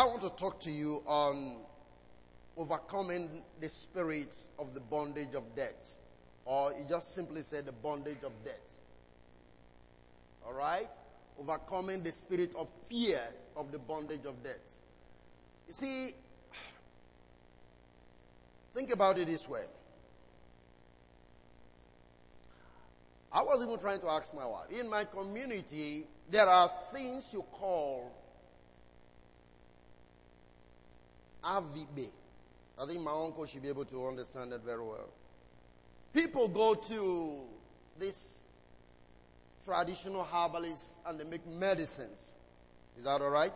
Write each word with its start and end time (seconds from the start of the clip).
I 0.00 0.06
want 0.06 0.22
to 0.22 0.30
talk 0.30 0.58
to 0.60 0.70
you 0.70 1.02
on 1.04 1.56
overcoming 2.56 3.42
the 3.60 3.68
spirit 3.68 4.34
of 4.58 4.72
the 4.72 4.80
bondage 4.80 5.34
of 5.34 5.54
death. 5.54 5.98
Or 6.46 6.72
you 6.72 6.86
just 6.88 7.14
simply 7.14 7.42
say 7.42 7.60
the 7.60 7.72
bondage 7.72 8.24
of 8.24 8.32
death. 8.42 8.78
Alright? 10.42 10.88
Overcoming 11.38 12.02
the 12.02 12.12
spirit 12.12 12.54
of 12.56 12.68
fear 12.88 13.20
of 13.54 13.72
the 13.72 13.78
bondage 13.78 14.24
of 14.24 14.42
death. 14.42 14.78
You 15.68 15.74
see, 15.74 16.14
think 18.74 18.94
about 18.94 19.18
it 19.18 19.26
this 19.26 19.46
way. 19.46 19.64
I 23.30 23.42
was 23.42 23.62
even 23.62 23.78
trying 23.78 24.00
to 24.00 24.08
ask 24.08 24.34
my 24.34 24.46
wife. 24.46 24.70
In 24.70 24.88
my 24.88 25.04
community, 25.04 26.06
there 26.30 26.48
are 26.48 26.70
things 26.90 27.34
you 27.34 27.42
call 27.52 28.10
AVB. 31.44 32.08
I 32.78 32.86
think 32.86 33.00
my 33.02 33.12
uncle 33.12 33.44
should 33.46 33.62
be 33.62 33.68
able 33.68 33.84
to 33.86 34.06
understand 34.06 34.52
that 34.52 34.64
very 34.64 34.82
well. 34.82 35.10
People 36.12 36.48
go 36.48 36.74
to 36.74 37.40
this 37.98 38.40
traditional 39.64 40.24
herbalists 40.24 40.96
and 41.06 41.20
they 41.20 41.24
make 41.24 41.46
medicines. 41.46 42.34
Is 42.96 43.04
that 43.04 43.20
alright? 43.20 43.52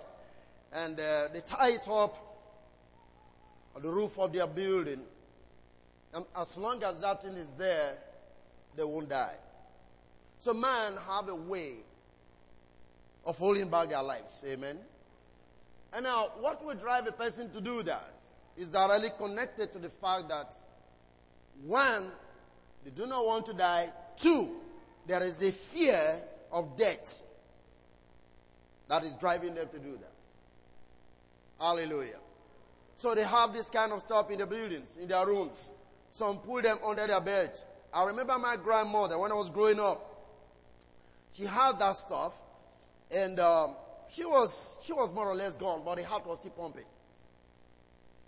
And 0.72 0.98
uh, 1.00 1.28
they 1.32 1.40
tie 1.40 1.70
it 1.70 1.88
up 1.88 2.16
on 3.74 3.82
the 3.82 3.90
roof 3.90 4.18
of 4.18 4.32
their 4.32 4.46
building. 4.46 5.00
And 6.12 6.24
as 6.36 6.58
long 6.58 6.82
as 6.84 7.00
that 7.00 7.22
thing 7.22 7.34
is 7.34 7.48
there, 7.58 7.96
they 8.76 8.84
won't 8.84 9.08
die. 9.08 9.34
So 10.38 10.52
man 10.52 10.94
have 11.08 11.28
a 11.28 11.34
way 11.34 11.76
of 13.24 13.38
holding 13.38 13.68
back 13.68 13.88
their 13.88 14.02
lives. 14.02 14.44
Amen. 14.46 14.78
And 15.94 16.02
now, 16.02 16.32
what 16.40 16.64
would 16.64 16.80
drive 16.80 17.06
a 17.06 17.12
person 17.12 17.50
to 17.52 17.60
do 17.60 17.84
that 17.84 18.18
is 18.56 18.68
directly 18.68 19.10
connected 19.16 19.72
to 19.72 19.78
the 19.78 19.88
fact 19.88 20.28
that 20.28 20.54
one, 21.62 22.10
they 22.84 22.90
do 22.90 23.06
not 23.06 23.24
want 23.24 23.46
to 23.46 23.52
die. 23.52 23.90
Two, 24.16 24.56
there 25.06 25.22
is 25.22 25.40
a 25.40 25.52
fear 25.52 26.20
of 26.50 26.76
death 26.76 27.22
that 28.88 29.04
is 29.04 29.12
driving 29.14 29.54
them 29.54 29.68
to 29.68 29.78
do 29.78 29.92
that. 29.92 30.12
Hallelujah. 31.60 32.18
So 32.96 33.14
they 33.14 33.24
have 33.24 33.52
this 33.52 33.70
kind 33.70 33.92
of 33.92 34.02
stuff 34.02 34.30
in 34.30 34.38
the 34.38 34.46
buildings, 34.46 34.96
in 35.00 35.08
their 35.08 35.24
rooms. 35.26 35.70
Some 36.10 36.38
put 36.38 36.64
them 36.64 36.78
under 36.84 37.06
their 37.06 37.20
bed. 37.20 37.52
I 37.92 38.04
remember 38.04 38.36
my 38.38 38.56
grandmother 38.56 39.18
when 39.18 39.30
I 39.30 39.34
was 39.34 39.50
growing 39.50 39.78
up. 39.78 40.10
She 41.32 41.44
had 41.44 41.78
that 41.80 41.96
stuff, 41.96 42.40
and 43.10 43.38
um, 43.40 43.76
she 44.08 44.24
was 44.24 44.78
she 44.82 44.92
was 44.92 45.12
more 45.12 45.26
or 45.26 45.34
less 45.34 45.56
gone, 45.56 45.82
but 45.84 45.96
the 45.96 46.04
heart 46.04 46.26
was 46.26 46.38
still 46.38 46.52
pumping. 46.52 46.84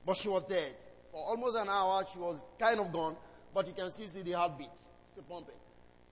But 0.04 0.16
she 0.16 0.28
was 0.28 0.44
dead 0.44 0.74
for 1.10 1.24
almost 1.24 1.56
an 1.56 1.68
hour. 1.68 2.04
She 2.12 2.18
was 2.18 2.38
kind 2.58 2.78
of 2.78 2.92
gone, 2.92 3.16
but 3.52 3.66
you 3.66 3.72
can 3.72 3.90
see, 3.90 4.06
see 4.06 4.22
the 4.22 4.32
heartbeat 4.32 4.68
still 5.12 5.24
pumping. 5.28 5.54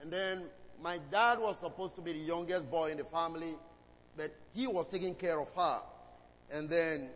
And 0.01 0.11
then 0.11 0.47
my 0.81 0.99
dad 1.11 1.39
was 1.39 1.59
supposed 1.59 1.95
to 1.95 2.01
be 2.01 2.13
the 2.13 2.19
youngest 2.19 2.69
boy 2.69 2.91
in 2.91 2.97
the 2.97 3.05
family, 3.05 3.55
but 4.17 4.31
he 4.53 4.67
was 4.67 4.89
taking 4.89 5.15
care 5.15 5.39
of 5.39 5.47
her. 5.55 5.79
And 6.51 6.69
then 6.69 7.09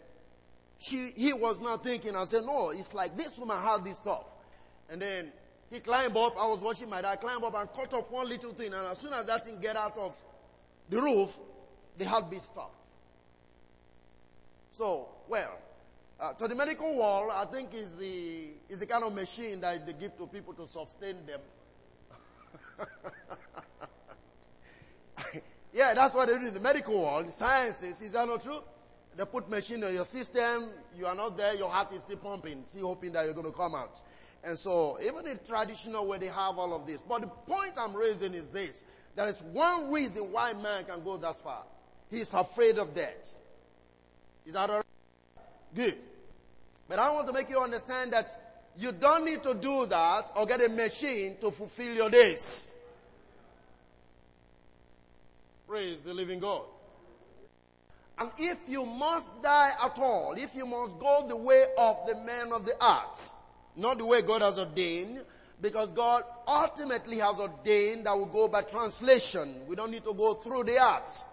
she, 0.80 1.12
he 1.16 1.34
was 1.34 1.62
not 1.62 1.84
thinking. 1.84 2.16
I 2.16 2.26
said, 2.26 2.46
no, 2.46 2.70
it's 2.70 2.94
like 2.94 3.18
this 3.18 3.38
woman 3.38 3.62
had 3.62 3.84
this 3.84 3.98
stuff. 3.98 4.24
And 4.90 5.02
then 5.02 5.32
he 5.70 5.82
climbed 5.82 6.16
up. 6.16 6.38
I 6.38 6.48
was 6.48 6.62
watching 6.62 6.90
my 6.90 7.02
dad 7.02 7.20
climb 7.20 7.44
up 7.44 7.54
and 7.54 7.72
cut 7.74 7.94
off 7.94 8.10
one 8.10 8.28
little 8.28 8.54
thing. 8.54 8.74
And 8.74 8.88
as 8.88 8.98
soon 9.00 9.14
as 9.14 9.26
that 9.26 9.46
thing 9.46 9.60
get 9.60 9.76
out 9.76 9.98
of 9.98 10.18
the 10.90 11.02
roof, 11.02 11.38
the 12.00 12.06
heartbeat 12.06 12.42
stopped. 12.42 12.76
So, 14.72 15.10
well, 15.28 15.60
uh, 16.20 16.34
to 16.34 16.48
the 16.48 16.56
medical 16.56 16.96
world, 16.96 17.32
I 17.34 17.46
think 17.46 17.74
is 17.74 17.94
the 17.94 18.48
is 18.70 18.80
the 18.80 18.86
kind 18.88 19.04
of 19.04 19.14
machine 19.14 19.62
that 19.62 19.86
they 19.86 19.94
give 19.94 20.18
to 20.18 20.26
people 20.26 20.54
to 20.54 20.66
sustain 20.66 21.18
them. 21.28 21.42
yeah, 25.74 25.94
that's 25.94 26.14
what 26.14 26.30
they 26.30 26.40
do 26.40 26.48
in 26.48 26.54
the 26.54 26.60
medical 26.60 27.02
world. 27.04 27.32
Sciences, 27.34 28.02
is 28.02 28.14
that 28.14 28.28
not 28.28 28.42
true? 28.42 28.62
They 29.18 29.26
put 29.26 29.50
machine 29.50 29.84
in 29.84 29.94
your 29.94 30.06
system. 30.06 30.70
You 30.98 31.06
are 31.06 31.16
not 31.16 31.38
there. 31.38 31.56
Your 31.56 31.70
heart 31.70 31.92
is 31.92 32.02
still 32.02 32.18
pumping, 32.18 32.64
still 32.68 32.88
hoping 32.88 33.12
that 33.14 33.26
you're 33.26 33.34
going 33.34 33.52
to 33.52 33.58
come 33.58 33.76
out. 33.76 34.02
And 34.46 34.58
so, 34.58 34.98
even 35.06 35.28
in 35.28 35.38
traditional 35.46 36.08
way, 36.08 36.18
they 36.20 36.28
have 36.28 36.58
all 36.58 36.74
of 36.74 36.88
this. 36.88 37.02
But 37.02 37.22
the 37.22 37.28
point 37.28 37.74
I'm 37.76 37.94
raising 37.94 38.34
is 38.34 38.48
this. 38.48 38.86
There 39.16 39.28
is 39.28 39.42
one 39.42 39.92
reason 39.92 40.32
why 40.32 40.54
man 40.54 40.86
can 40.86 41.04
go 41.04 41.18
that 41.18 41.36
far. 41.36 41.64
He 42.10 42.22
is 42.22 42.34
afraid 42.34 42.78
of 42.78 42.94
death. 42.94 43.36
Is 44.46 44.54
that 44.54 44.70
all 44.70 44.78
right? 44.78 44.86
Good. 45.76 45.96
But 46.88 47.00
I 47.00 47.12
want 47.12 47.28
to 47.28 47.34
make 47.34 47.50
you 47.50 47.60
understand 47.60 48.14
that 48.14 48.64
you 48.78 48.92
don't 48.92 49.26
need 49.26 49.44
to 49.44 49.54
do 49.54 49.86
that 49.88 50.32
or 50.36 50.46
get 50.46 50.62
a 50.64 50.70
machine 50.70 51.38
to 51.42 51.52
fulfill 51.52 51.94
your 51.94 52.10
days. 52.10 52.72
Praise 55.68 56.02
the 56.02 56.14
living 56.14 56.40
God. 56.40 56.64
And 58.18 58.32
if 58.38 58.58
you 58.68 58.86
must 58.86 59.30
die 59.42 59.72
at 59.84 60.00
all, 60.00 60.34
if 60.34 60.56
you 60.56 60.66
must 60.66 60.98
go 61.00 61.26
the 61.28 61.38
way 61.38 61.66
of 61.78 62.08
the 62.08 62.16
man 62.16 62.52
of 62.52 62.66
the 62.66 62.74
arts, 62.82 63.34
not 63.76 63.98
the 63.98 64.06
way 64.06 64.22
God 64.22 64.42
has 64.42 64.58
ordained, 64.58 65.24
because 65.62 65.92
God 65.92 66.24
ultimately 66.48 67.20
has 67.20 67.38
ordained 67.38 68.06
that 68.06 68.18
we 68.18 68.26
go 68.26 68.48
by 68.48 68.64
translation. 68.64 69.62
We 69.68 69.76
don't 69.76 69.92
need 69.92 70.04
to 70.06 70.14
go 70.14 70.34
through 70.34 70.64
the 70.64 70.80
arts. 70.80 71.24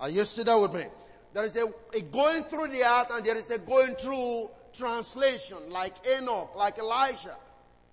Are 0.00 0.08
you 0.08 0.24
still 0.24 0.44
there 0.44 0.58
with 0.58 0.74
me? 0.74 0.84
There 1.32 1.44
is 1.44 1.56
a, 1.56 1.66
a 1.94 2.00
going 2.00 2.44
through 2.44 2.68
the 2.68 2.82
art 2.82 3.08
and 3.12 3.24
there 3.24 3.36
is 3.36 3.50
a 3.50 3.58
going 3.58 3.94
through 3.94 4.50
translation, 4.72 5.58
like 5.68 5.94
Enoch, 6.06 6.52
like 6.56 6.78
Elijah. 6.78 7.36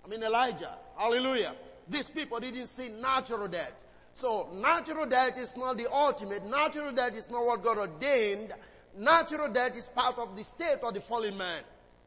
I 0.04 0.08
mean 0.08 0.22
Elijah. 0.22 0.74
Hallelujah. 0.96 1.54
These 1.88 2.10
people 2.10 2.40
didn't 2.40 2.66
see 2.66 2.88
natural 2.88 3.46
death. 3.46 3.84
So 4.14 4.48
natural 4.54 5.06
death 5.06 5.38
is 5.38 5.56
not 5.56 5.76
the 5.76 5.92
ultimate. 5.92 6.44
Natural 6.46 6.92
death 6.92 7.16
is 7.16 7.30
not 7.30 7.44
what 7.44 7.62
God 7.62 7.78
ordained. 7.78 8.52
Natural 8.96 9.52
death 9.52 9.76
is 9.76 9.88
part 9.90 10.18
of 10.18 10.36
the 10.36 10.42
state 10.42 10.78
of 10.82 10.94
the 10.94 11.00
fallen 11.00 11.36
man. 11.36 11.62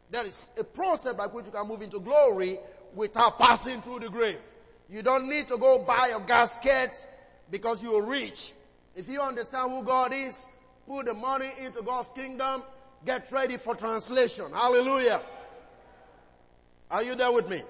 There 0.09 0.25
is 0.25 0.51
a 0.59 0.63
process 0.63 1.13
by 1.13 1.27
which 1.27 1.45
you 1.45 1.51
can 1.51 1.67
move 1.67 1.81
into 1.81 1.99
glory 1.99 2.59
without 2.93 3.37
passing 3.37 3.81
through 3.81 3.99
the 3.99 4.09
grave. 4.09 4.39
You 4.89 5.01
don't 5.01 5.29
need 5.29 5.47
to 5.47 5.57
go 5.57 5.79
buy 5.79 6.11
a 6.13 6.19
gasket 6.27 7.07
because 7.49 7.81
you 7.81 7.95
are 7.95 8.05
rich. 8.05 8.53
If 8.95 9.07
you 9.07 9.21
understand 9.21 9.71
who 9.71 9.83
God 9.83 10.13
is, 10.13 10.45
put 10.87 11.05
the 11.05 11.13
money 11.13 11.51
into 11.59 11.81
God's 11.81 12.09
kingdom, 12.11 12.63
get 13.05 13.31
ready 13.31 13.57
for 13.57 13.75
translation. 13.75 14.45
Hallelujah. 14.53 15.21
Are 16.89 17.03
you 17.03 17.15
there 17.15 17.31
with 17.31 17.49
me? 17.49 17.61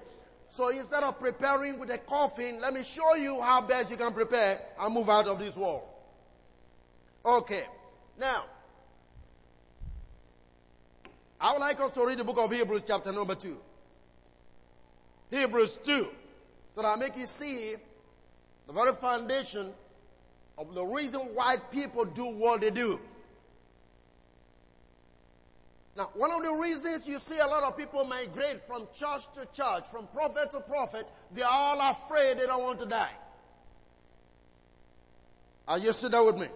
So 0.50 0.70
instead 0.70 1.04
of 1.04 1.20
preparing 1.20 1.80
with 1.80 1.92
a 1.92 1.98
coffin, 1.98 2.60
let 2.60 2.74
me 2.74 2.84
show 2.84 3.16
you 3.16 3.40
how 3.40 3.62
best 3.62 3.92
you 3.92 3.98
can 3.98 4.12
prepare 4.12 4.60
and 4.80 4.94
move 4.94 5.10
out 5.10 5.28
of 5.28 5.40
this 5.40 5.56
world. 5.56 5.84
Okay. 7.26 7.64
Now, 8.20 8.46
I 11.40 11.54
would 11.54 11.60
like 11.60 11.80
us 11.80 11.92
to 11.94 12.06
read 12.06 12.18
the 12.18 12.24
book 12.24 12.38
of 12.38 12.52
Hebrews 12.52 12.84
chapter 12.86 13.12
number 13.12 13.36
2. 13.36 13.58
Hebrews 15.30 15.80
2. 15.84 16.08
So 16.76 16.82
that 16.82 16.86
I 16.86 16.96
make 16.96 17.18
you 17.18 17.28
see 17.28 17.76
the 18.68 18.74
very 18.74 18.94
foundation 18.94 19.72
of 20.62 20.76
the 20.76 20.86
reason 20.86 21.22
why 21.34 21.58
people 21.72 22.06
do 22.06 22.26
what 22.26 22.62
they 22.62 22.70
do. 22.70 23.00
Now, 25.98 26.10
one 26.14 26.32
of 26.32 26.44
the 26.44 26.54
reasons 26.54 27.08
you 27.08 27.20
see 27.20 27.40
a 27.40 27.48
lot 27.48 27.64
of 27.64 27.76
people 27.76 28.06
migrate 28.06 28.66
from 28.66 28.88
church 28.94 29.24
to 29.34 29.46
church, 29.52 29.88
from 29.92 30.08
prophet 30.14 30.52
to 30.52 30.60
prophet, 30.62 31.08
they 31.34 31.42
are 31.42 31.52
all 31.52 31.92
afraid 31.92 32.38
they 32.38 32.46
don't 32.46 32.62
want 32.62 32.80
to 32.80 32.86
die. 32.86 33.12
Are 35.68 35.80
you 35.80 35.92
still 35.94 36.10
there 36.10 36.24
with 36.24 36.38
me? 36.38 36.48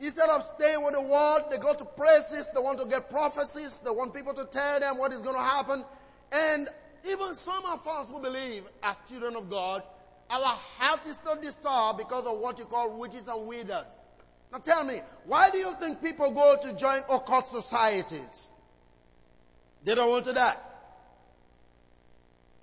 Instead 0.00 0.28
of 0.28 0.42
staying 0.42 0.82
with 0.84 0.94
the 0.94 1.00
world, 1.00 1.42
they 1.50 1.58
go 1.58 1.74
to 1.74 1.84
places, 1.84 2.50
they 2.52 2.60
want 2.60 2.80
to 2.80 2.86
get 2.86 3.08
prophecies, 3.08 3.80
they 3.80 3.90
want 3.90 4.12
people 4.12 4.34
to 4.34 4.44
tell 4.46 4.80
them 4.80 4.98
what 4.98 5.12
is 5.12 5.22
going 5.22 5.36
to 5.36 5.42
happen. 5.42 5.84
And 6.32 6.68
even 7.08 7.34
some 7.34 7.64
of 7.64 7.86
us 7.86 8.10
who 8.10 8.20
believe 8.20 8.64
as 8.82 8.96
children 9.08 9.36
of 9.36 9.48
God, 9.48 9.84
our 10.32 10.56
health 10.78 11.06
is 11.06 11.16
still 11.16 11.36
disturbed 11.36 11.98
because 11.98 12.24
of 12.24 12.38
what 12.38 12.58
you 12.58 12.64
call 12.64 12.98
witches 12.98 13.28
and 13.28 13.46
wizards. 13.46 13.86
Now 14.50 14.58
tell 14.58 14.82
me, 14.82 15.00
why 15.26 15.50
do 15.50 15.58
you 15.58 15.72
think 15.74 16.02
people 16.02 16.30
go 16.30 16.56
to 16.62 16.72
join 16.72 17.02
occult 17.10 17.46
societies? 17.46 18.50
They 19.84 19.94
don't 19.94 20.10
want 20.10 20.24
to 20.24 20.32
die. 20.32 20.56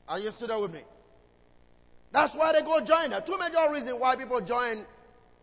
Are 0.07 0.19
you 0.19 0.31
still 0.31 0.48
there 0.48 0.60
with 0.60 0.74
me? 0.74 0.81
That's 2.12 2.33
why 2.33 2.54
they 2.54 2.62
go 2.62 2.80
join 2.81 3.12
them. 3.12 3.21
Two 3.25 3.38
major 3.38 3.71
reasons 3.71 4.00
why 4.00 4.16
people 4.16 4.42
join 4.42 4.83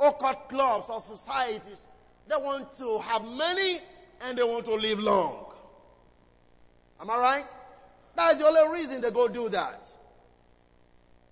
occult 0.01 0.49
clubs 0.49 0.91
or 0.91 1.01
societies, 1.01 1.87
they 2.27 2.37
want 2.37 2.77
to 2.79 2.99
have 2.99 3.25
money 3.25 3.79
and 4.23 4.37
they 4.37 4.43
want 4.43 4.65
to 4.65 4.75
live 4.75 4.99
long. 4.99 5.47
Am 7.01 7.09
I 7.09 7.19
right? 7.19 7.45
That's 8.17 8.39
the 8.39 8.47
only 8.47 8.79
reason 8.79 9.01
they 9.01 9.11
go 9.13 9.29
do 9.29 9.49
that. 9.51 9.87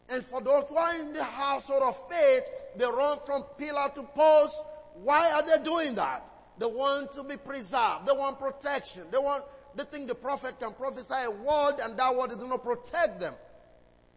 And 0.08 0.24
for 0.24 0.40
those 0.40 0.68
who 0.68 0.76
are 0.76 0.94
in 0.94 1.12
the 1.12 1.24
household 1.24 1.82
of 1.82 2.08
faith, 2.08 2.44
they 2.76 2.84
run 2.84 3.18
from 3.24 3.42
pillar 3.56 3.90
to 3.94 4.02
post. 4.02 4.62
Why 5.02 5.30
are 5.32 5.42
they 5.42 5.62
doing 5.62 5.94
that? 5.94 6.24
They 6.58 6.66
want 6.66 7.12
to 7.12 7.22
be 7.22 7.36
preserved. 7.36 8.06
They 8.06 8.12
want 8.12 8.38
protection. 8.38 9.04
They 9.10 9.18
want, 9.18 9.44
they 9.74 9.84
think 9.84 10.08
the 10.08 10.14
prophet 10.14 10.60
can 10.60 10.72
prophesy 10.72 11.14
a 11.24 11.30
word 11.30 11.76
and 11.82 11.98
that 11.98 12.14
word 12.14 12.30
is 12.30 12.36
going 12.36 12.52
to 12.52 12.58
protect 12.58 13.18
them. 13.18 13.34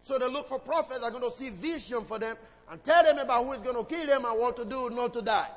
So 0.04 0.20
they 0.20 0.30
look 0.30 0.48
for 0.48 0.60
prophets 0.60 1.00
that 1.00 1.06
are 1.06 1.12
going 1.12 1.30
to 1.30 1.36
see 1.36 1.50
vision 1.50 2.04
for 2.04 2.20
them 2.20 2.36
and 2.70 2.84
tell 2.84 3.04
them 3.04 3.18
about 3.18 3.46
who 3.46 3.54
is 3.54 3.62
going 3.62 3.76
to 3.76 3.84
kill 3.84 4.06
them 4.06 4.26
and 4.26 4.40
what 4.40 4.56
to 4.58 4.66
do 4.66 4.90
not 4.90 5.14
to 5.14 5.22
die. 5.22 5.50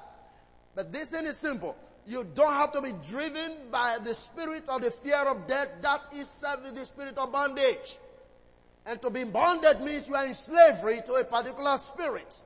But 0.75 0.93
this 0.93 1.11
thing 1.11 1.27
is 1.27 1.37
simple. 1.37 1.77
You 2.07 2.27
don't 2.35 2.53
have 2.53 2.73
to 2.73 2.81
be 2.81 2.93
driven 3.09 3.71
by 3.71 3.99
the 4.03 4.15
spirit 4.15 4.65
of 4.69 4.81
the 4.83 4.91
fear 4.91 5.19
of 5.19 5.47
death. 5.47 5.69
That 5.83 6.09
is 6.15 6.29
serving 6.29 6.75
the 6.75 6.87
spirit 6.87 7.19
of 7.19 7.31
bondage. 7.31 7.99
And 8.87 9.01
to 9.03 9.11
be 9.11 9.25
bonded 9.25 9.81
means 9.81 10.09
you 10.09 10.15
are 10.15 10.27
in 10.27 10.35
slavery 10.35 11.01
to 11.07 11.15
a 11.15 11.25
particular 11.25 11.77
spirit. 11.79 12.41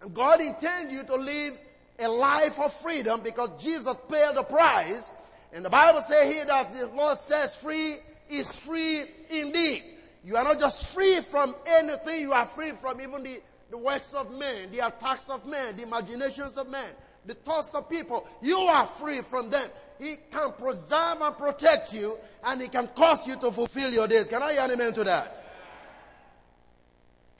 And 0.00 0.14
God 0.14 0.40
intends 0.40 0.92
you 0.92 1.02
to 1.04 1.16
live 1.16 1.58
a 1.98 2.08
life 2.08 2.58
of 2.58 2.72
freedom 2.72 3.20
because 3.22 3.50
Jesus 3.62 3.94
paid 4.10 4.34
the 4.34 4.42
price. 4.42 5.10
And 5.52 5.64
the 5.64 5.70
Bible 5.70 6.00
says 6.00 6.32
here 6.32 6.44
that 6.44 6.72
the 6.72 6.86
Lord 6.88 7.18
says 7.18 7.54
free 7.54 7.96
is 8.28 8.54
free 8.56 9.04
indeed. 9.30 9.84
You 10.24 10.36
are 10.36 10.44
not 10.44 10.58
just 10.58 10.94
free 10.94 11.20
from 11.20 11.54
anything, 11.66 12.20
you 12.20 12.32
are 12.32 12.46
free 12.46 12.72
from 12.72 13.00
even 13.00 13.22
the, 13.22 13.40
the 13.70 13.78
works 13.78 14.14
of 14.14 14.36
men, 14.38 14.70
the 14.70 14.86
attacks 14.86 15.28
of 15.28 15.44
men, 15.46 15.76
the 15.76 15.82
imaginations 15.82 16.56
of 16.56 16.68
men, 16.68 16.88
the 17.26 17.34
thoughts 17.34 17.74
of 17.74 17.90
people. 17.90 18.26
You 18.40 18.58
are 18.58 18.86
free 18.86 19.20
from 19.20 19.50
them. 19.50 19.68
He 19.98 20.16
can 20.30 20.52
preserve 20.52 21.20
and 21.20 21.36
protect 21.36 21.92
you 21.92 22.18
and 22.44 22.60
he 22.60 22.68
can 22.68 22.88
cause 22.88 23.26
you 23.26 23.36
to 23.36 23.50
fulfill 23.50 23.92
your 23.92 24.08
days. 24.08 24.28
Can 24.28 24.42
I 24.42 24.52
hear 24.52 24.62
an 24.62 24.70
amen 24.72 24.92
to 24.94 25.04
that? 25.04 25.51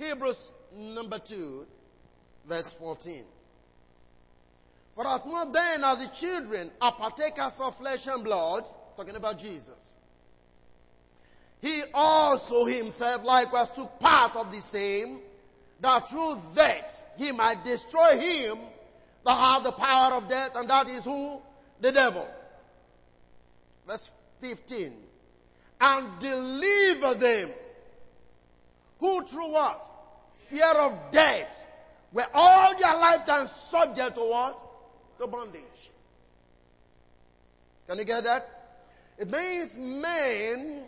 Hebrews 0.03 0.53
number 0.75 1.19
2, 1.19 1.67
verse 2.47 2.73
14. 2.73 3.25
For 4.95 5.07
as 5.07 5.25
much 5.25 5.53
then 5.53 5.85
as 5.85 5.99
the 6.01 6.09
children 6.09 6.71
are 6.81 6.93
partakers 6.93 7.61
of 7.61 7.77
flesh 7.77 8.07
and 8.07 8.25
blood, 8.25 8.65
talking 8.97 9.17
about 9.17 9.39
Jesus, 9.39 9.69
he 11.61 11.83
also 11.95 12.65
himself 12.65 13.25
likewise 13.25 13.71
took 13.71 13.99
part 14.01 14.35
of 14.37 14.51
the 14.51 14.61
same, 14.61 15.21
that 15.81 16.09
through 16.09 16.39
that 16.55 16.93
he 17.17 17.33
might 17.33 17.65
destroy 17.65 18.19
him 18.19 18.59
that 19.25 19.35
had 19.35 19.65
the 19.65 19.73
power 19.73 20.15
of 20.15 20.29
death, 20.29 20.53
and 20.57 20.69
that 20.69 20.89
is 20.89 21.05
who? 21.05 21.41
The 21.81 21.93
devil. 21.93 22.29
Verse 23.87 24.11
15. 24.41 24.95
And 25.81 26.19
deliver 26.19 27.15
them, 27.15 27.51
who 28.99 29.25
through 29.25 29.53
what? 29.53 29.92
Fear 30.49 30.73
of 30.73 31.11
death, 31.11 31.67
were 32.13 32.27
all 32.35 32.77
their 32.79 32.95
lifetime 32.97 33.47
subject 33.47 34.17
to 34.17 34.21
what? 34.21 34.61
To 35.19 35.27
bondage. 35.27 35.91
Can 37.89 37.99
you 37.99 38.05
get 38.05 38.25
that? 38.25 38.49
It 39.19 39.31
means 39.31 39.75
men 39.77 40.85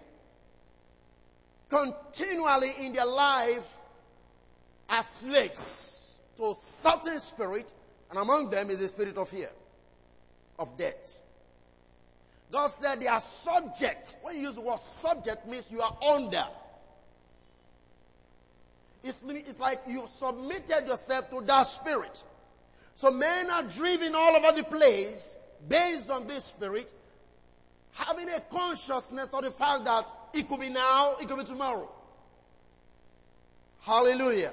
continually 1.70 2.72
in 2.80 2.92
their 2.92 3.06
life 3.06 3.78
are 4.88 5.02
slaves 5.02 6.14
to 6.36 6.50
a 6.50 6.54
certain 6.54 7.18
spirit, 7.20 7.72
and 8.10 8.18
among 8.18 8.50
them 8.50 8.70
is 8.70 8.78
the 8.78 8.88
spirit 8.88 9.16
of 9.16 9.28
fear, 9.28 9.50
of 10.58 10.76
death. 10.76 11.20
God 12.52 12.68
said 12.68 13.00
they 13.00 13.08
are 13.08 13.20
subject. 13.20 14.16
When 14.22 14.36
you 14.36 14.42
use 14.42 14.54
the 14.56 14.60
word 14.60 14.78
subject 14.78 15.46
means 15.48 15.70
you 15.70 15.80
are 15.80 15.96
under. 16.02 16.44
It's, 19.04 19.22
it's 19.28 19.60
like 19.60 19.82
you've 19.86 20.08
submitted 20.08 20.88
yourself 20.88 21.28
to 21.30 21.42
that 21.42 21.64
spirit. 21.64 22.24
So 22.96 23.10
men 23.10 23.50
are 23.50 23.62
driven 23.62 24.14
all 24.14 24.34
over 24.34 24.56
the 24.56 24.64
place 24.64 25.38
based 25.68 26.10
on 26.10 26.26
this 26.26 26.44
spirit, 26.44 26.90
having 27.92 28.30
a 28.30 28.40
consciousness 28.40 29.28
of 29.34 29.42
the 29.42 29.50
fact 29.50 29.84
that 29.84 30.10
it 30.32 30.48
could 30.48 30.60
be 30.60 30.70
now, 30.70 31.16
it 31.20 31.28
could 31.28 31.38
be 31.38 31.44
tomorrow. 31.44 31.90
Hallelujah. 33.82 34.52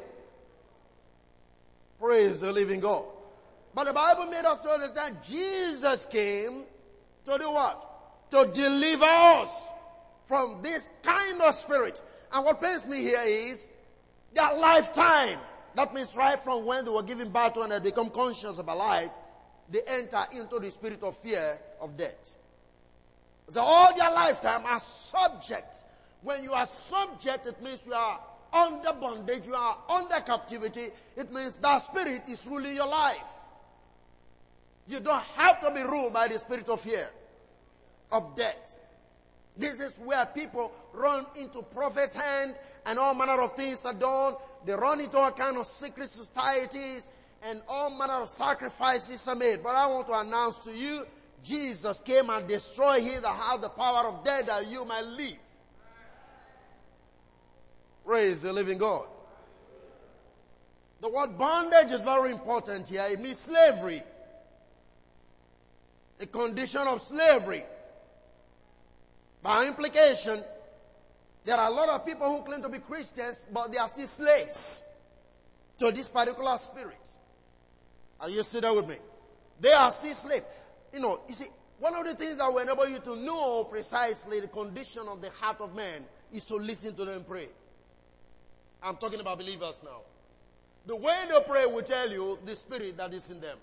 Praise 1.98 2.42
the 2.42 2.52
living 2.52 2.82
God. 2.82 3.06
But 3.74 3.86
the 3.86 3.94
Bible 3.94 4.26
made 4.26 4.44
us 4.44 4.66
understand 4.66 5.18
Jesus 5.24 6.06
came 6.08 6.64
to 7.26 7.38
do 7.38 7.52
what? 7.52 8.32
To 8.32 8.52
deliver 8.54 9.06
us 9.06 9.68
from 10.26 10.60
this 10.62 10.90
kind 11.04 11.42
of 11.42 11.54
spirit. 11.54 12.02
And 12.34 12.44
what 12.44 12.62
pains 12.62 12.86
me 12.86 13.02
here 13.02 13.22
is 13.24 13.72
their 14.34 14.58
lifetime. 14.58 15.38
That 15.76 15.94
means 15.94 16.16
right 16.16 16.42
from 16.44 16.66
when 16.66 16.86
they 16.86 16.92
were 16.92 17.04
given 17.04 17.30
birth 17.30 17.54
to 17.54 17.62
and 17.62 17.72
they 17.72 17.80
become 17.80 18.10
conscious 18.10 18.58
about 18.58 18.78
life, 18.78 19.12
they 19.70 19.82
enter 19.88 20.24
into 20.34 20.60
the 20.60 20.70
spirit 20.70 21.02
of 21.04 21.18
fear 21.18 21.58
of 21.80 21.96
death. 21.96 22.34
So 23.50 23.62
all 23.62 23.96
their 23.96 24.12
lifetime 24.12 24.66
are 24.66 24.80
subject. 24.80 25.84
When 26.22 26.44
you 26.44 26.54
are 26.54 26.66
subject, 26.66 27.48
it 27.48 27.62
means 27.62 27.86
you 27.86 27.94
are 27.94 28.20
under 28.54 28.94
bondage, 28.94 29.46
you 29.48 29.56
are 29.56 29.78
under 29.90 30.20
captivity. 30.22 30.90
It 31.16 31.34
means 31.34 31.58
that 31.58 31.82
spirit 31.82 32.24
is 32.28 32.48
ruling 32.48 32.76
your 32.76 32.88
life. 32.88 33.18
You 34.88 35.00
don't 35.00 35.24
have 35.36 35.62
to 35.62 35.72
be 35.72 35.82
ruled 35.82 36.14
by 36.14 36.28
the 36.28 36.38
spirit 36.40 36.68
of 36.68 36.82
fear, 36.82 37.10
of 38.12 38.36
death. 38.36 38.78
This 39.58 39.80
is 39.80 39.94
where 39.98 40.26
people 40.26 40.72
run 40.94 41.26
into 41.36 41.62
prophet's 41.62 42.14
hand 42.14 42.56
and 42.86 43.00
all 43.00 43.14
manner 43.14 43.42
of 43.42 43.56
things 43.56 43.86
are 43.86 43.94
done. 43.94 44.36
They 44.66 44.74
run 44.74 45.02
into 45.02 45.18
all 45.18 45.32
kind 45.32 45.58
of 45.58 45.66
secret 45.66 46.10
societies 46.10 47.10
and 47.44 47.62
all 47.68 47.90
manner 47.90 48.22
of 48.22 48.30
sacrifices 48.30 49.28
are 49.28 49.36
made. 49.36 49.64
But 49.64 49.76
I 49.76 49.88
want 49.88 50.08
to 50.08 50.20
announce 50.20 50.58
to 50.60 50.72
you, 50.72 51.06
Jesus 51.44 52.02
came 52.02 52.30
and 52.30 52.48
destroyed 52.48 53.02
he 53.02 53.18
that 53.18 53.36
had 53.36 53.62
the 53.62 53.70
power 53.70 54.08
of 54.08 54.24
death 54.24 54.46
that 54.48 54.68
you 54.70 54.86
might 54.86 55.06
live. 55.06 55.38
Praise 58.06 58.42
the 58.42 58.54
living 58.54 58.78
God. 58.78 59.06
The 61.02 61.10
word 61.10 61.38
bondage 61.38 61.92
is 61.92 62.02
very 62.02 62.32
important 62.32 62.88
here. 62.88 63.04
It 63.10 63.20
means 63.20 63.40
slavery. 63.40 64.04
A 66.20 66.26
condition 66.28 66.82
of 66.82 67.02
slavery. 67.02 67.66
By 69.42 69.66
implication, 69.66 70.44
there 71.44 71.58
are 71.58 71.70
a 71.70 71.74
lot 71.74 71.90
of 71.90 72.06
people 72.06 72.36
who 72.36 72.44
claim 72.44 72.62
to 72.62 72.70
be 72.70 72.80
Christians, 72.80 73.46
but 73.52 73.72
they 73.72 73.78
are 73.78 73.88
still 73.88 74.08
slaves 74.08 74.84
to 75.80 75.92
this 75.92 76.08
particular 76.10 76.58
spirit. 76.58 77.08
Are 78.20 78.30
you 78.30 78.44
sitting 78.44 78.76
with 78.76 78.88
me? 78.88 78.98
They 79.60 79.72
are 79.72 79.92
still 79.92 80.14
slaves. 80.14 80.46
You 80.94 81.00
know, 81.00 81.22
you 81.28 81.34
see, 81.34 81.48
one 81.80 81.96
of 81.96 82.06
the 82.06 82.14
things 82.14 82.38
that 82.38 82.52
will 82.52 82.60
enable 82.60 82.88
you 82.88 83.00
to 83.00 83.16
know 83.16 83.64
precisely 83.64 84.40
the 84.40 84.48
condition 84.48 85.04
of 85.08 85.22
the 85.22 85.32
heart 85.32 85.60
of 85.62 85.76
man 85.76 86.06
is 86.32 86.46
to 86.46 86.56
listen 86.56 86.96
to 86.96 87.06
them 87.06 87.26
pray. 87.28 87.50
I'm 88.84 88.98
talking 88.98 89.20
about 89.20 89.40
believers 89.40 89.82
now. 89.84 90.02
The 90.86 90.96
way 90.96 91.26
they 91.30 91.40
pray 91.48 91.66
will 91.66 91.84
tell 91.84 92.12
you 92.12 92.40
the 92.46 92.56
spirit 92.56 92.98
that 92.98 93.14
is 93.14 93.32
in 93.32 93.40
them. 93.42 93.58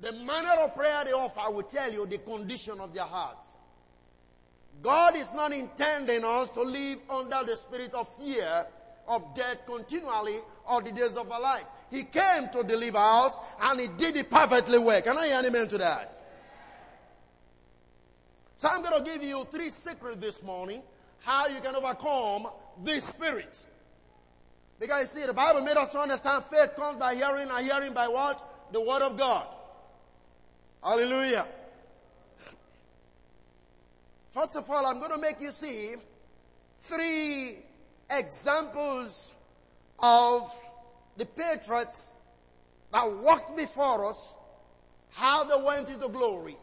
The 0.00 0.12
manner 0.12 0.62
of 0.62 0.74
prayer 0.74 1.04
they 1.04 1.12
offer 1.12 1.52
will 1.52 1.62
tell 1.62 1.92
you 1.92 2.06
the 2.06 2.18
condition 2.18 2.80
of 2.80 2.92
their 2.92 3.04
hearts. 3.04 3.56
God 4.80 5.16
is 5.16 5.32
not 5.34 5.52
intending 5.52 6.24
us 6.24 6.50
to 6.50 6.62
live 6.62 6.98
under 7.10 7.44
the 7.44 7.56
spirit 7.56 7.92
of 7.94 8.08
fear 8.16 8.66
of 9.06 9.34
death 9.34 9.66
continually 9.66 10.38
all 10.66 10.80
the 10.80 10.92
days 10.92 11.16
of 11.16 11.30
our 11.30 11.40
life. 11.40 11.64
He 11.90 12.04
came 12.04 12.48
to 12.52 12.62
deliver 12.64 12.98
us 12.98 13.38
and 13.60 13.80
he 13.80 13.88
did 13.88 14.16
it 14.16 14.30
perfectly 14.30 14.78
well. 14.78 15.02
Can 15.02 15.18
I 15.18 15.26
hear 15.26 15.36
an 15.38 15.46
amen 15.46 15.68
to 15.68 15.78
that? 15.78 16.18
So 18.56 18.68
I'm 18.68 18.82
going 18.82 19.04
to 19.04 19.10
give 19.10 19.22
you 19.22 19.44
three 19.50 19.70
secrets 19.70 20.16
this 20.18 20.42
morning 20.42 20.82
how 21.20 21.48
you 21.48 21.60
can 21.60 21.74
overcome 21.74 22.48
this 22.82 23.04
spirit. 23.04 23.66
Because 24.78 25.14
you 25.14 25.20
see, 25.20 25.26
the 25.26 25.34
Bible 25.34 25.60
made 25.60 25.76
us 25.76 25.90
to 25.90 25.98
understand 25.98 26.44
faith 26.44 26.74
comes 26.74 26.98
by 26.98 27.14
hearing 27.14 27.48
and 27.50 27.66
hearing 27.66 27.92
by 27.92 28.08
what? 28.08 28.72
The 28.72 28.80
Word 28.80 29.02
of 29.02 29.16
God. 29.16 29.46
Hallelujah. 30.82 31.46
First 34.32 34.56
of 34.56 34.68
all, 34.70 34.86
I'm 34.86 34.98
going 34.98 35.10
to 35.10 35.18
make 35.18 35.40
you 35.42 35.50
see 35.50 35.94
three 36.80 37.58
examples 38.10 39.34
of 39.98 40.58
the 41.18 41.26
patriots 41.26 42.12
that 42.92 43.12
walked 43.18 43.54
before 43.56 44.06
us, 44.06 44.36
how 45.10 45.44
they 45.44 45.62
went 45.62 45.90
into 45.90 46.08
glory. 46.08 46.56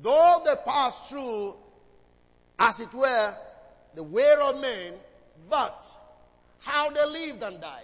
Though 0.00 0.42
they 0.44 0.54
passed 0.64 1.08
through, 1.08 1.56
as 2.56 2.78
it 2.78 2.94
were, 2.94 3.34
the 3.96 4.04
way 4.04 4.34
of 4.40 4.60
men, 4.60 4.94
but 5.48 5.84
how 6.60 6.90
they 6.90 7.04
lived 7.06 7.42
and 7.42 7.60
died. 7.60 7.82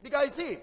Because 0.00 0.34
see, 0.34 0.58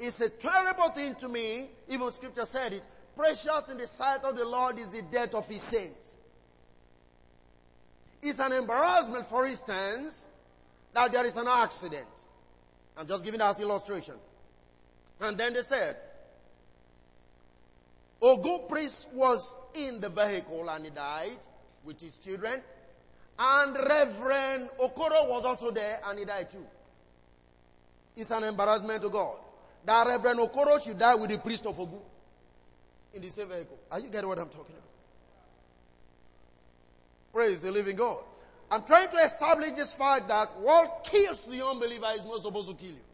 it's 0.00 0.20
a 0.20 0.30
terrible 0.30 0.88
thing 0.88 1.14
to 1.16 1.28
me, 1.28 1.68
even 1.88 2.10
scripture 2.10 2.44
said 2.44 2.72
it, 2.72 2.82
precious 3.16 3.68
in 3.70 3.78
the 3.78 3.86
sight 3.86 4.24
of 4.24 4.36
the 4.36 4.44
Lord 4.44 4.80
is 4.80 4.88
the 4.88 5.02
death 5.02 5.32
of 5.34 5.48
his 5.48 5.62
saints. 5.62 6.16
It's 8.22 8.38
an 8.38 8.52
embarrassment, 8.52 9.26
for 9.26 9.46
instance, 9.46 10.24
that 10.92 11.12
there 11.12 11.26
is 11.26 11.36
an 11.36 11.48
accident. 11.48 12.06
I'm 12.96 13.06
just 13.06 13.24
giving 13.24 13.40
as 13.40 13.60
illustration. 13.60 14.14
And 15.20 15.36
then 15.36 15.52
they 15.52 15.62
said, 15.62 15.96
Ogun 18.20 18.68
priest 18.68 19.08
was 19.12 19.54
in 19.74 20.00
the 20.00 20.08
vehicle 20.08 20.68
and 20.68 20.84
he 20.84 20.90
died 20.90 21.36
with 21.84 22.00
his 22.00 22.16
children. 22.16 22.60
And 23.38 23.76
Reverend 23.76 24.70
Okoro 24.80 25.28
was 25.28 25.44
also 25.44 25.70
there 25.70 26.00
and 26.06 26.18
he 26.18 26.24
died 26.24 26.50
too. 26.50 26.64
It's 28.16 28.30
an 28.30 28.44
embarrassment 28.44 29.02
to 29.02 29.10
God. 29.10 29.36
That 29.84 30.06
Reverend 30.06 30.40
Okoro 30.40 30.82
should 30.82 30.98
die 30.98 31.14
with 31.14 31.30
the 31.30 31.38
priest 31.38 31.66
of 31.66 31.76
Ogu 31.76 32.00
in 33.14 33.22
the 33.22 33.28
same 33.28 33.48
vehicle. 33.48 33.78
Are 33.90 34.00
you 34.00 34.08
getting 34.08 34.28
what 34.28 34.38
I'm 34.38 34.48
talking 34.48 34.74
about? 34.74 34.95
Praise 37.36 37.60
the 37.60 37.70
living 37.70 37.96
God. 37.96 38.20
I'm 38.70 38.82
trying 38.84 39.10
to 39.10 39.18
establish 39.18 39.72
this 39.72 39.92
fact 39.92 40.28
that 40.28 40.58
what 40.58 41.04
kills 41.04 41.46
the 41.46 41.66
unbeliever 41.66 42.06
is 42.16 42.24
not 42.24 42.40
supposed 42.40 42.70
to 42.70 42.74
kill 42.74 42.92
you. 42.92 43.04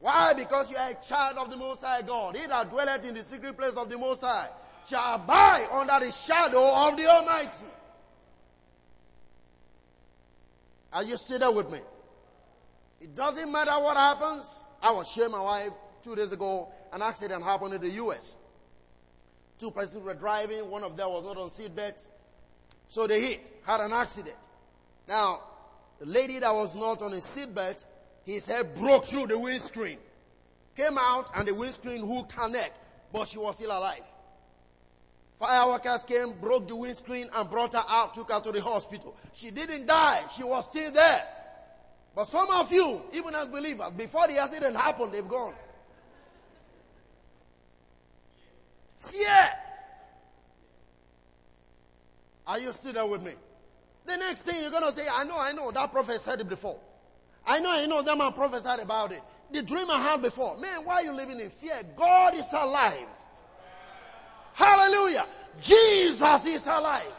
Why? 0.00 0.32
Because 0.32 0.68
you 0.68 0.76
are 0.76 0.90
a 0.90 0.96
child 0.96 1.38
of 1.38 1.48
the 1.48 1.56
Most 1.56 1.80
High 1.80 2.02
God. 2.02 2.36
He 2.36 2.44
that 2.48 2.70
dwelleth 2.70 3.04
in 3.04 3.14
the 3.14 3.22
secret 3.22 3.56
place 3.56 3.74
of 3.74 3.88
the 3.88 3.96
Most 3.96 4.20
High 4.20 4.48
shall 4.84 5.14
abide 5.14 5.68
under 5.70 6.04
the 6.04 6.10
shadow 6.10 6.88
of 6.88 6.96
the 6.96 7.06
Almighty. 7.06 7.70
Are 10.92 11.04
you 11.04 11.16
still 11.16 11.38
there 11.38 11.52
with 11.52 11.70
me? 11.70 11.78
It 13.00 13.14
doesn't 13.14 13.52
matter 13.52 13.80
what 13.80 13.96
happens. 13.96 14.64
I 14.82 14.90
was 14.90 15.06
sharing 15.06 15.30
my 15.30 15.40
wife 15.40 15.70
two 16.02 16.16
days 16.16 16.32
ago. 16.32 16.66
An 16.92 17.00
accident 17.00 17.44
happened 17.44 17.74
in 17.74 17.80
the 17.80 17.90
U.S. 17.90 18.38
Two 19.62 19.70
persons 19.70 20.02
were 20.02 20.14
driving. 20.14 20.68
One 20.68 20.82
of 20.82 20.96
them 20.96 21.08
was 21.08 21.24
not 21.24 21.36
on 21.36 21.48
seatbelt. 21.48 22.08
So 22.88 23.06
they 23.06 23.20
hit, 23.20 23.60
had 23.64 23.80
an 23.80 23.92
accident. 23.92 24.34
Now, 25.06 25.38
the 26.00 26.06
lady 26.06 26.40
that 26.40 26.52
was 26.52 26.74
not 26.74 27.00
on 27.00 27.12
a 27.12 27.18
seatbelt 27.18 27.84
his 28.26 28.44
head 28.44 28.74
broke 28.74 29.04
through 29.04 29.28
the 29.28 29.38
windscreen. 29.38 29.98
Came 30.76 30.98
out 30.98 31.30
and 31.36 31.46
the 31.46 31.54
windscreen 31.54 32.04
hooked 32.04 32.32
her 32.32 32.48
neck, 32.48 32.72
but 33.12 33.28
she 33.28 33.38
was 33.38 33.54
still 33.54 33.70
alive. 33.70 34.02
Fire 35.38 35.68
workers 35.68 36.02
came, 36.02 36.32
broke 36.40 36.66
the 36.66 36.74
windscreen 36.74 37.28
and 37.32 37.48
brought 37.48 37.74
her 37.74 37.84
out, 37.88 38.14
took 38.14 38.32
her 38.32 38.40
to 38.40 38.50
the 38.50 38.60
hospital. 38.60 39.14
She 39.32 39.52
didn't 39.52 39.86
die. 39.86 40.22
She 40.36 40.42
was 40.42 40.64
still 40.64 40.90
there. 40.90 41.24
But 42.16 42.24
some 42.24 42.50
of 42.50 42.72
you, 42.72 43.00
even 43.12 43.32
as 43.36 43.46
believers, 43.46 43.92
before 43.96 44.26
the 44.26 44.38
accident 44.38 44.74
happened, 44.74 45.12
they've 45.12 45.28
gone. 45.28 45.54
Fear. 49.02 49.48
Are 52.46 52.58
you 52.58 52.72
still 52.72 52.92
there 52.92 53.06
with 53.06 53.22
me? 53.22 53.32
The 54.06 54.16
next 54.16 54.42
thing 54.42 54.60
you're 54.60 54.70
to 54.70 54.92
say, 54.92 55.06
I 55.12 55.24
know, 55.24 55.36
I 55.38 55.52
know, 55.52 55.70
that 55.70 55.92
prophet 55.92 56.20
said 56.20 56.40
it 56.40 56.48
before. 56.48 56.78
I 57.46 57.60
know, 57.60 57.70
I 57.70 57.86
know, 57.86 58.02
that 58.02 58.16
man 58.16 58.32
prophesied 58.32 58.80
about 58.80 59.12
it. 59.12 59.22
The 59.50 59.62
dream 59.62 59.90
I 59.90 60.00
had 60.00 60.22
before. 60.22 60.56
Man, 60.58 60.84
why 60.84 60.94
are 60.96 61.02
you 61.02 61.12
living 61.12 61.40
in 61.40 61.50
fear? 61.50 61.82
God 61.96 62.34
is 62.34 62.52
alive. 62.52 63.06
Hallelujah. 64.54 65.26
Jesus 65.60 66.46
is 66.46 66.66
alive. 66.66 67.12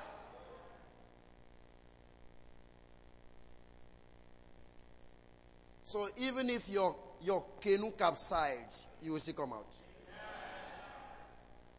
So 5.85 6.09
even 6.17 6.49
if 6.49 6.67
your, 6.69 6.95
your 7.21 7.45
canoe 7.61 7.91
capsizes, 7.91 8.85
you 9.01 9.13
will 9.13 9.19
still 9.19 9.35
come 9.35 9.53
out. 9.53 9.67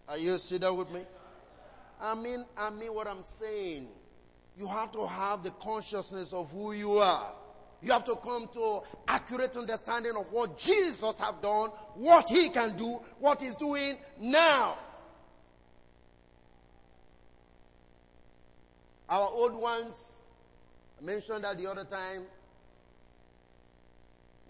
Are 0.09 0.19
you 0.19 0.39
sitting 0.39 0.77
with 0.77 0.91
me? 0.91 1.03
I 2.01 2.15
mean, 2.15 2.45
I 2.57 2.71
mean 2.71 2.93
what 2.93 3.07
I'm 3.07 3.23
saying. 3.23 3.89
You 4.59 4.67
have 4.67 4.93
to 4.93 5.07
have 5.07 5.43
the 5.43 5.51
consciousness 5.51 6.33
of 6.33 6.51
who 6.51 6.73
you 6.73 6.99
are. 6.99 7.33
You 7.83 7.93
have 7.93 8.05
to 8.05 8.17
come 8.17 8.49
to 8.55 8.81
accurate 9.09 9.57
understanding 9.57 10.13
of 10.17 10.31
what 10.31 10.59
Jesus 10.59 11.19
have 11.19 11.43
done, 11.43 11.71
what 11.95 12.29
he 12.29 12.49
can 12.49 12.77
do, 12.77 13.01
what 13.19 13.43
he's 13.43 13.57
doing 13.57 13.99
now. 14.21 14.79
Our 19.09 19.29
old 19.29 19.55
ones, 19.55 20.13
I 21.01 21.05
mentioned 21.05 21.45
that 21.45 21.59
the 21.59 21.71
other 21.71 21.85
time. 21.85 22.23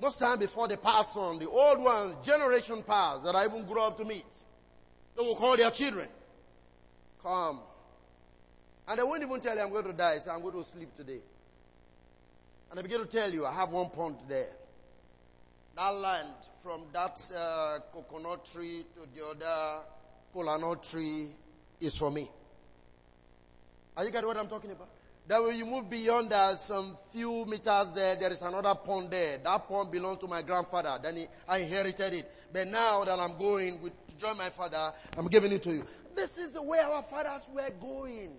Most 0.00 0.18
time 0.18 0.38
before 0.38 0.68
they 0.68 0.76
pass 0.76 1.16
on, 1.16 1.38
the 1.38 1.48
old 1.48 1.80
ones, 1.80 2.14
generation 2.24 2.82
past 2.82 3.24
that 3.24 3.34
I 3.34 3.46
even 3.46 3.64
grew 3.64 3.80
up 3.80 3.96
to 3.98 4.04
meet, 4.04 4.24
they 5.16 5.22
will 5.22 5.36
call 5.36 5.56
their 5.56 5.70
children. 5.70 6.08
Come. 7.22 7.60
And 8.86 8.98
they 8.98 9.02
won't 9.02 9.22
even 9.22 9.40
tell 9.40 9.56
you 9.56 9.62
I'm 9.62 9.70
going 9.70 9.84
to 9.84 9.92
die. 9.92 10.18
Say, 10.18 10.30
I'm 10.30 10.42
going 10.42 10.54
to 10.54 10.64
sleep 10.64 10.94
today. 10.96 11.20
And 12.70 12.78
I 12.78 12.82
begin 12.82 13.00
to 13.00 13.06
tell 13.06 13.32
you, 13.32 13.46
I 13.46 13.52
have 13.52 13.70
one 13.70 13.90
pond 13.90 14.16
there. 14.28 14.48
That 15.76 15.90
land, 15.90 16.28
from 16.62 16.86
that 16.92 17.20
uh, 17.36 17.78
coconut 17.92 18.44
tree 18.44 18.84
to 18.94 19.08
the 19.14 19.26
other 19.26 19.82
cola 20.32 20.58
nut 20.58 20.82
tree, 20.82 21.30
is 21.80 21.96
for 21.96 22.10
me. 22.10 22.30
Are 23.96 24.04
you 24.04 24.10
getting 24.10 24.26
what 24.26 24.36
I'm 24.36 24.48
talking 24.48 24.70
about? 24.70 24.88
That 25.26 25.42
when 25.42 25.56
you 25.56 25.64
move 25.64 25.88
beyond 25.88 26.30
that, 26.30 26.60
some 26.60 26.98
few 27.10 27.46
meters 27.46 27.90
there, 27.94 28.14
there 28.16 28.30
is 28.30 28.42
another 28.42 28.74
pond 28.74 29.10
there. 29.10 29.38
That 29.38 29.66
pond 29.66 29.90
belonged 29.90 30.20
to 30.20 30.26
my 30.26 30.42
grandfather. 30.42 30.98
Then 31.02 31.16
he, 31.16 31.26
I 31.48 31.58
inherited 31.58 32.12
it. 32.12 32.30
But 32.52 32.68
now 32.68 33.04
that 33.04 33.18
I'm 33.18 33.38
going 33.38 33.80
with, 33.80 33.92
to 34.08 34.16
join 34.18 34.36
my 34.36 34.50
father, 34.50 34.92
I'm 35.16 35.28
giving 35.28 35.50
it 35.52 35.62
to 35.62 35.72
you. 35.72 35.86
This 36.14 36.36
is 36.36 36.52
the 36.52 36.62
way 36.62 36.78
our 36.78 37.02
fathers 37.02 37.42
were 37.52 37.70
going. 37.80 38.32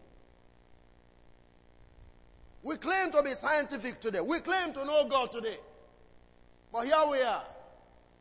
We 2.62 2.78
claim 2.78 3.12
to 3.12 3.24
be 3.24 3.34
scientific 3.34 4.00
today. 4.00 4.22
We 4.22 4.40
claim 4.40 4.72
to 4.74 4.86
know 4.86 5.08
God 5.08 5.32
today. 5.32 5.58
But 6.72 6.86
here 6.86 7.04
we 7.10 7.22
are. 7.22 7.44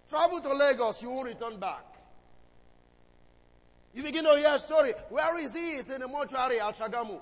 Travel 0.09 0.40
to 0.40 0.54
Lagos, 0.54 1.02
you 1.02 1.11
won't 1.11 1.28
return 1.28 1.59
back. 1.59 1.85
You 3.94 4.02
begin 4.02 4.25
to 4.25 4.37
hear 4.37 4.50
a 4.52 4.59
story. 4.59 4.92
Where 5.11 5.38
is 5.38 5.54
he? 5.54 5.76
In 5.76 6.00
the 6.00 6.09
mortuary 6.09 6.61
at 6.61 6.76
Shagamu. 6.76 7.21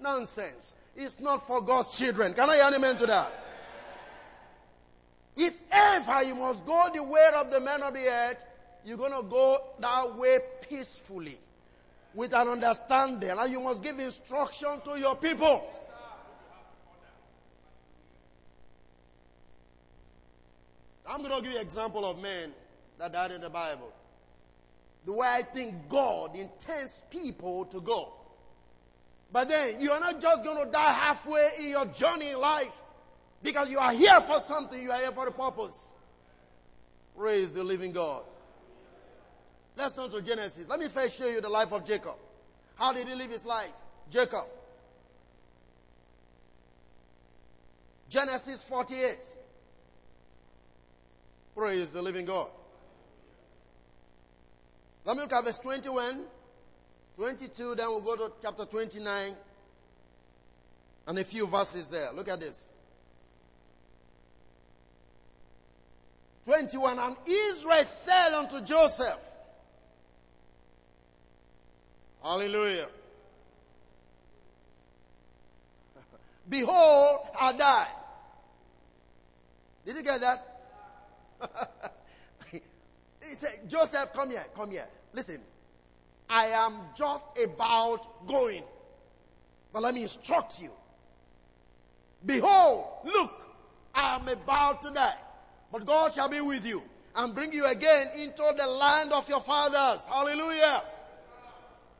Nonsense. 0.00 0.74
It's 0.96 1.20
not 1.20 1.46
for 1.46 1.62
God's 1.62 1.88
children. 1.88 2.34
Can 2.34 2.50
I 2.50 2.56
hear 2.56 2.64
an 2.66 2.74
amen 2.74 2.96
to 2.98 3.06
that? 3.06 3.32
If 5.36 5.58
ever 5.70 6.22
you 6.22 6.34
must 6.34 6.66
go 6.66 6.88
the 6.92 7.02
way 7.02 7.30
of 7.34 7.50
the 7.50 7.60
men 7.60 7.82
of 7.82 7.94
the 7.94 8.06
earth, 8.06 8.44
you're 8.84 8.98
going 8.98 9.12
to 9.12 9.22
go 9.22 9.58
that 9.78 10.16
way 10.16 10.38
peacefully 10.68 11.38
with 12.14 12.34
an 12.34 12.48
understanding 12.48 13.30
and 13.30 13.50
you 13.50 13.60
must 13.60 13.82
give 13.82 13.98
instruction 13.98 14.80
to 14.84 14.98
your 14.98 15.16
people. 15.16 15.70
I'm 21.06 21.22
going 21.22 21.34
to 21.34 21.42
give 21.42 21.52
you 21.52 21.58
an 21.58 21.64
example 21.64 22.04
of 22.04 22.20
men 22.20 22.52
that 22.98 23.12
died 23.12 23.32
in 23.32 23.40
the 23.40 23.50
Bible. 23.50 23.92
The 25.06 25.12
way 25.12 25.26
I 25.26 25.42
think 25.42 25.88
God 25.88 26.36
intends 26.36 27.02
people 27.10 27.64
to 27.66 27.80
go. 27.80 28.12
But 29.32 29.48
then 29.48 29.80
you 29.80 29.90
are 29.92 30.00
not 30.00 30.20
just 30.20 30.44
going 30.44 30.64
to 30.64 30.70
die 30.70 30.92
halfway 30.92 31.50
in 31.60 31.70
your 31.70 31.86
journey 31.86 32.30
in 32.30 32.40
life 32.40 32.80
because 33.42 33.70
you 33.70 33.78
are 33.78 33.92
here 33.92 34.20
for 34.20 34.40
something, 34.40 34.80
you 34.80 34.90
are 34.90 34.98
here 34.98 35.12
for 35.12 35.26
a 35.26 35.32
purpose. 35.32 35.92
Praise 37.16 37.52
the 37.52 37.62
living 37.62 37.92
God. 37.92 38.22
Let's 39.76 39.94
turn 39.94 40.10
to 40.10 40.20
Genesis. 40.20 40.66
Let 40.68 40.80
me 40.80 40.88
first 40.88 41.16
show 41.16 41.26
you 41.26 41.40
the 41.40 41.48
life 41.48 41.72
of 41.72 41.84
Jacob. 41.84 42.16
How 42.74 42.92
did 42.92 43.06
he 43.06 43.14
live 43.14 43.30
his 43.30 43.44
life? 43.44 43.70
Jacob. 44.10 44.46
Genesis 48.08 48.64
48. 48.64 49.36
Praise 51.54 51.92
the 51.92 52.02
living 52.02 52.26
God. 52.26 52.48
Let 55.04 55.16
me 55.16 55.22
look 55.22 55.32
at 55.32 55.44
verse 55.44 55.58
21, 55.58 56.24
22, 57.20 57.74
then 57.74 57.86
we'll 57.90 58.00
go 58.00 58.16
to 58.16 58.32
chapter 58.40 58.64
29 58.64 59.36
and 61.06 61.18
a 61.18 61.22
few 61.22 61.46
verses 61.46 61.90
there. 61.90 62.12
Look 62.14 62.30
at 62.30 62.40
this. 62.40 62.70
21, 66.46 66.98
and 66.98 67.16
Israel 67.26 67.84
said 67.84 68.32
unto 68.32 68.62
Joseph, 68.62 69.18
Hallelujah. 72.22 72.88
Behold, 76.48 77.18
I 77.38 77.52
die. 77.52 77.88
Did 79.84 79.96
you 79.96 80.02
get 80.02 80.22
that? 80.22 80.62
he 82.50 83.34
said, 83.34 83.68
Joseph, 83.68 84.10
come 84.14 84.30
here, 84.30 84.46
come 84.54 84.70
here. 84.70 84.86
Listen, 85.12 85.40
I 86.30 86.46
am 86.46 86.80
just 86.96 87.26
about 87.44 88.26
going. 88.26 88.62
But 89.72 89.82
let 89.82 89.94
me 89.94 90.04
instruct 90.04 90.62
you. 90.62 90.70
Behold, 92.24 92.84
look, 93.04 93.32
I 93.94 94.16
am 94.16 94.28
about 94.28 94.82
to 94.82 94.90
die. 94.90 95.16
But 95.72 95.84
God 95.84 96.12
shall 96.12 96.28
be 96.28 96.40
with 96.40 96.64
you 96.66 96.82
and 97.14 97.34
bring 97.34 97.52
you 97.52 97.66
again 97.66 98.08
into 98.16 98.54
the 98.56 98.66
land 98.66 99.12
of 99.12 99.28
your 99.28 99.40
fathers. 99.40 100.06
Hallelujah. 100.06 100.82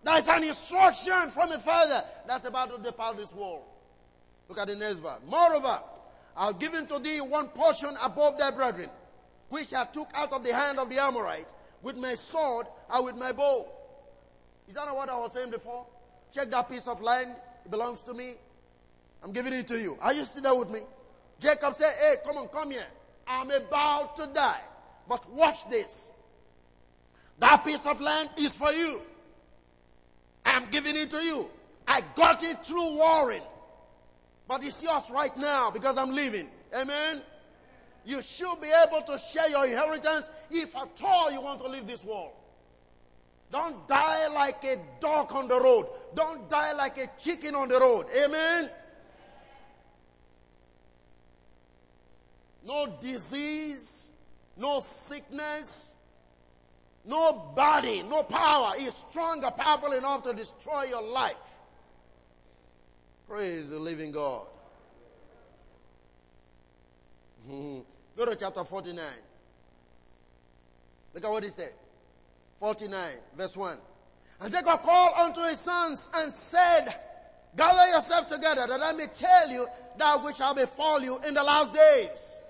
That's 0.03 0.29
an 0.29 0.45
instruction 0.45 1.31
from 1.31 1.53
a 1.53 1.59
father 1.59 2.05
that's 2.27 2.45
about 2.45 2.75
to 2.75 2.83
depart 2.83 3.17
this 3.17 3.35
world. 3.35 3.65
Look 4.49 4.59
at 4.59 4.69
the 4.69 4.77
next 4.77 5.01
verse. 5.01 5.21
Moreover, 5.27 5.81
I've 6.37 6.59
given 6.59 6.87
to 6.87 6.99
thee 6.99 7.21
one 7.21 7.49
portion 7.49 7.97
above 8.01 8.39
thy 8.39 8.51
brethren 8.51 8.89
which 9.51 9.75
I 9.75 9.85
took 9.85 10.09
out 10.15 10.33
of 10.33 10.43
the 10.43 10.55
hand 10.55 10.79
of 10.79 10.89
the 10.89 10.99
Amorite, 10.99 11.49
with 11.83 11.97
my 11.97 12.15
sword 12.15 12.67
and 12.89 13.05
with 13.05 13.17
my 13.17 13.33
bow. 13.33 13.69
Is 14.71 14.77
that 14.77 14.87
not 14.87 14.95
what 14.95 15.09
I 15.09 15.19
was 15.19 15.33
saying 15.33 15.51
before? 15.51 15.85
Check 16.33 16.49
that 16.51 16.71
piece 16.71 16.87
of 16.87 17.03
land. 17.03 17.35
It 17.65 17.73
belongs 17.73 18.05
to 18.05 18.15
me. 18.15 18.35
I'm 19.21 19.33
giving 19.33 19.53
it 19.53 19.67
to 19.67 19.81
you. 19.81 19.99
Are 20.01 20.13
you 20.13 20.25
still 20.25 20.43
there 20.43 20.55
with 20.55 20.71
me? 20.71 20.83
Jacob 21.41 21.75
said, 21.75 21.93
Hey, 22.01 22.19
come 22.25 22.39
on, 22.39 22.47
come 22.47 22.71
here. 22.71 22.87
I'm 23.27 23.51
about 23.51 24.15
to 24.15 24.29
die. 24.29 24.61
But 25.09 25.29
watch 25.33 25.69
this. 25.69 26.09
That 27.41 27.65
piece 27.65 27.85
of 27.85 28.01
land 28.01 28.31
is 28.37 28.55
for 28.55 28.71
you. 28.71 29.03
I'm 30.47 30.71
giving 30.71 30.95
it 30.97 31.11
to 31.11 31.17
you. 31.17 31.51
I 31.89 32.05
got 32.15 32.45
it 32.45 32.65
through 32.65 32.95
warring. 32.95 33.43
But 34.47 34.65
it's 34.65 34.81
yours 34.85 35.03
right 35.11 35.37
now 35.37 35.73
because 35.73 35.97
I'm 35.97 36.13
leaving. 36.13 36.49
Amen. 36.73 37.23
You 38.05 38.23
should 38.23 38.61
be 38.61 38.69
able 38.69 39.03
to 39.03 39.19
share 39.19 39.49
your 39.49 39.67
inheritance 39.67 40.31
if 40.49 40.77
at 40.77 41.01
all 41.03 41.33
you 41.33 41.41
want 41.41 41.61
to 41.61 41.69
leave 41.69 41.89
this 41.89 42.05
world. 42.05 42.31
Don't 43.51 43.89
die 43.89 44.29
like 44.29 44.63
a 44.65 44.79
dog 45.01 45.33
on 45.33 45.49
the 45.49 45.61
road. 45.61 45.87
Don't 46.15 46.49
die 46.49 46.73
like 46.73 46.99
a 46.99 47.11
chicken 47.19 47.55
on 47.55 47.69
the 47.69 47.81
road. 47.81 48.07
Amen. 48.17 48.71
No 52.65 52.87
disease, 53.01 54.11
no 54.57 54.81
sickness, 54.81 55.93
no 57.05 57.33
body, 57.57 58.03
no 58.03 58.23
power 58.23 58.75
is 58.79 58.95
strong 58.95 59.43
or 59.45 59.51
powerful 59.51 59.93
enough 59.93 60.23
to 60.25 60.35
destroy 60.35 60.85
your 60.85 61.03
life. 61.03 61.35
Praise 63.27 63.69
the 63.71 63.79
living 63.79 64.13
God. 64.13 64.43
Mm-hmm. 67.49 67.81
Go 68.17 68.27
to 68.27 68.37
chapter 68.37 68.63
49. 68.63 69.05
Look 71.15 71.25
at 71.25 71.31
what 71.31 71.43
he 71.43 71.51
said. 71.51 71.73
49, 72.61 73.13
verse 73.37 73.57
1. 73.57 73.79
And 74.43 74.53
Jacob 74.53 74.83
called 74.83 75.15
unto 75.19 75.43
his 75.43 75.59
sons 75.59 76.11
and 76.15 76.33
said, 76.33 76.95
Gather 77.57 77.91
yourself 77.91 78.29
together 78.29 78.67
that 78.67 78.83
I 78.83 78.93
may 78.93 79.07
tell 79.09 79.51
you 79.51 79.67
that 79.99 80.23
which 80.23 80.37
shall 80.37 80.55
befall 80.55 81.03
you 81.03 81.19
in 81.27 81.35
the 81.35 81.43
last 81.43 81.75
days. 81.75 82.41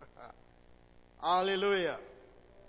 Hallelujah. 1.20 1.98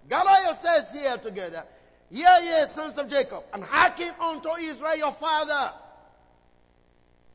Gather 0.09 0.43
yourselves 0.45 0.91
here 0.93 1.17
together. 1.17 1.63
Hear 2.09 2.37
ye, 2.41 2.65
sons 2.65 2.97
of 2.97 3.09
Jacob, 3.09 3.43
and 3.53 3.63
hearken 3.63 4.11
unto 4.19 4.49
Israel 4.59 4.95
your 4.95 5.11
father. 5.11 5.73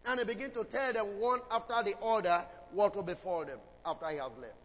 And 0.07 0.19
he 0.19 0.27
began 0.27 0.51
to 0.51 0.65
tell 0.65 0.93
them 0.93 1.21
one 1.21 1.41
after 1.51 1.83
the 1.85 1.95
other 2.03 2.45
what 2.73 2.97
will 2.97 3.03
befall 3.03 3.45
them 3.45 3.59
after 3.85 4.09
he 4.09 4.17
has 4.17 4.31
left. 4.41 4.62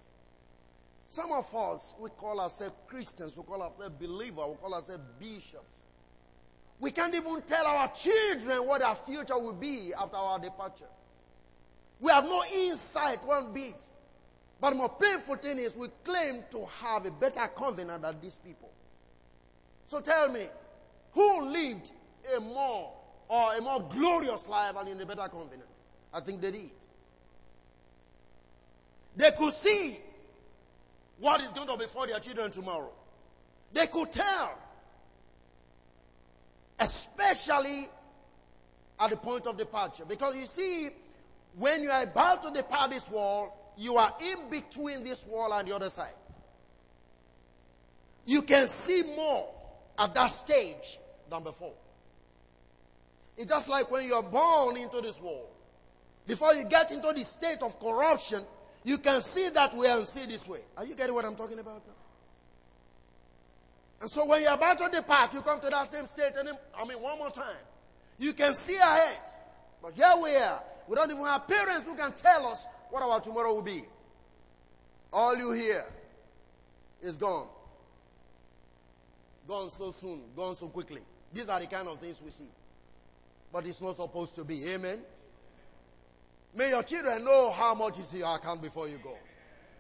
Some 1.10 1.32
of 1.32 1.54
us, 1.56 1.96
we 2.00 2.10
call 2.10 2.40
ourselves 2.40 2.76
Christians, 2.88 3.36
we 3.38 3.44
call 3.44 3.62
ourselves 3.62 3.96
believers, 4.00 4.46
we 4.50 4.56
call 4.56 4.74
ourselves 4.74 5.04
bishops. 5.20 5.66
We 6.80 6.92
can't 6.92 7.16
even 7.16 7.42
tell 7.42 7.66
our 7.66 7.92
children 7.94 8.68
what 8.68 8.82
our 8.82 8.96
future 8.96 9.38
will 9.38 9.54
be 9.54 9.94
after 9.98 10.18
our 10.18 10.40
departure. 10.40 10.86
We 12.00 12.12
have 12.12 12.26
no 12.26 12.44
insight 12.54 13.26
one 13.26 13.52
bit. 13.54 13.76
But 14.60 14.76
more 14.76 14.90
painful 14.90 15.38
thing 15.38 15.60
is 15.60 15.76
we 15.76 15.88
claim 16.04 16.44
to 16.52 16.66
have 16.82 17.06
a 17.06 17.12
better 17.12 17.48
covenant 17.56 18.02
than 18.02 18.20
these 18.22 18.40
people. 18.44 18.70
So 19.88 20.02
tell 20.02 20.32
me, 20.32 20.48
who 21.14 21.46
lived 21.46 21.92
a 22.36 22.40
more 22.40 22.94
or 23.28 23.56
a 23.56 23.62
more 23.62 23.82
glorious 23.82 24.48
life 24.48 24.76
and 24.78 24.90
in 24.90 25.02
a 25.02 25.06
better 25.06 25.28
covenant? 25.30 25.70
I 26.14 26.20
think 26.20 26.42
they 26.42 26.52
did. 26.52 26.72
They 29.16 29.32
could 29.32 29.54
see 29.54 29.98
what 31.20 31.42
is 31.42 31.52
going 31.52 31.68
to 31.68 31.78
befall 31.78 32.08
their 32.08 32.20
children 32.20 32.52
tomorrow. 32.52 32.92
They 33.74 33.88
could 33.88 34.12
tell. 34.12 34.58
Especially 36.80 37.90
at 39.00 39.10
the 39.10 39.18
point 39.18 39.48
of 39.48 39.58
departure. 39.58 40.06
Because 40.06 40.36
you 40.36 40.46
see, 40.46 40.90
when 41.58 41.84
you 41.84 41.90
are 41.90 42.04
about 42.04 42.44
to 42.44 42.52
depart 42.52 42.92
this 42.92 43.10
world, 43.10 43.52
you 43.78 43.98
are 43.98 44.14
in 44.22 44.50
between 44.50 45.04
this 45.04 45.26
wall 45.26 45.54
and 45.54 45.68
the 45.68 45.76
other 45.76 45.90
side. 45.90 46.14
You 48.26 48.42
can 48.42 48.68
see 48.68 49.04
more 49.04 49.50
at 49.98 50.14
that 50.16 50.28
stage 50.28 51.00
than 51.30 51.44
before. 51.44 51.74
It's 53.38 53.50
just 53.50 53.70
like 53.70 53.90
when 53.92 54.08
you're 54.08 54.24
born 54.24 54.78
into 54.78 55.00
this 55.02 55.22
world. 55.22 55.48
Before 56.26 56.54
you 56.54 56.66
get 56.66 56.92
into 56.92 57.14
the 57.14 57.24
state 57.24 57.60
of 57.62 57.80
corruption, 57.80 58.44
you 58.88 58.98
can 59.00 59.22
see 59.22 59.50
that 59.50 59.76
way 59.76 59.90
and 59.90 60.08
see 60.08 60.26
this 60.28 60.48
way. 60.48 60.62
Are 60.78 60.86
you 60.86 60.96
getting 60.96 61.14
what 61.14 61.26
I'm 61.26 61.36
talking 61.36 61.60
about 61.60 61.86
now? 61.86 61.94
And 64.00 64.10
so 64.10 64.26
when 64.26 64.42
you're 64.42 64.54
about 64.54 64.78
to 64.78 64.88
depart, 64.90 65.34
you 65.34 65.42
come 65.42 65.60
to 65.60 65.70
that 65.70 65.90
same 65.90 66.08
state, 66.08 66.32
and 66.40 66.52
I 66.74 66.86
mean, 66.86 67.02
one 67.02 67.18
more 67.18 67.30
time. 67.30 67.58
You 68.18 68.32
can 68.32 68.56
see 68.56 68.78
ahead. 68.78 69.20
But 69.84 69.94
here 69.94 70.14
we 70.24 70.34
are. 70.36 70.64
We 70.88 70.96
don't 70.96 71.12
even 71.12 71.22
have 71.26 71.50
parents 71.50 71.86
who 71.86 71.98
can 71.98 72.14
tell 72.14 72.48
us 72.48 72.66
what 72.90 73.04
our 73.04 73.20
tomorrow 73.20 73.56
will 73.56 73.62
be. 73.62 73.84
All 75.12 75.36
you 75.36 75.52
hear 75.52 75.84
is 77.02 77.18
gone. 77.18 77.48
Gone 79.50 79.70
so 79.70 79.92
soon, 79.92 80.22
gone 80.34 80.56
so 80.56 80.68
quickly. 80.70 81.02
These 81.34 81.50
are 81.50 81.60
the 81.60 81.68
kind 81.68 81.90
of 81.90 82.00
things 82.00 82.22
we 82.24 82.32
see. 82.32 82.50
But 83.52 83.68
it's 83.68 83.82
not 83.82 83.98
supposed 83.98 84.36
to 84.36 84.46
be. 84.46 84.66
Amen. 84.70 85.02
May 86.56 86.70
your 86.70 86.84
children 86.84 87.24
know 87.24 87.52
how 87.52 87.74
much 87.76 88.00
is 88.00 88.12
in 88.14 88.20
your 88.20 88.36
account 88.36 88.62
before 88.62 88.88
you 88.88 89.00
go. 89.04 89.16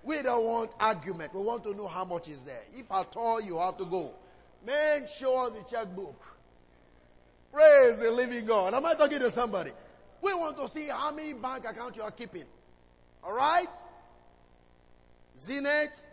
We 0.03 0.21
don't 0.21 0.45
want 0.45 0.71
argument. 0.79 1.33
We 1.33 1.41
want 1.41 1.63
to 1.63 1.73
know 1.73 1.87
how 1.87 2.05
much 2.05 2.27
is 2.27 2.39
there. 2.41 2.61
If 2.73 2.91
at 2.91 3.15
all 3.15 3.41
you 3.41 3.57
have 3.57 3.77
to 3.77 3.85
go, 3.85 4.13
man, 4.65 5.05
show 5.17 5.45
us 5.45 5.51
the 5.51 5.75
checkbook. 5.75 6.21
Praise 7.51 7.99
the 7.99 8.11
living 8.11 8.45
God. 8.45 8.73
Am 8.73 8.85
I 8.85 8.93
talking 8.93 9.19
to 9.19 9.31
somebody? 9.31 9.71
We 10.21 10.33
want 10.33 10.57
to 10.57 10.67
see 10.67 10.87
how 10.87 11.11
many 11.11 11.33
bank 11.33 11.65
accounts 11.67 11.97
you 11.97 12.03
are 12.03 12.11
keeping. 12.11 12.45
All 13.23 13.33
right? 13.33 13.67
Zenith, 15.39 16.07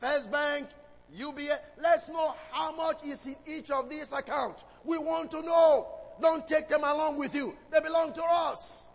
First 0.00 0.30
Bank, 0.30 0.68
UBA. 1.14 1.58
Let's 1.80 2.08
know 2.08 2.34
how 2.50 2.72
much 2.72 3.04
is 3.04 3.26
in 3.26 3.36
each 3.46 3.70
of 3.70 3.88
these 3.90 4.12
accounts. 4.12 4.64
We 4.84 4.98
want 4.98 5.30
to 5.32 5.42
know. 5.42 5.88
Don't 6.20 6.46
take 6.46 6.68
them 6.68 6.84
along 6.84 7.16
with 7.16 7.34
you. 7.34 7.56
They 7.70 7.80
belong 7.80 8.12
to 8.12 8.22
us. 8.22 8.89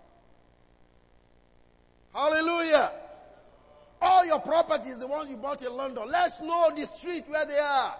Hallelujah. 2.15 2.91
All 4.01 4.25
your 4.25 4.39
properties, 4.39 4.97
the 4.97 5.07
ones 5.07 5.29
you 5.29 5.35
bought 5.35 5.61
in 5.61 5.75
London, 5.75 6.05
let's 6.07 6.39
know 6.39 6.71
the 6.73 6.85
street 6.85 7.25
where 7.27 7.45
they 7.45 7.59
are. 7.59 7.93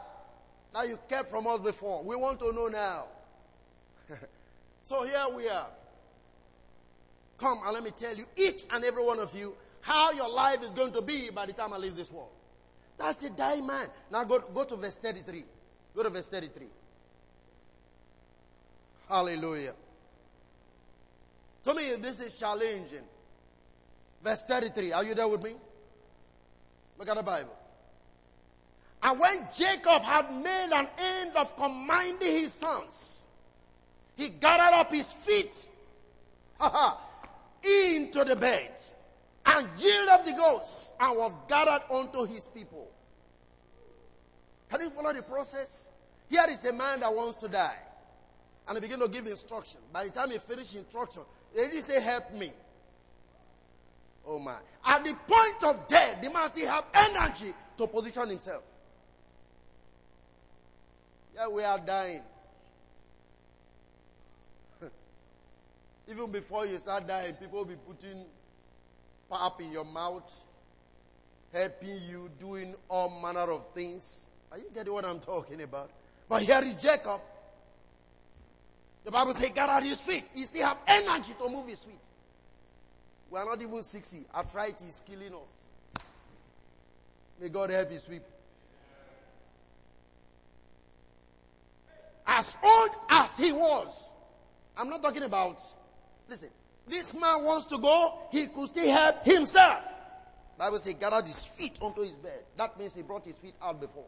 Now 0.73 0.83
you 0.83 0.97
kept 1.09 1.29
from 1.29 1.45
us 1.47 1.59
before. 1.59 2.01
We 2.01 2.15
want 2.15 2.39
to 2.39 2.53
know 2.53 2.67
now. 2.67 3.05
so 4.85 5.03
here 5.03 5.25
we 5.35 5.49
are. 5.49 5.67
Come 7.37 7.59
and 7.65 7.73
let 7.73 7.83
me 7.83 7.91
tell 7.91 8.15
you, 8.15 8.23
each 8.37 8.63
and 8.71 8.85
every 8.85 9.03
one 9.03 9.19
of 9.19 9.35
you, 9.35 9.53
how 9.81 10.13
your 10.13 10.29
life 10.29 10.63
is 10.63 10.73
going 10.73 10.93
to 10.93 11.01
be 11.01 11.29
by 11.29 11.45
the 11.45 11.53
time 11.53 11.73
I 11.73 11.77
leave 11.77 11.97
this 11.97 12.11
world. 12.11 12.29
That's 12.97 13.21
a 13.23 13.29
dying 13.29 13.67
man. 13.67 13.87
Now 14.09 14.23
go, 14.23 14.39
go 14.39 14.63
to 14.63 14.77
verse 14.77 14.95
33. 14.95 15.43
Go 15.93 16.03
to 16.03 16.09
verse 16.09 16.29
33. 16.29 16.67
Hallelujah. 19.09 19.73
To 21.65 21.73
me, 21.73 21.95
this 21.99 22.21
is 22.21 22.33
challenging. 22.39 23.03
Verse 24.25 24.41
33. 24.41 24.91
Are 24.91 25.03
you 25.03 25.13
there 25.13 25.27
with 25.27 25.43
me? 25.43 25.53
Look 26.97 27.07
at 27.07 27.15
the 27.15 27.21
Bible. 27.21 27.55
And 29.03 29.19
when 29.19 29.47
Jacob 29.55 30.01
had 30.01 30.33
made 30.33 30.69
an 30.73 30.87
end 30.97 31.35
of 31.35 31.55
commanding 31.55 32.31
his 32.31 32.51
sons, 32.51 33.21
he 34.17 34.29
gathered 34.29 34.73
up 34.79 34.91
his 34.91 35.11
feet 35.11 35.69
into 37.61 38.23
the 38.23 38.35
bed 38.35 38.81
and 39.45 39.69
yielded 39.77 40.25
the 40.25 40.33
ghost 40.35 40.95
and 40.99 41.15
was 41.15 41.37
gathered 41.47 41.83
unto 41.91 42.25
his 42.25 42.47
people. 42.47 42.89
Can 44.71 44.81
you 44.81 44.89
follow 44.89 45.13
the 45.13 45.21
process? 45.21 45.89
Here 46.31 46.45
is 46.49 46.65
a 46.65 46.73
man 46.73 47.01
that 47.01 47.13
wants 47.13 47.35
to 47.37 47.47
die. 47.47 47.77
And 48.67 48.75
he 48.75 48.81
began 48.81 48.97
to 49.01 49.07
give 49.07 49.27
instruction. 49.27 49.81
By 49.93 50.05
the 50.05 50.09
time 50.09 50.31
he 50.31 50.39
finished 50.39 50.75
instruction, 50.75 51.21
he 51.53 51.61
didn't 51.61 51.83
say, 51.83 52.01
help 52.01 52.33
me. 52.33 52.51
Oh 54.27 54.39
my. 54.39 54.57
At 54.85 55.03
the 55.03 55.13
point 55.27 55.63
of 55.63 55.87
death, 55.87 56.21
the 56.21 56.29
man 56.29 56.49
still 56.49 56.67
have 56.69 56.85
energy 56.93 57.53
to 57.77 57.87
position 57.87 58.29
himself. 58.29 58.63
Yeah, 61.35 61.47
we 61.47 61.63
are 61.63 61.79
dying. 61.79 62.21
Even 66.09 66.31
before 66.31 66.65
you 66.65 66.79
start 66.79 67.07
dying, 67.07 67.33
people 67.33 67.59
will 67.59 67.65
be 67.65 67.75
putting 67.75 68.25
pap 69.29 69.59
in 69.61 69.71
your 69.71 69.85
mouth, 69.85 70.43
helping 71.51 71.99
you, 72.09 72.29
doing 72.39 72.73
all 72.89 73.09
manner 73.21 73.51
of 73.51 73.67
things. 73.73 74.27
Are 74.51 74.57
you 74.57 74.65
getting 74.73 74.93
what 74.93 75.05
I'm 75.05 75.19
talking 75.19 75.61
about? 75.61 75.91
But 76.29 76.43
here 76.43 76.61
is 76.63 76.81
Jacob. 76.81 77.21
The 79.03 79.11
Bible 79.11 79.33
says, 79.33 79.51
"Get 79.51 79.69
out 79.69 79.83
his 79.83 80.01
feet. 80.01 80.31
He 80.33 80.45
still 80.45 80.67
have 80.67 80.77
energy 80.87 81.35
to 81.37 81.49
move 81.49 81.67
his 81.67 81.83
feet. 81.83 81.99
We 83.29 83.39
are 83.39 83.45
not 83.45 83.61
even 83.61 83.83
60. 83.83 84.25
Arthritis 84.33 84.81
is 84.87 85.03
killing 85.05 85.33
us. 85.33 86.03
May 87.41 87.49
God 87.49 87.69
help 87.69 87.91
his 87.91 88.03
people. 88.03 88.35
as 92.25 92.57
old 92.63 92.89
as 93.09 93.35
he 93.37 93.51
was. 93.51 94.09
I'm 94.77 94.89
not 94.89 95.01
talking 95.01 95.23
about, 95.23 95.61
listen, 96.29 96.49
this 96.87 97.13
man 97.13 97.43
wants 97.43 97.65
to 97.67 97.77
go, 97.77 98.19
he 98.31 98.47
could 98.47 98.67
still 98.67 98.89
help 98.89 99.23
himself. 99.25 99.83
Bible 100.57 100.77
says 100.77 100.87
he 100.87 100.93
gathered 100.93 101.25
his 101.25 101.45
feet 101.45 101.77
onto 101.81 102.01
his 102.01 102.11
bed. 102.11 102.43
That 102.57 102.77
means 102.79 102.93
he 102.93 103.01
brought 103.01 103.25
his 103.25 103.37
feet 103.37 103.55
out 103.61 103.79
before. 103.79 104.05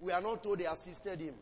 We 0.00 0.12
are 0.12 0.20
not 0.20 0.42
told 0.42 0.58
they 0.58 0.66
assisted 0.66 1.20
him. 1.20 1.34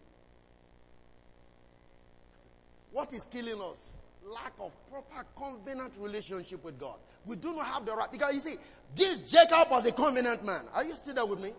What 2.93 3.13
is 3.13 3.27
killing 3.27 3.61
us? 3.61 3.97
Lack 4.27 4.53
of 4.61 4.73
proper 4.91 5.27
covenant 5.37 5.93
relationship 5.99 6.63
with 6.65 6.79
God. 6.79 6.97
We 7.25 7.37
do 7.37 7.55
not 7.55 7.67
have 7.67 7.87
the 7.87 7.95
right. 7.95 8.11
Because 8.11 8.35
you 8.35 8.41
see, 8.41 8.57
this 8.95 9.21
Jacob 9.21 9.71
was 9.71 9.87
a 9.87 9.93
covenant 9.93 10.45
man. 10.45 10.65
Are 10.75 10.85
you 10.85 10.95
still 10.97 11.15
there 11.15 11.27
with 11.27 11.41
me? 11.41 11.53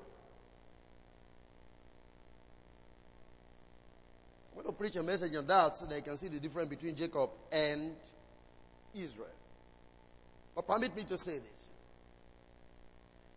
I'm 4.51 4.63
going 4.63 4.65
to 4.67 4.71
preach 4.73 4.95
a 4.95 5.03
message 5.03 5.35
on 5.35 5.47
that 5.47 5.77
so 5.77 5.85
they 5.85 6.01
can 6.01 6.17
see 6.17 6.27
the 6.27 6.39
difference 6.39 6.69
between 6.69 6.95
Jacob 6.95 7.31
and 7.51 7.95
Israel. 8.93 9.27
But 10.55 10.67
permit 10.67 10.95
me 10.95 11.03
to 11.03 11.17
say 11.17 11.39
this. 11.39 11.69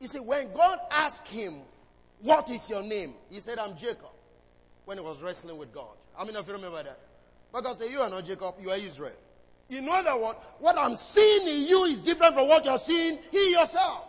You 0.00 0.08
see, 0.08 0.20
when 0.20 0.52
God 0.52 0.78
asked 0.90 1.28
him, 1.28 1.60
What 2.20 2.50
is 2.50 2.68
your 2.68 2.82
name? 2.82 3.14
He 3.30 3.40
said, 3.40 3.58
I'm 3.58 3.76
Jacob. 3.76 4.10
When 4.84 4.98
he 4.98 5.04
was 5.04 5.22
wrestling 5.22 5.56
with 5.56 5.72
God. 5.72 5.96
How 6.16 6.24
many 6.24 6.36
of 6.36 6.46
you 6.46 6.52
remember 6.52 6.82
that? 6.82 6.98
But 7.54 7.62
God 7.62 7.76
said, 7.76 7.88
You 7.88 8.00
are 8.00 8.10
not 8.10 8.24
Jacob, 8.24 8.56
you 8.60 8.68
are 8.70 8.76
Israel. 8.76 9.12
Know 9.70 10.02
that 10.02 10.20
what? 10.20 10.56
What 10.58 10.76
I'm 10.76 10.96
seeing 10.96 11.46
in 11.46 11.68
you 11.68 11.84
is 11.84 12.00
different 12.00 12.34
from 12.34 12.48
what 12.48 12.64
you're 12.64 12.78
seeing 12.80 13.16
in 13.32 13.52
yourself. 13.52 14.08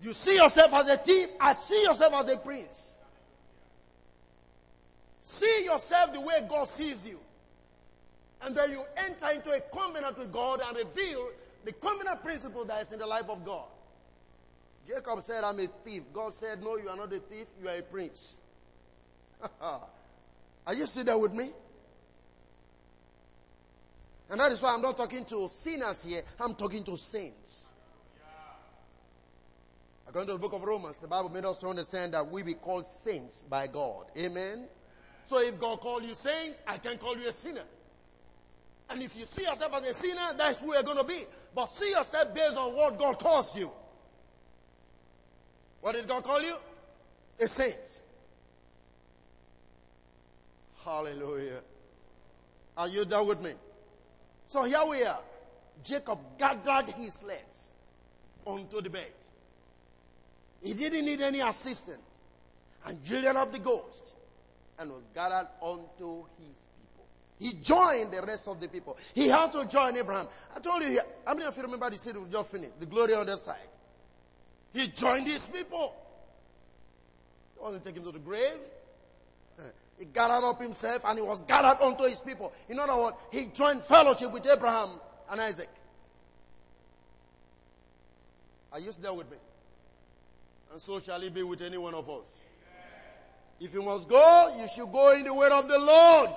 You 0.00 0.12
see 0.12 0.36
yourself 0.36 0.72
as 0.72 0.86
a 0.86 0.96
thief, 0.96 1.28
I 1.40 1.54
see 1.54 1.82
yourself 1.82 2.12
as 2.14 2.28
a 2.28 2.36
prince. 2.36 2.92
See 5.22 5.64
yourself 5.64 6.12
the 6.12 6.20
way 6.20 6.46
God 6.48 6.68
sees 6.68 7.08
you. 7.08 7.18
And 8.42 8.54
then 8.54 8.70
you 8.70 8.84
enter 8.96 9.30
into 9.30 9.50
a 9.50 9.60
covenant 9.60 10.18
with 10.18 10.32
God 10.32 10.62
and 10.64 10.76
reveal 10.76 11.28
the 11.64 11.72
covenant 11.72 12.22
principle 12.22 12.64
that 12.66 12.82
is 12.82 12.92
in 12.92 13.00
the 13.00 13.06
life 13.06 13.28
of 13.28 13.44
God. 13.44 13.66
Jacob 14.86 15.22
said, 15.24 15.42
I'm 15.42 15.58
a 15.58 15.66
thief. 15.84 16.04
God 16.12 16.34
said, 16.34 16.62
No, 16.62 16.76
you 16.76 16.88
are 16.88 16.96
not 16.96 17.12
a 17.12 17.18
thief, 17.18 17.46
you 17.60 17.68
are 17.68 17.76
a 17.78 17.82
prince. 17.82 18.38
are 20.66 20.74
you 20.74 20.86
still 20.86 21.04
there 21.04 21.18
with 21.18 21.32
me? 21.32 21.50
And 24.30 24.40
that 24.40 24.50
is 24.52 24.62
why 24.62 24.72
I'm 24.72 24.82
not 24.82 24.96
talking 24.96 25.24
to 25.26 25.48
sinners 25.48 26.04
here, 26.04 26.22
I'm 26.40 26.54
talking 26.54 26.84
to 26.84 26.96
saints. 26.96 27.68
According 30.08 30.28
to 30.28 30.32
the 30.34 30.38
book 30.38 30.52
of 30.52 30.62
Romans, 30.62 30.98
the 30.98 31.06
Bible 31.06 31.30
made 31.30 31.44
us 31.44 31.58
to 31.58 31.68
understand 31.68 32.14
that 32.14 32.30
we 32.30 32.42
be 32.42 32.54
called 32.54 32.86
saints 32.86 33.44
by 33.48 33.66
God. 33.66 34.06
Amen. 34.16 34.66
So 35.26 35.40
if 35.40 35.58
God 35.58 35.80
called 35.80 36.04
you 36.04 36.14
saint, 36.14 36.56
I 36.66 36.76
can 36.78 36.98
call 36.98 37.16
you 37.16 37.28
a 37.28 37.32
sinner. 37.32 37.62
And 38.90 39.02
if 39.02 39.16
you 39.16 39.24
see 39.24 39.42
yourself 39.42 39.74
as 39.74 39.88
a 39.88 39.94
sinner, 39.94 40.34
that's 40.36 40.60
who 40.60 40.74
you're 40.74 40.82
going 40.82 40.98
to 40.98 41.04
be. 41.04 41.24
But 41.54 41.66
see 41.66 41.90
yourself 41.90 42.34
based 42.34 42.56
on 42.56 42.74
what 42.74 42.98
God 42.98 43.18
calls 43.18 43.56
you. 43.56 43.70
What 45.80 45.94
did 45.94 46.06
God 46.06 46.24
call 46.24 46.42
you? 46.42 46.56
A 47.40 47.46
saint. 47.46 48.02
Hallelujah. 50.84 51.60
Are 52.76 52.88
you 52.88 53.04
there 53.04 53.22
with 53.22 53.40
me? 53.40 53.52
So 54.48 54.64
here 54.64 54.84
we 54.88 55.04
are. 55.04 55.20
Jacob 55.84 56.18
gathered 56.38 56.90
his 56.94 57.22
legs 57.22 57.68
onto 58.44 58.80
the 58.80 58.90
bed. 58.90 59.12
He 60.62 60.74
didn't 60.74 61.04
need 61.04 61.20
any 61.20 61.40
assistant. 61.40 62.00
And 62.84 62.98
yielded 63.04 63.36
up 63.36 63.52
the 63.52 63.60
ghost 63.60 64.10
and 64.78 64.90
was 64.90 65.02
gathered 65.14 65.48
unto 65.62 66.24
his 66.38 66.56
people. 66.80 67.04
He 67.38 67.52
joined 67.62 68.12
the 68.12 68.22
rest 68.22 68.48
of 68.48 68.60
the 68.60 68.68
people. 68.68 68.96
He 69.14 69.28
had 69.28 69.52
to 69.52 69.64
join 69.66 69.96
Abraham. 69.96 70.26
I 70.54 70.58
told 70.58 70.82
you 70.82 70.88
here, 70.88 71.04
how 71.24 71.34
many 71.34 71.46
of 71.46 71.56
you 71.56 71.62
remember 71.62 71.90
the 71.90 71.98
city 71.98 72.18
we 72.18 72.28
just 72.28 72.50
finished? 72.50 72.80
The 72.80 72.86
glory 72.86 73.14
on 73.14 73.26
the 73.26 73.36
side. 73.36 73.56
He 74.72 74.88
joined 74.88 75.26
his 75.26 75.46
people. 75.46 75.94
They 77.54 77.62
want 77.62 77.80
to 77.80 77.88
take 77.88 77.96
him 77.96 78.04
to 78.04 78.12
the 78.12 78.18
grave. 78.18 78.58
He 80.02 80.06
gathered 80.06 80.44
up 80.44 80.60
himself 80.60 81.02
and 81.04 81.16
he 81.16 81.24
was 81.24 81.42
gathered 81.42 81.80
unto 81.80 82.02
his 82.02 82.18
people. 82.18 82.52
In 82.68 82.76
other 82.80 82.96
words, 82.96 83.16
he 83.30 83.46
joined 83.46 83.84
fellowship 83.84 84.32
with 84.32 84.44
Abraham 84.44 84.88
and 85.30 85.40
Isaac. 85.40 85.68
Are 88.72 88.80
you 88.80 88.90
still 88.90 89.16
with 89.16 89.30
me? 89.30 89.36
And 90.72 90.80
so 90.80 90.98
shall 90.98 91.20
he 91.20 91.28
be 91.28 91.44
with 91.44 91.62
any 91.62 91.78
one 91.78 91.94
of 91.94 92.10
us. 92.10 92.44
If 93.60 93.72
you 93.72 93.80
must 93.84 94.08
go, 94.08 94.52
you 94.58 94.66
should 94.74 94.90
go 94.90 95.12
in 95.12 95.22
the 95.22 95.34
way 95.34 95.48
of 95.52 95.68
the 95.68 95.78
Lord. 95.78 96.30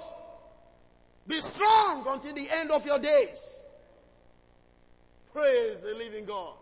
Be 1.25 1.41
strong 1.41 2.05
until 2.07 2.35
the 2.35 2.47
end 2.51 2.69
of 2.69 2.85
your 2.85 2.99
days. 2.99 3.57
Praise 5.33 5.81
the 5.81 5.95
living 5.95 6.25
God. 6.25 6.53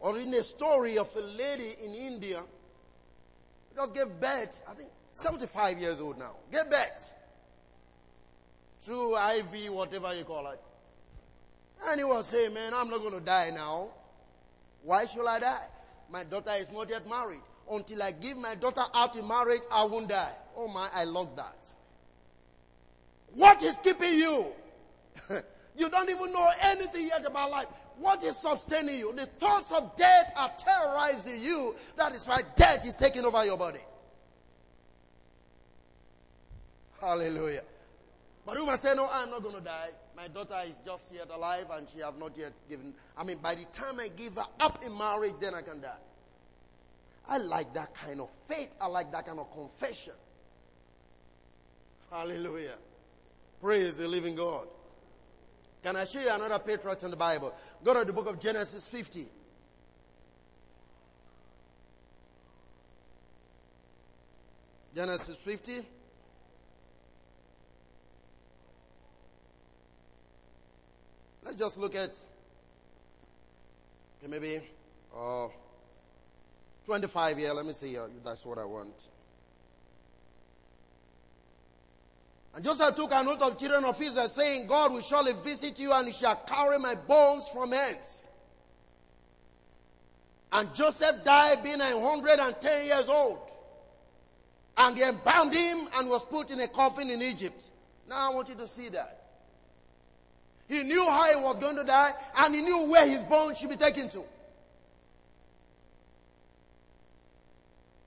Or 0.00 0.18
in 0.18 0.34
a 0.34 0.42
story 0.42 0.98
of 0.98 1.08
a 1.16 1.22
lady 1.22 1.76
in 1.82 1.94
India, 1.94 2.42
just 3.74 3.94
gave 3.94 4.08
birth, 4.20 4.62
I 4.68 4.74
think 4.74 4.88
75 5.12 5.78
years 5.78 6.00
old 6.00 6.18
now. 6.18 6.32
Gave 6.50 6.70
birth. 6.70 7.12
Through 8.82 9.16
IV, 9.16 9.72
whatever 9.72 10.14
you 10.14 10.24
call 10.24 10.48
it. 10.48 10.60
And 11.86 11.98
he 11.98 12.04
was 12.04 12.26
saying, 12.28 12.54
man, 12.54 12.72
I'm 12.74 12.88
not 12.88 13.00
going 13.00 13.14
to 13.14 13.20
die 13.20 13.50
now. 13.54 13.88
Why 14.82 15.06
should 15.06 15.26
I 15.26 15.38
die? 15.38 15.66
My 16.10 16.24
daughter 16.24 16.52
is 16.58 16.70
not 16.70 16.88
yet 16.90 17.08
married 17.08 17.40
until 17.70 18.02
I 18.02 18.12
give 18.12 18.36
my 18.36 18.54
daughter 18.54 18.82
out 18.94 19.16
in 19.16 19.26
marriage, 19.26 19.62
I 19.70 19.84
won't 19.84 20.08
die. 20.08 20.32
Oh 20.56 20.68
my, 20.68 20.88
I 20.92 21.04
love 21.04 21.34
that. 21.36 21.68
What 23.34 23.62
is 23.62 23.78
keeping 23.78 24.14
you? 24.14 24.46
you 25.76 25.88
don't 25.88 26.10
even 26.10 26.32
know 26.32 26.48
anything 26.60 27.06
yet 27.06 27.24
about 27.24 27.50
life. 27.50 27.66
What 28.02 28.24
is 28.24 28.36
sustaining 28.36 28.98
you? 28.98 29.12
The 29.14 29.26
thoughts 29.26 29.70
of 29.70 29.94
death 29.94 30.32
are 30.34 30.50
terrorizing 30.58 31.40
you. 31.40 31.76
That 31.96 32.12
is 32.16 32.26
why 32.26 32.42
death 32.56 32.84
is 32.84 32.96
taking 32.96 33.24
over 33.24 33.44
your 33.44 33.56
body. 33.56 33.78
Hallelujah. 37.00 37.62
But 38.44 38.56
you 38.56 38.66
must 38.66 38.82
say, 38.82 38.94
no, 38.96 39.08
I'm 39.12 39.30
not 39.30 39.44
going 39.44 39.54
to 39.54 39.60
die. 39.60 39.90
My 40.16 40.26
daughter 40.26 40.60
is 40.66 40.80
just 40.84 41.14
yet 41.14 41.30
alive 41.32 41.66
and 41.72 41.86
she 41.88 42.00
have 42.00 42.18
not 42.18 42.36
yet 42.36 42.52
given. 42.68 42.92
I 43.16 43.22
mean, 43.22 43.38
by 43.38 43.54
the 43.54 43.66
time 43.66 44.00
I 44.00 44.08
give 44.08 44.34
her 44.34 44.46
up 44.58 44.84
in 44.84 44.98
marriage, 44.98 45.34
then 45.40 45.54
I 45.54 45.62
can 45.62 45.80
die. 45.80 45.94
I 47.28 47.38
like 47.38 47.72
that 47.74 47.94
kind 47.94 48.20
of 48.20 48.30
faith. 48.48 48.70
I 48.80 48.88
like 48.88 49.12
that 49.12 49.26
kind 49.26 49.38
of 49.38 49.46
confession. 49.54 50.14
Hallelujah. 52.10 52.74
Praise 53.60 53.96
the 53.96 54.08
living 54.08 54.34
God. 54.34 54.66
Can 55.82 55.96
I 55.96 56.04
show 56.04 56.20
you 56.20 56.30
another 56.30 56.60
patriarch 56.60 57.02
in 57.02 57.10
the 57.10 57.16
Bible? 57.16 57.52
Go 57.84 57.94
to 57.94 58.04
the 58.04 58.12
book 58.12 58.28
of 58.28 58.38
Genesis 58.38 58.86
50. 58.86 59.26
Genesis 64.94 65.36
50. 65.36 65.82
Let's 71.44 71.56
just 71.56 71.78
look 71.78 71.96
at 71.96 72.16
maybe 74.28 74.60
uh, 75.16 75.48
25 76.86 77.38
here. 77.38 77.52
Let 77.52 77.66
me 77.66 77.72
see. 77.72 77.98
Uh, 77.98 78.06
that's 78.24 78.46
what 78.46 78.58
I 78.58 78.64
want. 78.64 79.08
And 82.54 82.64
Joseph 82.64 82.94
took 82.94 83.12
an 83.12 83.28
oath 83.28 83.40
of 83.40 83.58
children 83.58 83.84
of 83.84 84.00
Israel, 84.00 84.28
saying, 84.28 84.66
God 84.66 84.92
will 84.92 85.00
surely 85.00 85.32
visit 85.32 85.78
you, 85.78 85.92
and 85.92 86.06
he 86.06 86.12
shall 86.12 86.36
carry 86.36 86.78
my 86.78 86.94
bones 86.94 87.48
from 87.48 87.72
hence. 87.72 88.26
And 90.52 90.74
Joseph 90.74 91.24
died 91.24 91.62
being 91.62 91.78
110 91.78 92.84
years 92.84 93.08
old. 93.08 93.38
And 94.76 94.96
they 94.96 95.08
embalmed 95.08 95.54
him 95.54 95.88
and 95.94 96.10
was 96.10 96.24
put 96.24 96.50
in 96.50 96.60
a 96.60 96.68
coffin 96.68 97.08
in 97.08 97.22
Egypt. 97.22 97.70
Now 98.08 98.30
I 98.30 98.34
want 98.34 98.50
you 98.50 98.54
to 98.56 98.68
see 98.68 98.90
that. 98.90 99.18
He 100.68 100.82
knew 100.82 101.06
how 101.06 101.24
he 101.34 101.42
was 101.42 101.58
going 101.58 101.76
to 101.76 101.84
die, 101.84 102.12
and 102.36 102.54
he 102.54 102.62
knew 102.62 102.86
where 102.86 103.06
his 103.06 103.22
bones 103.24 103.58
should 103.58 103.70
be 103.70 103.76
taken 103.76 104.08
to. 104.10 104.24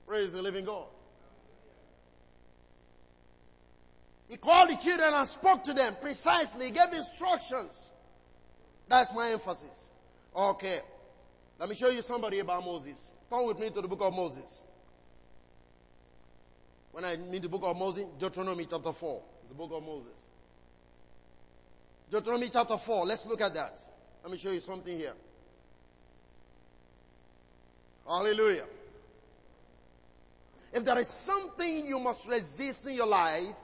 Praise 0.06 0.32
the 0.32 0.42
living 0.42 0.64
God. 0.64 0.86
He 4.28 4.36
called 4.36 4.70
the 4.70 4.76
children 4.76 5.14
and 5.14 5.26
spoke 5.26 5.62
to 5.64 5.72
them 5.72 5.96
precisely. 6.00 6.66
He 6.66 6.70
gave 6.72 6.92
instructions. 6.92 7.90
That's 8.88 9.12
my 9.14 9.30
emphasis. 9.30 9.90
Okay. 10.34 10.80
Let 11.58 11.68
me 11.68 11.76
show 11.76 11.88
you 11.88 12.02
somebody 12.02 12.40
about 12.40 12.64
Moses. 12.64 13.12
Come 13.30 13.46
with 13.46 13.58
me 13.58 13.70
to 13.70 13.80
the 13.80 13.88
book 13.88 14.02
of 14.02 14.12
Moses. 14.12 14.62
When 16.92 17.04
I 17.04 17.16
mean 17.16 17.42
the 17.42 17.48
book 17.48 17.62
of 17.64 17.76
Moses, 17.76 18.06
Deuteronomy 18.18 18.66
chapter 18.68 18.92
4. 18.92 19.22
It's 19.40 19.48
the 19.48 19.54
book 19.54 19.70
of 19.72 19.82
Moses. 19.82 20.12
Deuteronomy 22.10 22.48
chapter 22.52 22.78
4. 22.78 23.06
Let's 23.06 23.26
look 23.26 23.40
at 23.40 23.54
that. 23.54 23.80
Let 24.22 24.32
me 24.32 24.38
show 24.38 24.50
you 24.50 24.60
something 24.60 24.96
here. 24.96 25.12
Hallelujah. 28.06 28.64
if 30.72 30.84
there 30.84 30.98
is 30.98 31.08
something 31.08 31.86
you 31.86 31.98
must 31.98 32.28
resist 32.28 32.86
in 32.86 32.94
your 32.94 33.06
life, 33.06 33.54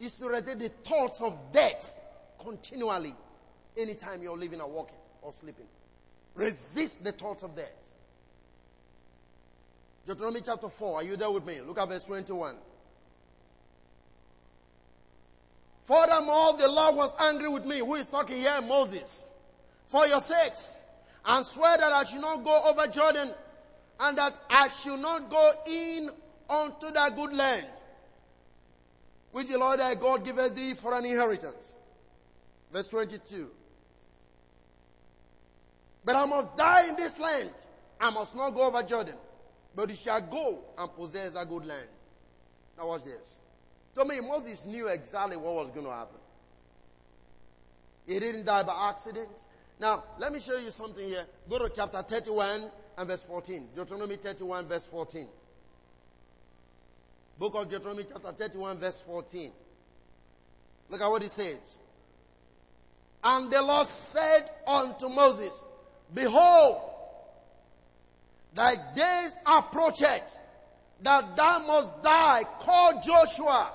is 0.00 0.14
to 0.18 0.28
resist 0.28 0.58
the 0.58 0.68
thoughts 0.68 1.20
of 1.20 1.36
death 1.52 1.98
continually 2.42 3.14
anytime 3.76 4.22
you're 4.22 4.36
living 4.36 4.60
or 4.60 4.70
walking 4.70 4.96
or 5.22 5.32
sleeping. 5.32 5.66
Resist 6.34 7.02
the 7.02 7.12
thoughts 7.12 7.42
of 7.42 7.56
death. 7.56 7.94
Deuteronomy 10.06 10.40
chapter 10.44 10.68
4. 10.68 10.96
Are 10.96 11.02
you 11.02 11.16
there 11.16 11.30
with 11.30 11.46
me? 11.46 11.60
Look 11.60 11.78
at 11.78 11.88
verse 11.88 12.04
21. 12.04 12.54
Furthermore, 15.84 16.54
the 16.54 16.68
Lord 16.68 16.96
was 16.96 17.14
angry 17.18 17.48
with 17.48 17.64
me. 17.64 17.78
Who 17.78 17.94
is 17.94 18.08
talking 18.08 18.36
here? 18.36 18.60
Moses. 18.60 19.24
For 19.88 20.06
your 20.06 20.20
sakes. 20.20 20.76
And 21.24 21.44
swear 21.44 21.76
that 21.78 21.92
I 21.92 22.04
should 22.04 22.20
not 22.20 22.44
go 22.44 22.62
over 22.66 22.86
Jordan 22.86 23.32
and 23.98 24.18
that 24.18 24.38
I 24.50 24.68
should 24.68 25.00
not 25.00 25.30
go 25.30 25.52
in 25.66 26.10
unto 26.48 26.90
that 26.92 27.16
good 27.16 27.32
land 27.32 27.66
which 29.36 29.48
the 29.48 29.58
Lord 29.58 29.78
thy 29.78 29.94
God 29.94 30.24
giveth 30.24 30.56
thee 30.56 30.72
for 30.72 30.94
an 30.94 31.04
inheritance. 31.04 31.76
Verse 32.72 32.88
22. 32.88 33.50
But 36.02 36.16
I 36.16 36.24
must 36.24 36.56
die 36.56 36.88
in 36.88 36.96
this 36.96 37.18
land. 37.18 37.50
I 38.00 38.08
must 38.08 38.34
not 38.34 38.54
go 38.54 38.66
over 38.66 38.82
Jordan. 38.82 39.16
But 39.74 39.90
he 39.90 39.96
shall 39.96 40.22
go 40.22 40.60
and 40.78 40.90
possess 40.94 41.34
a 41.36 41.44
good 41.44 41.66
land. 41.66 41.86
Now 42.78 42.86
watch 42.86 43.04
this. 43.04 43.40
To 43.96 44.06
me, 44.06 44.20
Moses 44.20 44.64
knew 44.64 44.86
exactly 44.88 45.36
what 45.36 45.54
was 45.54 45.68
going 45.68 45.84
to 45.84 45.92
happen. 45.92 46.16
He 48.06 48.18
didn't 48.18 48.46
die 48.46 48.62
by 48.62 48.88
accident. 48.88 49.28
Now, 49.78 50.04
let 50.18 50.32
me 50.32 50.40
show 50.40 50.56
you 50.56 50.70
something 50.70 51.06
here. 51.06 51.26
Go 51.50 51.58
to 51.58 51.68
chapter 51.68 52.00
31 52.00 52.70
and 52.96 53.06
verse 53.06 53.22
14. 53.24 53.68
Deuteronomy 53.76 54.16
31 54.16 54.66
verse 54.66 54.86
14. 54.86 55.28
Book 57.38 57.54
of 57.54 57.68
Deuteronomy 57.68 58.04
chapter 58.08 58.32
31 58.32 58.78
verse 58.78 59.02
14. 59.02 59.52
Look 60.88 61.00
at 61.00 61.08
what 61.08 61.22
he 61.22 61.28
says. 61.28 61.78
And 63.22 63.50
the 63.50 63.62
Lord 63.62 63.86
said 63.86 64.48
unto 64.66 65.08
Moses, 65.08 65.64
Behold, 66.14 66.80
thy 68.54 68.76
days 68.94 69.38
approacheth 69.44 70.40
that 71.02 71.36
thou 71.36 71.58
must 71.66 72.02
die. 72.02 72.44
Call 72.60 73.02
Joshua. 73.02 73.70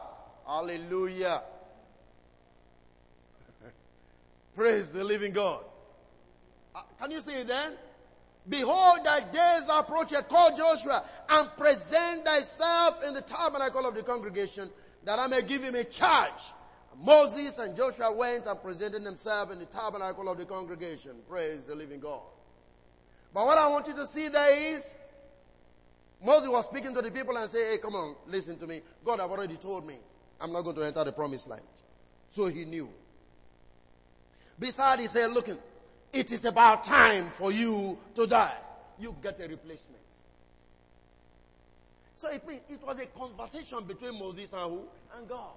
Hallelujah. 0.47 1.41
Praise 4.55 4.93
the 4.93 5.03
living 5.03 5.33
God. 5.33 5.63
Uh, 6.73 6.81
can 6.99 7.11
you 7.11 7.21
see 7.21 7.33
it 7.33 7.47
then? 7.47 7.73
Behold, 8.49 8.99
thy 9.03 9.19
days 9.31 9.69
are 9.69 9.81
approaching. 9.81 10.19
Call 10.27 10.55
Joshua 10.55 11.03
and 11.29 11.47
present 11.57 12.25
thyself 12.25 13.03
in 13.05 13.13
the 13.13 13.21
tabernacle 13.21 13.85
of 13.85 13.95
the 13.95 14.03
congregation 14.03 14.69
that 15.03 15.19
I 15.19 15.27
may 15.27 15.41
give 15.41 15.63
him 15.63 15.75
a 15.75 15.83
charge. 15.83 16.53
Moses 16.99 17.57
and 17.59 17.75
Joshua 17.75 18.11
went 18.11 18.45
and 18.47 18.61
presented 18.61 19.03
themselves 19.03 19.51
in 19.51 19.59
the 19.59 19.65
tabernacle 19.65 20.27
of 20.27 20.37
the 20.37 20.45
congregation. 20.45 21.11
Praise 21.29 21.65
the 21.65 21.75
living 21.75 21.99
God. 21.99 22.21
But 23.33 23.45
what 23.45 23.57
I 23.57 23.67
want 23.67 23.87
you 23.87 23.95
to 23.95 24.05
see 24.05 24.27
there 24.27 24.75
is, 24.75 24.95
Moses 26.23 26.49
was 26.49 26.65
speaking 26.65 26.93
to 26.93 27.01
the 27.01 27.09
people 27.09 27.37
and 27.37 27.49
say, 27.49 27.71
hey, 27.71 27.77
come 27.77 27.95
on, 27.95 28.15
listen 28.27 28.57
to 28.59 28.67
me. 28.67 28.81
God 29.03 29.19
have 29.19 29.31
already 29.31 29.55
told 29.55 29.87
me 29.87 29.95
I'm 30.39 30.51
not 30.51 30.63
going 30.63 30.75
to 30.75 30.83
enter 30.83 31.03
the 31.03 31.11
promised 31.11 31.47
land. 31.47 31.63
So 32.35 32.47
he 32.47 32.65
knew. 32.65 32.89
Besides, 34.59 35.01
he 35.01 35.07
said, 35.07 35.31
looking, 35.31 35.57
it 36.13 36.31
is 36.31 36.45
about 36.45 36.83
time 36.83 37.29
for 37.31 37.51
you 37.51 37.97
to 38.15 38.27
die. 38.27 38.55
You 38.99 39.15
get 39.21 39.39
a 39.39 39.47
replacement. 39.47 40.01
So 42.17 42.29
it 42.29 42.47
means 42.47 42.61
it 42.69 42.85
was 42.85 42.99
a 42.99 43.07
conversation 43.07 43.83
between 43.85 44.19
Moses 44.19 44.53
and 44.53 44.61
who? 44.61 44.83
And 45.17 45.27
God. 45.27 45.53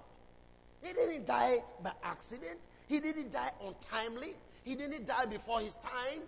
He 0.81 0.93
didn't 0.93 1.27
die 1.27 1.57
by 1.83 1.91
accident. 2.03 2.57
He 2.87 2.99
didn't 2.99 3.31
die 3.31 3.51
untimely. 3.63 4.33
He 4.63 4.75
didn't 4.75 5.07
die 5.07 5.25
before 5.25 5.59
his 5.59 5.75
time. 5.75 6.21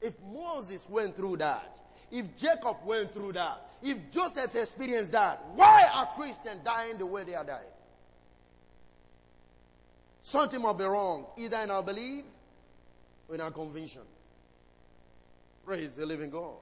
If 0.00 0.14
Moses 0.32 0.86
went 0.88 1.16
through 1.16 1.38
that, 1.38 1.78
if 2.10 2.36
Jacob 2.36 2.76
went 2.84 3.12
through 3.12 3.32
that, 3.32 3.70
if 3.82 4.10
Joseph 4.10 4.54
experienced 4.54 5.12
that, 5.12 5.44
why 5.54 5.84
are 5.92 6.06
Christians 6.16 6.60
dying 6.64 6.98
the 6.98 7.06
way 7.06 7.24
they 7.24 7.34
are 7.34 7.44
dying? 7.44 7.71
Something 10.22 10.62
must 10.62 10.78
be 10.78 10.84
wrong, 10.84 11.26
either 11.36 11.58
in 11.58 11.70
our 11.70 11.82
belief 11.82 12.24
or 13.28 13.34
in 13.34 13.40
our 13.40 13.50
conviction. 13.50 14.02
Praise 15.64 15.94
the 15.94 16.06
living 16.06 16.30
God. 16.30 16.54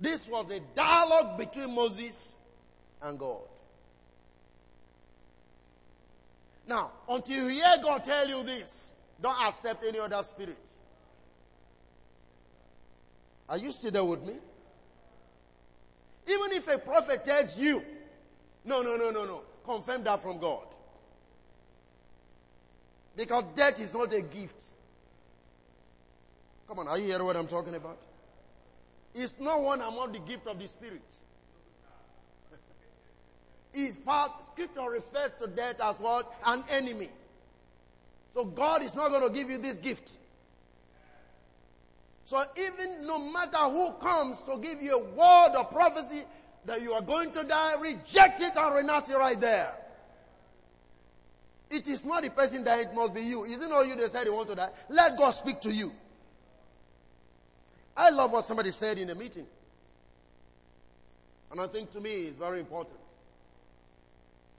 This 0.00 0.28
was 0.28 0.50
a 0.50 0.60
dialogue 0.74 1.38
between 1.38 1.74
Moses 1.74 2.36
and 3.00 3.18
God. 3.18 3.42
Now, 6.66 6.92
until 7.08 7.44
you 7.44 7.48
hear 7.48 7.76
God 7.82 8.04
tell 8.04 8.28
you 8.28 8.42
this, 8.42 8.92
don't 9.20 9.38
accept 9.46 9.84
any 9.84 9.98
other 9.98 10.22
spirit. 10.22 10.72
Are 13.48 13.58
you 13.58 13.72
still 13.72 13.90
there 13.90 14.04
with 14.04 14.22
me? 14.24 14.34
Even 16.26 16.52
if 16.52 16.66
a 16.68 16.78
prophet 16.78 17.24
tells 17.24 17.58
you, 17.58 17.82
no, 18.64 18.82
no, 18.82 18.96
no, 18.96 19.10
no, 19.10 19.26
no, 19.26 19.42
confirm 19.64 20.02
that 20.04 20.22
from 20.22 20.38
God. 20.38 20.66
Because 23.16 23.44
death 23.54 23.80
is 23.80 23.94
not 23.94 24.12
a 24.12 24.22
gift. 24.22 24.72
Come 26.68 26.80
on, 26.80 26.88
are 26.88 26.98
you 26.98 27.06
hearing 27.06 27.24
what 27.24 27.36
I'm 27.36 27.46
talking 27.46 27.74
about? 27.74 27.98
It's 29.14 29.34
not 29.38 29.62
one 29.62 29.80
among 29.80 30.12
the 30.12 30.18
gift 30.18 30.46
of 30.46 30.58
the 30.58 30.66
Spirit. 30.66 31.20
Is 33.72 33.96
part, 33.96 34.44
scripture 34.44 34.88
refers 34.88 35.32
to 35.34 35.46
death 35.46 35.80
as 35.80 35.98
what? 35.98 36.32
An 36.44 36.64
enemy. 36.70 37.10
So 38.34 38.44
God 38.44 38.82
is 38.82 38.94
not 38.94 39.10
going 39.10 39.22
to 39.22 39.30
give 39.30 39.50
you 39.50 39.58
this 39.58 39.76
gift. 39.76 40.18
So 42.24 42.42
even 42.56 43.06
no 43.06 43.18
matter 43.18 43.58
who 43.58 43.92
comes 43.92 44.38
to 44.40 44.58
give 44.58 44.80
you 44.80 44.94
a 44.94 44.98
word 44.98 45.56
of 45.56 45.70
prophecy 45.70 46.24
that 46.64 46.82
you 46.82 46.92
are 46.92 47.02
going 47.02 47.30
to 47.32 47.44
die, 47.44 47.74
reject 47.80 48.40
it 48.40 48.56
and 48.56 48.74
renounce 48.74 49.10
it 49.10 49.16
right 49.16 49.40
there. 49.40 49.74
It 51.74 51.88
is 51.88 52.04
not 52.04 52.22
the 52.22 52.30
person 52.30 52.62
that 52.64 52.78
it 52.78 52.94
must 52.94 53.12
be 53.12 53.22
you. 53.22 53.42
Is 53.44 53.60
it 53.60 53.68
not 53.68 53.84
you 53.88 53.96
that 53.96 54.08
said 54.08 54.26
you 54.26 54.32
want 54.32 54.48
to 54.50 54.54
die? 54.54 54.70
Let 54.88 55.18
God 55.18 55.32
speak 55.32 55.60
to 55.62 55.72
you. 55.72 55.92
I 57.96 58.10
love 58.10 58.30
what 58.30 58.44
somebody 58.44 58.70
said 58.70 58.96
in 58.96 59.10
a 59.10 59.14
meeting. 59.14 59.46
And 61.50 61.60
I 61.60 61.66
think 61.66 61.90
to 61.90 62.00
me 62.00 62.10
it's 62.10 62.36
very 62.36 62.60
important. 62.60 62.96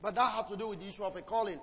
But 0.02 0.14
that 0.16 0.30
has 0.34 0.46
to 0.48 0.58
do 0.58 0.68
with 0.68 0.82
the 0.82 0.90
issue 0.90 1.04
of 1.04 1.16
a 1.16 1.22
calling. 1.22 1.60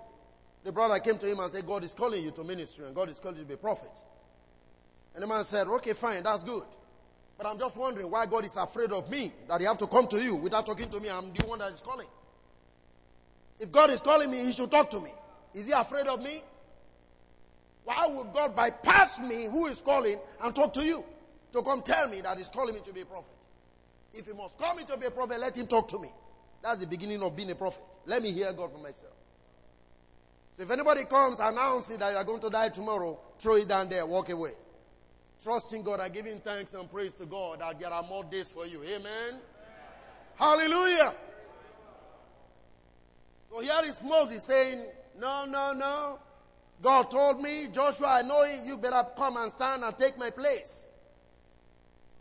The 0.65 0.73
brother 0.73 0.99
came 1.01 1.19
to 1.19 1.27
him 1.27 1.39
and 1.39 1.51
said, 1.51 1.67
God 1.67 1.85
is 1.85 1.93
calling 1.93 2.25
you 2.25 2.31
to 2.31 2.45
ministry 2.45 2.87
and 2.87 2.95
God 2.95 3.11
is 3.11 3.21
calling 3.21 3.37
you 3.37 3.43
to 3.43 3.49
be 3.49 3.55
a 3.55 3.59
prophet. 3.59 3.91
And 5.15 5.23
the 5.23 5.27
man 5.27 5.45
said, 5.45 5.67
okay, 5.67 5.93
fine, 5.93 6.23
that's 6.23 6.45
good. 6.45 6.65
But 7.37 7.47
I'm 7.47 7.59
just 7.59 7.77
wondering 7.77 8.11
why 8.11 8.25
God 8.25 8.47
is 8.47 8.57
afraid 8.57 8.91
of 8.91 9.11
me, 9.11 9.35
that 9.49 9.61
he 9.61 9.67
have 9.67 9.79
to 9.79 9.87
come 9.87 10.07
to 10.09 10.23
you 10.23 10.37
without 10.37 10.65
talking 10.65 10.89
to 10.89 11.01
me. 11.01 11.11
I'm 11.11 11.31
the 11.35 11.47
one 11.47 11.59
that 11.59 11.73
is 11.73 11.83
calling. 11.83 12.09
If 13.61 13.71
God 13.71 13.91
is 13.91 14.01
calling 14.01 14.31
me, 14.31 14.39
he 14.45 14.53
should 14.53 14.71
talk 14.71 14.91
to 14.93 15.01
me. 15.01 15.13
Is 15.55 15.67
he 15.67 15.73
afraid 15.73 16.07
of 16.07 16.23
me? 16.23 16.43
Why 17.85 18.07
would 18.07 18.33
God 18.33 18.55
bypass 18.55 19.19
me, 19.19 19.47
who 19.47 19.67
is 19.67 19.81
calling, 19.81 20.19
and 20.41 20.55
talk 20.55 20.73
to 20.75 20.85
you? 20.85 21.05
To 21.53 21.63
come 21.63 21.83
tell 21.83 22.09
me 22.09 22.21
that 22.21 22.39
he's 22.39 22.49
calling 22.49 22.75
me 22.75 22.81
to 22.87 22.93
be 22.93 23.03
a 23.03 23.05
prophet. 23.05 23.35
If 24.15 24.27
he 24.27 24.33
must 24.33 24.59
call 24.59 24.75
me 24.75 24.85
to 24.85 24.97
be 24.97 25.07
a 25.07 25.11
prophet, 25.11 25.41
let 25.41 25.57
him 25.57 25.67
talk 25.67 25.89
to 25.89 25.99
me. 25.99 26.11
That's 26.63 26.81
the 26.81 26.87
beginning 26.87 27.23
of 27.23 27.37
being 27.37 27.51
a 27.51 27.55
prophet. 27.55 27.83
Let 28.07 28.23
me 28.23 28.31
hear 28.31 28.53
God 28.53 28.73
for 28.73 28.79
myself. 28.79 29.13
So 30.57 30.63
if 30.63 30.71
anybody 30.71 31.05
comes 31.05 31.41
announcing 31.41 31.99
that 31.99 32.13
you 32.13 32.17
are 32.17 32.25
going 32.25 32.41
to 32.41 32.51
die 32.51 32.69
tomorrow, 32.69 33.19
throw 33.39 33.57
it 33.57 33.69
down 33.69 33.89
there, 33.89 34.07
walk 34.07 34.31
away. 34.31 34.53
Trusting 35.43 35.83
God 35.83 36.01
and 36.01 36.13
giving 36.15 36.39
thanks 36.41 36.75
and 36.75 36.91
praise 36.91 37.15
to 37.17 37.27
God 37.27 37.61
that 37.61 37.81
there 37.81 37.91
are 37.91 38.03
more 38.05 38.23
days 38.23 38.51
for 38.51 38.65
you. 38.67 38.83
Amen. 38.83 39.03
Amen. 39.03 39.41
Hallelujah. 40.37 41.15
So 43.51 43.61
here 43.61 43.81
is 43.85 44.03
Moses 44.03 44.45
saying, 44.45 44.85
no, 45.19 45.45
no, 45.45 45.73
no. 45.73 46.19
God 46.83 47.11
told 47.11 47.41
me, 47.41 47.69
Joshua, 47.73 48.09
I 48.09 48.23
know 48.23 48.45
you 48.65 48.77
better 48.77 49.07
come 49.17 49.37
and 49.37 49.51
stand 49.51 49.85
and 49.85 49.97
take 49.97 50.19
my 50.19 50.31
place. 50.31 50.87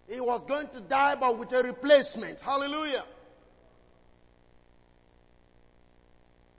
He 0.07 0.19
was 0.19 0.45
going 0.45 0.67
to 0.69 0.81
die, 0.81 1.15
but 1.15 1.37
with 1.37 1.51
a 1.53 1.63
replacement. 1.63 2.39
Hallelujah. 2.41 3.05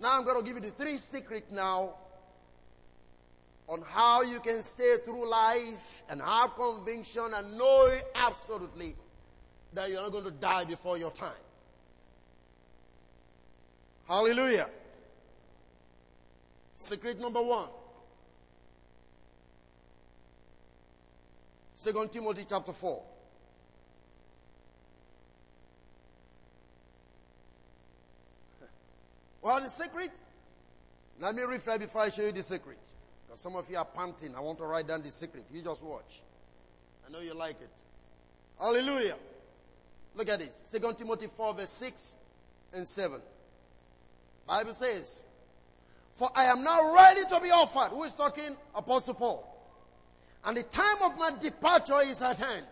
Now 0.00 0.18
I'm 0.18 0.24
going 0.24 0.38
to 0.38 0.44
give 0.44 0.56
you 0.56 0.68
the 0.68 0.74
three 0.74 0.98
secrets 0.98 1.52
now 1.52 1.94
on 3.68 3.82
how 3.82 4.22
you 4.22 4.40
can 4.40 4.62
stay 4.62 4.96
through 5.04 5.30
life 5.30 6.02
and 6.08 6.20
have 6.20 6.56
conviction 6.56 7.22
and 7.34 7.56
know 7.56 7.98
absolutely 8.16 8.96
that 9.74 9.90
you're 9.90 10.02
not 10.02 10.10
going 10.10 10.24
to 10.24 10.30
die 10.32 10.64
before 10.64 10.98
your 10.98 11.12
time. 11.12 11.30
Hallelujah. 14.08 14.68
Secret 16.82 17.20
number 17.20 17.40
one. 17.40 17.68
Second 21.76 22.10
Timothy 22.10 22.44
chapter 22.48 22.72
4. 22.72 23.02
Well, 29.42 29.60
the 29.60 29.68
secret? 29.70 30.10
Let 31.20 31.36
me 31.36 31.42
refresh 31.44 31.78
before 31.78 32.02
I 32.02 32.08
show 32.08 32.22
you 32.22 32.32
the 32.32 32.42
secret. 32.42 32.78
Because 33.26 33.40
some 33.40 33.54
of 33.54 33.70
you 33.70 33.76
are 33.76 33.84
panting. 33.84 34.34
I 34.34 34.40
want 34.40 34.58
to 34.58 34.64
write 34.64 34.88
down 34.88 35.02
the 35.02 35.12
secret. 35.12 35.44
You 35.52 35.62
just 35.62 35.84
watch. 35.84 36.20
I 37.06 37.12
know 37.12 37.20
you 37.20 37.34
like 37.34 37.60
it. 37.60 37.70
Hallelujah. 38.58 39.14
Look 40.16 40.28
at 40.28 40.40
this. 40.40 40.64
Second 40.66 40.98
Timothy 40.98 41.28
4 41.28 41.54
verse 41.54 41.70
6 41.70 42.16
and 42.72 42.88
7. 42.88 43.20
Bible 44.48 44.74
says, 44.74 45.22
for 46.14 46.31
I 46.35 46.44
am 46.44 46.62
now 46.62 46.94
ready 46.94 47.22
to 47.29 47.40
be 47.40 47.51
offered. 47.51 47.94
Who 47.94 48.05
is 48.05 48.14
talking? 48.14 48.57
Apostle 48.75 49.14
Paul. 49.14 49.48
And 50.44 50.57
the 50.57 50.62
time 50.64 51.03
of 51.05 51.16
my 51.18 51.31
departure 51.40 52.01
is 52.03 52.20
at 52.20 52.38
hand. 52.38 52.66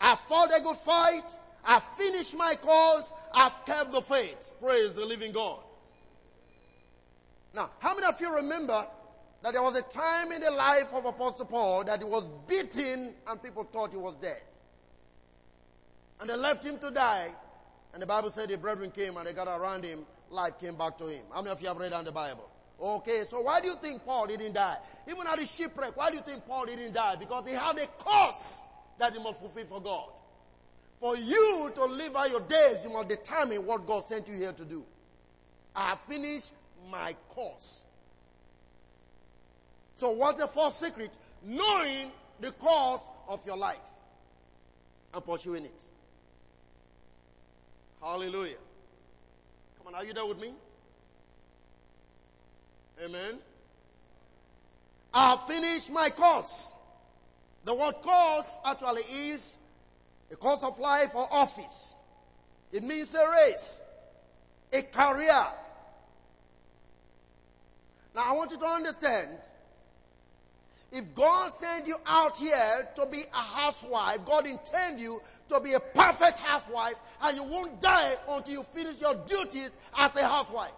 I 0.00 0.14
fought 0.14 0.50
a 0.56 0.62
good 0.62 0.76
fight. 0.76 1.30
I've 1.64 1.84
finished 1.84 2.36
my 2.36 2.54
course. 2.54 3.12
I've 3.34 3.64
kept 3.66 3.92
the 3.92 4.00
faith. 4.00 4.52
Praise 4.60 4.94
the 4.94 5.04
living 5.04 5.32
God. 5.32 5.60
Now, 7.54 7.70
how 7.80 7.94
many 7.94 8.06
of 8.06 8.20
you 8.20 8.34
remember 8.34 8.86
that 9.42 9.52
there 9.52 9.62
was 9.62 9.76
a 9.76 9.82
time 9.82 10.32
in 10.32 10.40
the 10.40 10.50
life 10.50 10.94
of 10.94 11.04
Apostle 11.04 11.46
Paul 11.46 11.84
that 11.84 11.98
he 11.98 12.04
was 12.04 12.28
beaten 12.46 13.12
and 13.26 13.42
people 13.42 13.64
thought 13.64 13.90
he 13.90 13.98
was 13.98 14.14
dead? 14.16 14.40
And 16.20 16.30
they 16.30 16.36
left 16.36 16.64
him 16.64 16.78
to 16.78 16.90
die. 16.90 17.30
And 17.92 18.00
the 18.00 18.06
Bible 18.06 18.30
said 18.30 18.48
the 18.48 18.56
brethren 18.56 18.90
came 18.90 19.16
and 19.16 19.26
they 19.26 19.32
got 19.32 19.48
around 19.48 19.84
him. 19.84 20.06
Life 20.30 20.60
came 20.60 20.76
back 20.76 20.96
to 20.98 21.06
him. 21.08 21.22
How 21.32 21.42
many 21.42 21.50
of 21.50 21.60
you 21.60 21.68
have 21.68 21.76
read 21.76 21.92
on 21.92 22.04
the 22.04 22.12
Bible? 22.12 22.48
Okay, 22.80 23.24
so 23.28 23.42
why 23.42 23.60
do 23.60 23.68
you 23.68 23.74
think 23.74 24.04
Paul 24.04 24.26
didn't 24.26 24.54
die? 24.54 24.78
Even 25.06 25.26
at 25.26 25.38
the 25.38 25.44
shipwreck, 25.44 25.96
why 25.96 26.10
do 26.10 26.16
you 26.16 26.22
think 26.22 26.46
Paul 26.46 26.66
didn't 26.66 26.94
die? 26.94 27.16
Because 27.16 27.46
he 27.46 27.52
had 27.52 27.78
a 27.78 27.86
cause 27.98 28.62
that 28.98 29.12
he 29.12 29.22
must 29.22 29.40
fulfill 29.40 29.66
for 29.66 29.80
God. 29.82 30.08
For 30.98 31.16
you 31.16 31.70
to 31.74 31.84
live 31.84 32.16
out 32.16 32.30
your 32.30 32.40
days, 32.40 32.78
you 32.84 32.90
must 32.90 33.08
determine 33.08 33.66
what 33.66 33.86
God 33.86 34.06
sent 34.06 34.28
you 34.28 34.36
here 34.36 34.52
to 34.52 34.64
do. 34.64 34.84
I 35.74 35.88
have 35.90 36.00
finished 36.00 36.52
my 36.90 37.14
course. 37.28 37.82
So 39.96 40.10
what's 40.10 40.40
the 40.40 40.46
first 40.46 40.80
secret? 40.80 41.10
Knowing 41.44 42.10
the 42.40 42.52
course 42.52 43.02
of 43.28 43.44
your 43.46 43.56
life 43.56 43.76
and 45.12 45.24
pursuing 45.24 45.64
it. 45.64 45.80
Hallelujah. 48.02 48.56
Come 49.78 49.88
on, 49.88 50.00
are 50.00 50.04
you 50.04 50.14
there 50.14 50.24
with 50.24 50.40
me? 50.40 50.54
Amen. 53.02 53.38
I 55.12 55.30
have 55.30 55.46
finished 55.46 55.90
my 55.90 56.10
course. 56.10 56.74
The 57.64 57.74
word 57.74 57.94
course 58.02 58.58
actually 58.64 59.02
is 59.02 59.56
a 60.30 60.36
course 60.36 60.62
of 60.62 60.78
life 60.78 61.14
or 61.14 61.26
office. 61.30 61.94
It 62.72 62.82
means 62.82 63.14
a 63.14 63.28
race, 63.30 63.82
a 64.72 64.82
career. 64.82 65.46
Now 68.14 68.24
I 68.26 68.32
want 68.32 68.50
you 68.50 68.58
to 68.58 68.66
understand, 68.66 69.30
if 70.92 71.14
God 71.14 71.52
sent 71.52 71.86
you 71.86 71.96
out 72.06 72.36
here 72.36 72.88
to 72.96 73.06
be 73.06 73.24
a 73.32 73.42
housewife, 73.42 74.18
God 74.26 74.46
intend 74.46 75.00
you 75.00 75.22
to 75.48 75.60
be 75.60 75.72
a 75.72 75.80
perfect 75.80 76.38
housewife 76.38 76.94
and 77.22 77.36
you 77.36 77.44
won't 77.44 77.80
die 77.80 78.16
until 78.28 78.52
you 78.52 78.62
finish 78.62 79.00
your 79.00 79.14
duties 79.26 79.76
as 79.96 80.14
a 80.16 80.26
housewife. 80.26 80.72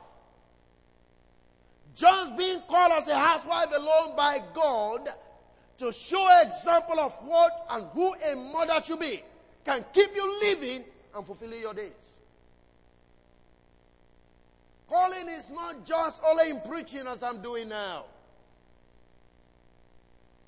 Just 1.95 2.37
being 2.37 2.61
called 2.69 2.93
as 2.93 3.09
a 3.09 3.17
housewife 3.17 3.69
alone 3.75 4.17
by 4.17 4.41
God 4.55 5.09
to 5.79 5.93
show 5.93 6.27
an 6.31 6.49
example 6.49 6.99
of 7.01 7.13
what 7.25 7.67
and 7.71 7.87
who 7.93 8.15
a 8.15 8.37
mother 8.37 8.81
should 8.85 9.01
be 9.01 9.23
can 9.65 9.85
keep 9.93 10.15
you 10.15 10.41
living 10.41 10.85
and 11.15 11.27
fulfilling 11.27 11.61
your 11.61 11.75
days. 11.75 11.93
Calling 14.89 15.29
is 15.29 15.51
not 15.51 15.85
just 15.85 16.23
only 16.25 16.51
in 16.51 16.61
preaching 16.61 17.07
as 17.07 17.23
I'm 17.23 17.41
doing 17.41 17.69
now. 17.69 18.05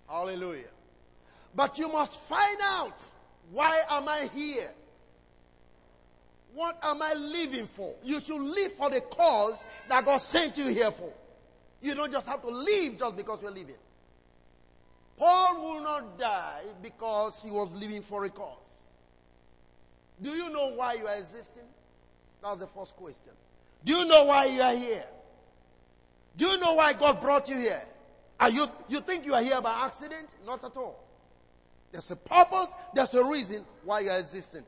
Hallelujah. 0.09 0.64
But 1.54 1.78
you 1.78 1.88
must 1.88 2.18
find 2.20 2.59
out 2.62 3.02
why 3.50 3.83
am 3.88 4.09
I 4.09 4.28
here? 4.35 4.70
What 6.54 6.78
am 6.83 7.02
I 7.02 7.14
living 7.14 7.66
for? 7.66 7.94
You 8.04 8.20
should 8.20 8.40
live 8.40 8.72
for 8.72 8.90
the 8.90 9.00
cause 9.00 9.66
that 9.88 10.04
God 10.04 10.18
sent 10.18 10.57
you 10.57 10.68
here 10.68 10.90
for. 10.90 11.12
You 11.85 11.94
don't 11.94 12.11
just 12.11 12.27
have 12.29 12.40
to 12.40 12.49
live 12.49 12.99
just 12.99 13.14
because 13.14 13.42
you're 13.42 13.51
living. 13.51 13.77
Paul 15.18 15.61
will 15.61 15.83
not 15.83 16.18
die 16.18 16.62
because 16.83 17.42
he 17.42 17.51
was 17.51 17.73
living 17.75 18.03
for 18.03 18.25
a 18.25 18.31
cause. 18.31 18.57
Do 20.20 20.31
you 20.31 20.49
know 20.49 20.68
why 20.75 20.94
you 20.94 21.07
are 21.07 21.16
existing? 21.16 21.62
That's 22.42 22.61
the 22.61 22.66
first 22.68 22.97
question. 22.97 23.33
Do 23.85 23.92
you 23.99 24.07
know 24.07 24.25
why 24.25 24.47
you 24.47 24.62
are 24.62 24.75
here? 24.75 25.05
Do 26.38 26.47
you 26.47 26.59
know 26.59 26.73
why 26.73 26.94
God 26.94 27.20
brought 27.20 27.51
you 27.51 27.57
here? 27.57 27.83
Are 28.40 28.51
you, 28.51 28.66
you 28.88 29.01
think 29.01 29.27
you 29.27 29.35
are 29.35 29.42
here 29.42 29.61
by 29.61 29.85
accident? 29.85 30.35
Not 30.47 30.64
at 30.64 30.77
all. 30.79 31.05
There's 31.92 32.11
a 32.11 32.16
purpose, 32.16 32.73
there's 32.94 33.12
a 33.12 33.25
reason 33.25 33.64
why 33.85 34.01
you 34.01 34.11
are 34.11 34.18
existing. 34.18 34.64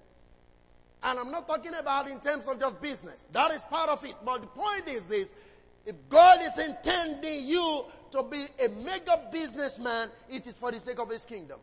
And 1.02 1.18
I'm 1.18 1.30
not 1.30 1.48
talking 1.48 1.74
about 1.74 2.08
in 2.10 2.20
terms 2.20 2.46
of 2.46 2.60
just 2.60 2.80
business. 2.82 3.26
That 3.32 3.52
is 3.52 3.62
part 3.62 3.88
of 3.88 4.04
it. 4.04 4.14
But 4.24 4.42
the 4.42 4.46
point 4.48 4.86
is 4.86 5.06
this, 5.06 5.32
if 5.86 5.94
God 6.08 6.40
is 6.42 6.58
intending 6.58 7.46
you 7.46 7.86
to 8.10 8.22
be 8.24 8.44
a 8.62 8.68
mega 8.68 9.22
businessman, 9.32 10.10
it 10.28 10.46
is 10.46 10.56
for 10.56 10.70
the 10.70 10.80
sake 10.80 10.98
of 10.98 11.08
his 11.08 11.24
kingdom. 11.24 11.58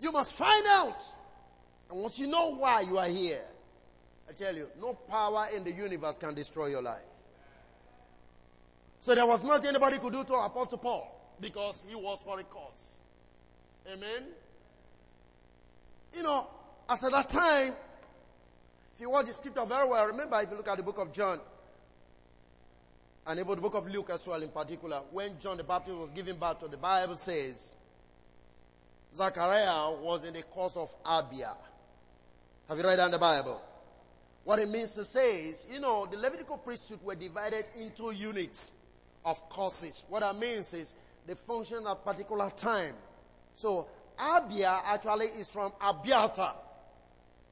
You 0.00 0.10
must 0.10 0.34
find 0.34 0.66
out 0.66 1.00
and 1.90 2.00
once 2.00 2.18
you 2.18 2.28
know 2.28 2.54
why 2.54 2.82
you 2.82 2.98
are 2.98 3.08
here, 3.08 3.42
I 4.28 4.32
tell 4.32 4.54
you, 4.54 4.68
no 4.80 4.94
power 4.94 5.48
in 5.54 5.64
the 5.64 5.72
universe 5.72 6.16
can 6.18 6.34
destroy 6.34 6.66
your 6.66 6.82
life. 6.82 7.02
So 9.00 9.14
there 9.14 9.26
was 9.26 9.42
nothing 9.42 9.70
anybody 9.70 9.98
could 9.98 10.12
do 10.12 10.22
to 10.22 10.34
Apostle 10.34 10.78
Paul 10.78 11.34
because 11.40 11.84
he 11.88 11.96
was 11.96 12.20
for 12.22 12.38
a 12.38 12.44
cause. 12.44 12.98
Amen. 13.92 14.24
You 16.14 16.22
know, 16.22 16.46
as 16.88 17.02
at 17.02 17.10
that 17.10 17.28
time, 17.28 17.72
if 18.94 19.00
you 19.00 19.10
watch 19.10 19.26
the 19.26 19.32
scripture 19.32 19.64
very 19.64 19.88
well, 19.88 20.06
remember 20.06 20.40
if 20.40 20.50
you 20.50 20.56
look 20.56 20.68
at 20.68 20.76
the 20.76 20.84
book 20.84 20.98
of 20.98 21.12
John, 21.12 21.40
and 23.26 23.38
even 23.38 23.54
the 23.54 23.60
book 23.60 23.74
of 23.74 23.88
Luke 23.88 24.10
as 24.10 24.26
well 24.26 24.42
in 24.42 24.48
particular, 24.48 25.00
when 25.12 25.38
John 25.38 25.56
the 25.56 25.64
Baptist 25.64 25.96
was 25.96 26.10
giving 26.10 26.36
birth 26.36 26.60
to, 26.60 26.68
the 26.68 26.76
Bible 26.76 27.16
says, 27.16 27.72
Zachariah 29.14 29.92
was 30.00 30.24
in 30.24 30.34
the 30.34 30.42
course 30.42 30.76
of 30.76 30.94
Abia. 31.04 31.54
Have 32.68 32.78
you 32.78 32.84
read 32.84 32.98
in 32.98 33.10
the 33.10 33.18
Bible? 33.18 33.60
What 34.44 34.58
it 34.58 34.68
means 34.68 34.92
to 34.92 35.04
say 35.04 35.48
is, 35.48 35.66
you 35.70 35.80
know, 35.80 36.06
the 36.10 36.16
Levitical 36.16 36.56
priesthood 36.56 37.00
were 37.02 37.14
divided 37.14 37.64
into 37.78 38.12
units 38.12 38.72
of 39.24 39.48
courses. 39.48 40.04
What 40.08 40.20
that 40.20 40.36
means 40.36 40.72
is 40.72 40.94
they 41.26 41.34
function 41.34 41.78
at 41.86 41.92
a 41.92 41.94
particular 41.96 42.50
time. 42.56 42.94
So 43.56 43.86
Abia 44.18 44.80
actually 44.84 45.26
is 45.26 45.50
from 45.50 45.72
Abiathar. 45.80 46.54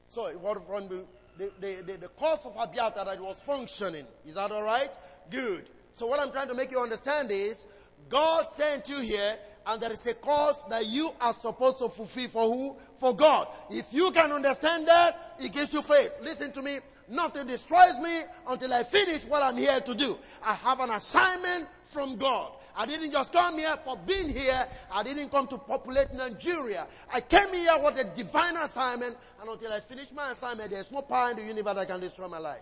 So 0.09 0.27
it 0.27 0.39
was 0.39 0.59
from 0.67 0.87
the, 0.87 1.05
the, 1.37 1.51
the, 1.59 1.83
the, 1.85 1.97
the 1.97 2.07
course 2.07 2.45
of 2.45 2.55
Abiathar 2.57 3.05
that 3.05 3.21
was 3.21 3.39
functioning. 3.39 4.05
Is 4.25 4.35
that 4.35 4.51
alright? 4.51 4.95
Good. 5.29 5.69
So 5.93 6.07
what 6.07 6.19
I'm 6.19 6.31
trying 6.31 6.47
to 6.47 6.53
make 6.53 6.71
you 6.71 6.79
understand 6.79 7.31
is 7.31 7.65
God 8.07 8.49
sent 8.49 8.89
you 8.89 8.99
here 8.99 9.37
and 9.65 9.81
there 9.81 9.91
is 9.91 10.05
a 10.07 10.13
cause 10.15 10.65
that 10.69 10.87
you 10.87 11.11
are 11.19 11.33
supposed 11.33 11.79
to 11.79 11.89
fulfill 11.89 12.27
for 12.29 12.53
who? 12.53 12.75
For 12.97 13.15
God. 13.15 13.47
If 13.69 13.93
you 13.93 14.11
can 14.11 14.31
understand 14.31 14.87
that, 14.87 15.35
it 15.39 15.51
gives 15.53 15.73
you 15.73 15.81
faith. 15.81 16.11
Listen 16.21 16.51
to 16.53 16.61
me. 16.61 16.79
Nothing 17.07 17.47
destroys 17.47 17.99
me 17.99 18.21
until 18.47 18.73
I 18.73 18.83
finish 18.83 19.25
what 19.25 19.41
I'm 19.41 19.57
here 19.57 19.79
to 19.79 19.95
do. 19.95 20.17
I 20.43 20.53
have 20.53 20.79
an 20.79 20.91
assignment 20.91 21.67
from 21.85 22.17
God. 22.17 22.51
I 22.75 22.85
didn't 22.85 23.11
just 23.11 23.33
come 23.33 23.57
here 23.57 23.75
for 23.83 23.97
being 23.97 24.29
here. 24.29 24.67
I 24.91 25.03
didn't 25.03 25.29
come 25.29 25.47
to 25.47 25.57
populate 25.57 26.13
Nigeria. 26.13 26.87
I 27.11 27.21
came 27.21 27.53
here 27.53 27.77
with 27.83 27.97
a 27.97 28.03
divine 28.15 28.55
assignment, 28.57 29.17
and 29.41 29.49
until 29.49 29.73
I 29.73 29.79
finish 29.79 30.11
my 30.13 30.31
assignment, 30.31 30.71
there's 30.71 30.91
no 30.91 31.01
power 31.01 31.31
in 31.31 31.37
the 31.37 31.43
universe 31.43 31.75
that 31.75 31.87
can 31.87 31.99
destroy 31.99 32.27
my 32.27 32.37
life. 32.37 32.61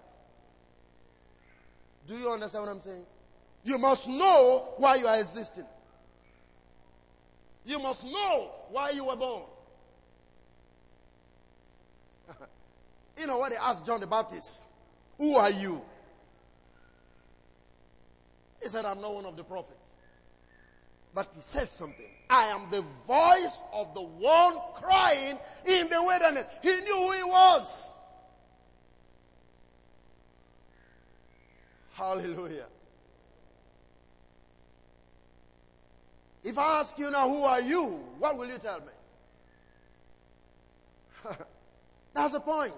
Do 2.08 2.16
you 2.16 2.32
understand 2.32 2.66
what 2.66 2.72
I'm 2.72 2.82
saying? 2.82 3.04
You 3.64 3.78
must 3.78 4.08
know 4.08 4.70
why 4.78 4.96
you 4.96 5.08
are 5.08 5.20
existing. 5.20 5.66
You 7.66 7.80
must 7.80 8.06
know 8.06 8.52
why 8.70 8.92
you 8.92 9.04
were 9.04 9.18
born. 9.18 9.44
you 13.20 13.28
know 13.28 13.38
what 13.38 13.52
they 13.52 13.58
asked 13.58 13.86
John 13.86 14.00
the 14.00 14.08
Baptist? 14.08 14.64
Who 15.18 15.36
are 15.36 15.52
you? 15.52 15.82
He 18.62 18.70
said, 18.70 18.86
I'm 18.86 19.02
not 19.02 19.14
one 19.14 19.26
of 19.26 19.36
the 19.36 19.44
prophets. 19.44 19.96
But 21.14 21.28
he 21.36 21.42
says 21.42 21.70
something. 21.70 22.06
I 22.30 22.46
am 22.46 22.70
the 22.70 22.84
voice 23.06 23.62
of 23.74 23.94
the 23.94 24.02
one 24.02 24.56
crying 24.76 25.38
in 25.66 25.90
the 25.90 26.02
wilderness. 26.02 26.48
He 26.62 26.70
knew 26.70 26.96
who 26.96 27.12
he 27.12 27.24
was. 27.24 27.92
Hallelujah. 31.98 32.68
If 36.44 36.56
I 36.60 36.80
ask 36.80 36.98
you 37.00 37.10
now, 37.10 37.28
who 37.28 37.42
are 37.42 37.60
you? 37.60 37.86
What 38.20 38.38
will 38.38 38.48
you 38.48 38.60
tell 38.60 38.80
me? 38.80 38.86
That's 42.14 42.34
the 42.34 42.40
point. 42.40 42.76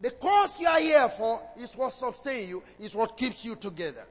The 0.00 0.10
cause 0.10 0.60
you 0.60 0.66
are 0.66 0.80
here 0.80 1.08
for 1.08 1.40
is 1.56 1.72
what 1.76 1.92
sustains 1.92 2.48
you, 2.48 2.64
is 2.80 2.96
what 2.96 3.16
keeps 3.16 3.44
you 3.44 3.54
together. 3.54 4.04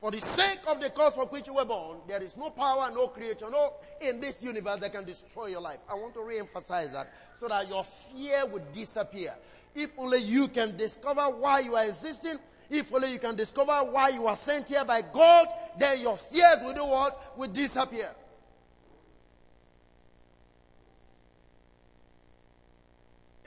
For 0.00 0.10
the 0.10 0.20
sake 0.20 0.60
of 0.66 0.80
the 0.80 0.90
cause 0.90 1.14
for 1.14 1.26
which 1.26 1.46
you 1.46 1.54
were 1.54 1.64
born, 1.64 1.98
there 2.08 2.22
is 2.22 2.36
no 2.36 2.50
power, 2.50 2.90
no 2.92 3.06
creature, 3.08 3.48
no 3.50 3.74
in 4.00 4.20
this 4.20 4.42
universe 4.42 4.78
that 4.78 4.92
can 4.92 5.04
destroy 5.04 5.46
your 5.46 5.60
life. 5.60 5.78
I 5.88 5.94
want 5.94 6.14
to 6.14 6.22
re-emphasize 6.22 6.92
that 6.92 7.12
so 7.38 7.46
that 7.48 7.68
your 7.68 7.84
fear 7.84 8.46
would 8.46 8.72
disappear. 8.72 9.34
If 9.74 9.90
only 9.98 10.18
you 10.18 10.48
can 10.48 10.76
discover 10.76 11.22
why 11.22 11.60
you 11.60 11.76
are 11.76 11.84
existing, 11.84 12.38
if 12.70 12.92
only 12.92 13.12
you 13.12 13.18
can 13.18 13.36
discover 13.36 13.72
why 13.90 14.10
you 14.10 14.26
are 14.26 14.36
sent 14.36 14.68
here 14.68 14.84
by 14.84 15.02
God, 15.02 15.48
then 15.78 16.00
your 16.00 16.16
fears 16.16 16.58
will 16.62 16.74
do 16.74 16.84
what? 16.84 17.38
Will 17.38 17.48
disappear. 17.48 18.10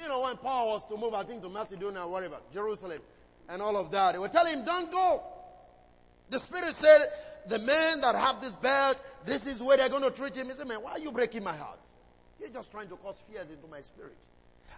You 0.02 0.08
know, 0.08 0.22
when 0.22 0.38
Paul 0.38 0.70
was 0.70 0.86
to 0.86 0.98
move, 0.98 1.14
I 1.14 1.24
think 1.24 1.44
to 1.44 1.50
Macedonia, 1.50 2.02
or 2.02 2.10
whatever, 2.10 2.38
Jerusalem, 2.52 3.00
and 3.48 3.62
all 3.62 3.78
of 3.78 3.92
that, 3.92 4.14
they 4.14 4.20
were 4.20 4.30
telling 4.30 4.60
him, 4.60 4.66
don't 4.66 4.92
go. 4.92 5.22
The 6.30 6.40
Spirit 6.40 6.74
said, 6.74 7.08
the 7.48 7.60
men 7.60 8.02
that 8.02 8.16
have 8.16 8.42
this 8.42 8.56
belt, 8.56 9.02
this 9.26 9.46
is 9.46 9.62
where 9.62 9.78
they're 9.78 9.90
going 9.90 10.04
to 10.04 10.12
treat 10.12 10.36
him. 10.36 10.48
He 10.48 10.54
said, 10.54 10.68
man, 10.68 10.82
why 10.82 10.94
are 10.94 11.00
you 11.00 11.12
breaking 11.12 11.44
my 11.44 11.56
heart? 11.56 11.80
You're 12.40 12.50
just 12.50 12.72
trying 12.72 12.88
to 12.88 12.96
cause 12.96 13.22
fears 13.30 13.48
into 13.52 13.68
my 13.70 13.82
spirit. 13.82 14.18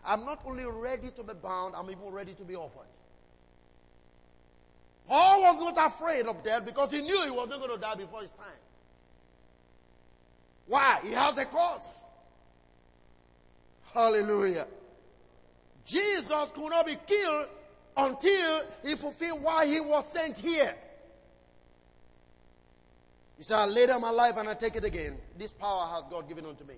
I'm 0.05 0.25
not 0.25 0.41
only 0.45 0.65
ready 0.65 1.11
to 1.11 1.23
be 1.23 1.33
bound, 1.33 1.75
I'm 1.75 1.89
even 1.89 2.09
ready 2.09 2.33
to 2.33 2.43
be 2.43 2.55
offered. 2.55 2.87
Paul 5.07 5.41
was 5.41 5.75
not 5.75 5.87
afraid 5.87 6.25
of 6.25 6.43
death 6.43 6.65
because 6.65 6.91
he 6.91 7.01
knew 7.01 7.23
he 7.23 7.31
was 7.31 7.49
not 7.49 7.59
going 7.59 7.71
to 7.71 7.77
die 7.77 7.95
before 7.95 8.21
his 8.21 8.31
time. 8.31 8.47
Why? 10.67 10.99
He 11.03 11.11
has 11.11 11.37
a 11.37 11.45
cause. 11.45 12.05
Hallelujah. 13.93 14.67
Jesus 15.85 16.51
could 16.55 16.69
not 16.69 16.85
be 16.85 16.97
killed 17.05 17.47
until 17.95 18.61
he 18.83 18.95
fulfilled 18.95 19.41
why 19.41 19.65
he 19.65 19.79
was 19.79 20.11
sent 20.11 20.37
here. 20.37 20.73
He 23.37 23.43
said, 23.43 23.57
I 23.57 23.65
lay 23.65 23.87
down 23.87 24.01
my 24.01 24.09
life 24.09 24.37
and 24.37 24.47
I 24.47 24.53
take 24.53 24.75
it 24.75 24.83
again. 24.83 25.17
This 25.37 25.51
power 25.51 25.87
has 25.93 26.03
God 26.09 26.27
given 26.27 26.45
unto 26.45 26.63
me. 26.63 26.75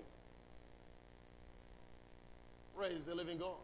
Praise 2.76 3.04
the 3.06 3.14
living 3.14 3.38
God. 3.38 3.56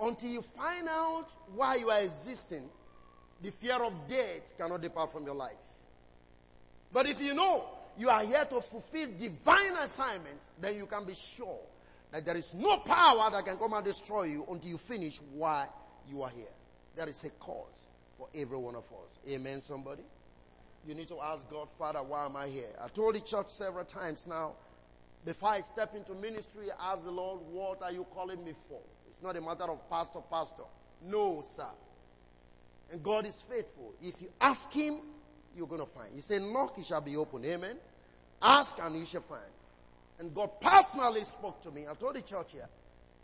Until 0.00 0.30
you 0.30 0.42
find 0.42 0.88
out 0.88 1.28
why 1.54 1.76
you 1.76 1.90
are 1.90 2.00
existing, 2.00 2.68
the 3.42 3.50
fear 3.50 3.82
of 3.82 3.92
death 4.08 4.56
cannot 4.56 4.80
depart 4.80 5.12
from 5.12 5.24
your 5.24 5.34
life. 5.34 5.56
But 6.92 7.06
if 7.08 7.20
you 7.22 7.34
know 7.34 7.64
you 7.98 8.08
are 8.08 8.24
here 8.24 8.44
to 8.44 8.60
fulfill 8.60 9.08
divine 9.18 9.76
assignment, 9.80 10.40
then 10.60 10.76
you 10.76 10.86
can 10.86 11.04
be 11.04 11.14
sure 11.14 11.60
that 12.10 12.24
there 12.24 12.36
is 12.36 12.54
no 12.54 12.78
power 12.78 13.30
that 13.30 13.44
can 13.44 13.56
come 13.56 13.72
and 13.72 13.84
destroy 13.84 14.24
you 14.24 14.46
until 14.50 14.70
you 14.70 14.78
finish 14.78 15.20
why 15.34 15.66
you 16.08 16.22
are 16.22 16.30
here. 16.30 16.44
There 16.94 17.08
is 17.08 17.24
a 17.24 17.30
cause 17.30 17.86
for 18.18 18.28
every 18.34 18.58
one 18.58 18.74
of 18.74 18.84
us. 18.84 19.18
Amen, 19.28 19.60
somebody? 19.60 20.02
you 20.86 20.94
need 20.94 21.08
to 21.08 21.20
ask 21.20 21.48
God, 21.48 21.68
Father, 21.78 22.02
why 22.02 22.26
am 22.26 22.36
I 22.36 22.48
here? 22.48 22.70
I 22.82 22.88
told 22.88 23.14
the 23.14 23.20
church 23.20 23.48
several 23.48 23.84
times 23.84 24.26
now, 24.26 24.54
before 25.24 25.50
I 25.50 25.60
step 25.60 25.94
into 25.94 26.14
ministry, 26.14 26.66
I 26.78 26.92
ask 26.92 27.04
the 27.04 27.10
Lord, 27.10 27.40
what 27.50 27.82
are 27.82 27.92
you 27.92 28.06
calling 28.12 28.44
me 28.44 28.54
for? 28.68 28.80
It's 29.10 29.22
not 29.22 29.36
a 29.36 29.40
matter 29.40 29.64
of 29.64 29.88
pastor, 29.88 30.20
pastor. 30.30 30.64
No, 31.04 31.44
sir. 31.46 31.66
And 32.90 33.02
God 33.02 33.26
is 33.26 33.40
faithful. 33.40 33.94
If 34.02 34.20
you 34.20 34.28
ask 34.40 34.70
Him, 34.72 35.00
you're 35.56 35.66
going 35.66 35.80
to 35.80 35.86
find. 35.86 36.08
He 36.14 36.20
said, 36.20 36.42
knock, 36.42 36.78
it 36.78 36.86
shall 36.86 37.00
be 37.00 37.16
open. 37.16 37.44
Amen. 37.44 37.76
Ask 38.40 38.78
and 38.82 38.98
you 38.98 39.06
shall 39.06 39.22
find. 39.22 39.42
And 40.18 40.34
God 40.34 40.60
personally 40.60 41.24
spoke 41.24 41.62
to 41.62 41.70
me. 41.70 41.86
I 41.88 41.94
told 41.94 42.16
the 42.16 42.22
church 42.22 42.52
here, 42.52 42.68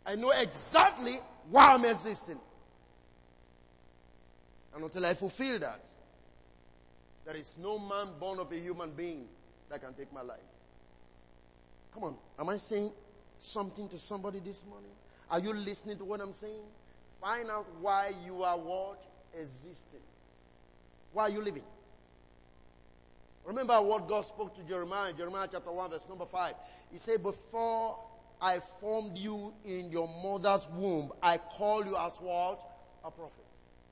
I 0.05 0.15
know 0.15 0.31
exactly 0.31 1.19
why 1.49 1.73
I'm 1.73 1.85
existing. 1.85 2.39
And 4.73 4.83
until 4.83 5.05
I 5.05 5.13
fulfill 5.13 5.59
that, 5.59 5.89
there 7.25 7.35
is 7.35 7.57
no 7.61 7.77
man 7.77 8.07
born 8.19 8.39
of 8.39 8.51
a 8.51 8.57
human 8.57 8.91
being 8.91 9.25
that 9.69 9.81
can 9.81 9.93
take 9.93 10.11
my 10.13 10.21
life. 10.21 10.39
Come 11.93 12.03
on. 12.03 12.15
Am 12.37 12.49
I 12.49 12.57
saying 12.57 12.91
something 13.41 13.89
to 13.89 13.99
somebody 13.99 14.39
this 14.39 14.65
morning? 14.65 14.91
Are 15.29 15.39
you 15.39 15.53
listening 15.53 15.97
to 15.97 16.05
what 16.05 16.21
I'm 16.21 16.33
saying? 16.33 16.65
Find 17.21 17.49
out 17.49 17.67
why 17.81 18.13
you 18.25 18.43
are 18.43 18.57
what? 18.57 19.03
Existing. 19.39 19.99
Why 21.13 21.23
are 21.23 21.29
you 21.29 21.41
living? 21.41 21.63
Remember 23.45 23.81
what 23.81 24.07
God 24.07 24.25
spoke 24.25 24.55
to 24.55 24.63
Jeremiah, 24.63 25.13
Jeremiah 25.13 25.47
chapter 25.51 25.71
1, 25.71 25.89
verse 25.89 26.05
number 26.07 26.25
5. 26.25 26.53
He 26.91 26.99
said, 26.99 27.23
Before 27.23 27.97
I 28.41 28.59
formed 28.79 29.17
you 29.17 29.53
in 29.65 29.89
your 29.91 30.07
mother's 30.23 30.67
womb, 30.73 31.11
I 31.21 31.37
called 31.37 31.87
you 31.87 31.95
as 31.97 32.13
what? 32.17 32.61
A 33.03 33.11
prophet. 33.11 33.45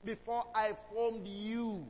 Before 0.04 0.46
I 0.54 0.72
formed 0.92 1.26
you 1.26 1.86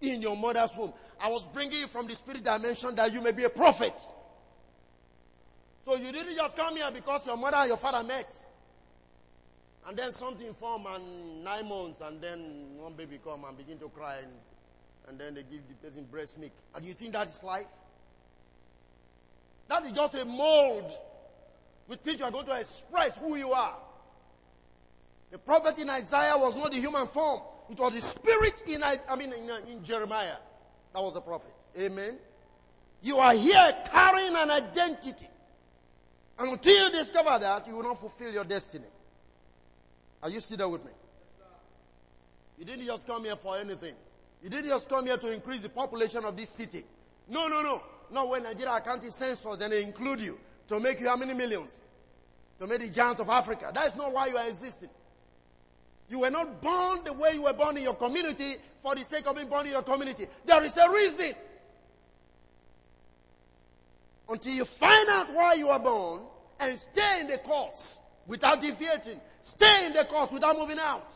in 0.00 0.22
your 0.22 0.36
mother's 0.36 0.76
womb. 0.76 0.92
I 1.20 1.30
was 1.30 1.46
bringing 1.48 1.80
you 1.80 1.86
from 1.86 2.06
the 2.06 2.14
spirit 2.14 2.44
dimension 2.44 2.94
that 2.96 3.12
you 3.12 3.20
may 3.20 3.32
be 3.32 3.44
a 3.44 3.50
prophet. 3.50 3.94
So 5.84 5.96
you 5.96 6.12
didn't 6.12 6.36
just 6.36 6.56
come 6.56 6.76
here 6.76 6.90
because 6.92 7.26
your 7.26 7.36
mother 7.36 7.56
and 7.56 7.68
your 7.68 7.76
father 7.76 8.06
met. 8.06 8.46
And 9.88 9.96
then 9.96 10.12
something 10.12 10.52
formed 10.54 10.86
and 10.86 11.42
nine 11.42 11.68
months 11.68 12.00
and 12.00 12.20
then 12.20 12.76
one 12.78 12.92
baby 12.92 13.18
come 13.24 13.44
and 13.44 13.56
begin 13.56 13.78
to 13.78 13.88
cry 13.88 14.16
and, 14.18 14.32
and 15.08 15.18
then 15.18 15.34
they 15.34 15.42
give 15.42 15.62
the 15.68 15.74
person 15.88 16.04
breast 16.10 16.38
milk. 16.38 16.52
And 16.74 16.84
you 16.84 16.92
think 16.92 17.12
that 17.14 17.28
is 17.28 17.42
life? 17.42 17.66
That 19.68 19.84
is 19.84 19.92
just 19.92 20.14
a 20.16 20.24
mold 20.24 20.92
with 21.88 22.04
which 22.04 22.18
you 22.18 22.24
are 22.24 22.30
going 22.30 22.46
to 22.46 22.58
express 22.58 23.16
who 23.16 23.36
you 23.36 23.52
are. 23.52 23.76
The 25.30 25.38
prophet 25.38 25.78
in 25.78 25.88
Isaiah 25.88 26.36
was 26.36 26.56
not 26.56 26.72
the 26.72 26.78
human 26.78 27.06
form. 27.06 27.40
It 27.70 27.78
was 27.78 27.94
the 27.94 28.02
spirit 28.02 28.62
in, 28.66 28.82
I 28.82 29.16
mean, 29.16 29.32
in, 29.32 29.48
uh, 29.48 29.60
in 29.70 29.84
Jeremiah. 29.84 30.36
That 30.92 31.00
was 31.02 31.14
the 31.14 31.20
prophet. 31.20 31.52
Amen. 31.78 32.18
You 33.02 33.18
are 33.18 33.32
here 33.32 33.74
carrying 33.86 34.34
an 34.34 34.50
identity. 34.50 35.28
And 36.40 36.52
until 36.52 36.84
you 36.86 36.90
discover 36.90 37.38
that, 37.38 37.66
you 37.66 37.76
will 37.76 37.82
not 37.82 38.00
fulfill 38.00 38.32
your 38.32 38.44
destiny. 38.44 38.86
Are 40.22 40.30
you 40.30 40.40
still 40.40 40.56
there 40.56 40.68
with 40.70 40.82
me? 40.82 40.90
You 42.58 42.64
didn't 42.64 42.86
just 42.86 43.06
come 43.06 43.24
here 43.24 43.36
for 43.36 43.58
anything. 43.58 43.94
You 44.42 44.48
didn't 44.48 44.70
just 44.70 44.88
come 44.88 45.04
here 45.04 45.18
to 45.18 45.30
increase 45.32 45.60
the 45.60 45.68
population 45.68 46.24
of 46.24 46.34
this 46.38 46.48
city. 46.48 46.84
No, 47.28 47.46
no, 47.46 47.60
no. 47.60 47.82
No, 48.10 48.26
when 48.26 48.42
Nigeria 48.42 48.80
county 48.80 49.10
census, 49.10 49.54
then 49.58 49.68
they 49.68 49.84
include 49.84 50.20
you 50.20 50.38
to 50.68 50.80
make 50.80 50.98
you 50.98 51.08
how 51.08 51.16
many 51.16 51.34
millions? 51.34 51.78
To 52.58 52.66
make 52.66 52.80
the 52.80 52.88
giant 52.88 53.20
of 53.20 53.28
Africa. 53.28 53.70
That 53.74 53.88
is 53.88 53.96
not 53.96 54.10
why 54.10 54.28
you 54.28 54.38
are 54.38 54.48
existing. 54.48 54.88
You 56.08 56.20
were 56.20 56.30
not 56.30 56.62
born 56.62 57.04
the 57.04 57.12
way 57.12 57.32
you 57.34 57.42
were 57.42 57.52
born 57.52 57.76
in 57.76 57.82
your 57.82 57.94
community 57.94 58.56
for 58.82 58.94
the 58.94 59.04
sake 59.04 59.26
of 59.26 59.36
being 59.36 59.48
born 59.48 59.66
in 59.66 59.72
your 59.72 59.82
community. 59.82 60.26
There 60.46 60.64
is 60.64 60.74
a 60.78 60.90
reason. 60.90 61.34
Until 64.26 64.54
you 64.54 64.64
find 64.64 65.08
out 65.10 65.34
why 65.34 65.54
you 65.54 65.68
are 65.68 65.78
born 65.78 66.20
and 66.60 66.78
stay 66.78 67.20
in 67.20 67.26
the 67.26 67.38
course 67.38 68.00
without 68.26 68.60
deviating, 68.60 69.20
stay 69.42 69.86
in 69.86 69.92
the 69.92 70.04
course 70.04 70.30
without 70.30 70.56
moving 70.56 70.78
out. 70.78 71.12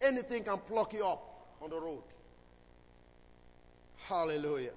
Anything 0.00 0.44
can 0.44 0.58
pluck 0.58 0.92
you 0.92 1.04
up 1.06 1.22
on 1.60 1.70
the 1.70 1.80
road. 1.80 2.02
Hallelujah. 4.08 4.72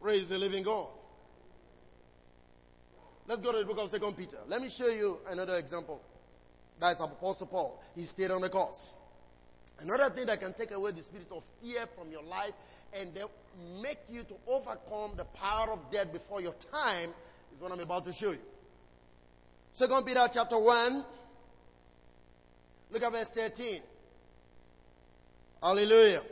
Praise 0.00 0.28
the 0.28 0.38
living 0.38 0.62
God. 0.62 0.88
Let's 3.26 3.40
go 3.40 3.52
to 3.52 3.58
the 3.58 3.64
book 3.64 3.78
of 3.78 3.90
Second 3.90 4.16
Peter. 4.16 4.36
Let 4.48 4.60
me 4.60 4.68
show 4.68 4.88
you 4.88 5.18
another 5.30 5.56
example. 5.56 6.02
That 6.80 6.94
is 6.94 7.00
Apostle 7.00 7.46
Paul. 7.46 7.82
He 7.94 8.04
stayed 8.04 8.30
on 8.30 8.42
the 8.42 8.50
course. 8.50 8.96
Another 9.80 10.10
thing 10.10 10.26
that 10.26 10.40
can 10.40 10.52
take 10.52 10.72
away 10.72 10.90
the 10.90 11.02
spirit 11.02 11.28
of 11.30 11.42
fear 11.62 11.86
from 11.96 12.10
your 12.10 12.22
life 12.22 12.52
and 12.92 13.14
make 13.82 13.98
you 14.10 14.22
to 14.24 14.34
overcome 14.46 15.12
the 15.16 15.24
power 15.24 15.70
of 15.72 15.90
death 15.90 16.12
before 16.12 16.40
your 16.40 16.54
time 16.72 17.10
is 17.54 17.60
what 17.60 17.72
I'm 17.72 17.80
about 17.80 18.04
to 18.04 18.12
show 18.12 18.30
you. 18.32 18.38
Second 19.74 20.04
Peter 20.04 20.26
chapter 20.32 20.58
1. 20.58 21.04
Look 22.90 23.02
at 23.02 23.12
verse 23.12 23.30
13. 23.32 23.80
Hallelujah. 25.62 26.22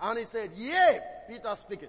And 0.00 0.18
he 0.18 0.24
said, 0.24 0.50
Yea, 0.56 1.00
Peter 1.28 1.54
speaking. 1.56 1.88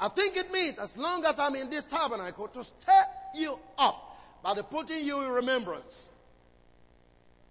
I 0.00 0.08
think 0.08 0.36
it 0.36 0.52
means 0.52 0.78
as 0.78 0.96
long 0.96 1.24
as 1.24 1.38
I'm 1.38 1.54
in 1.56 1.70
this 1.70 1.84
tabernacle 1.84 2.48
to 2.48 2.64
stir 2.64 3.04
you 3.34 3.58
up 3.76 4.16
by 4.42 4.54
the 4.54 4.62
putting 4.62 5.04
you 5.04 5.20
in 5.20 5.28
remembrance, 5.28 6.10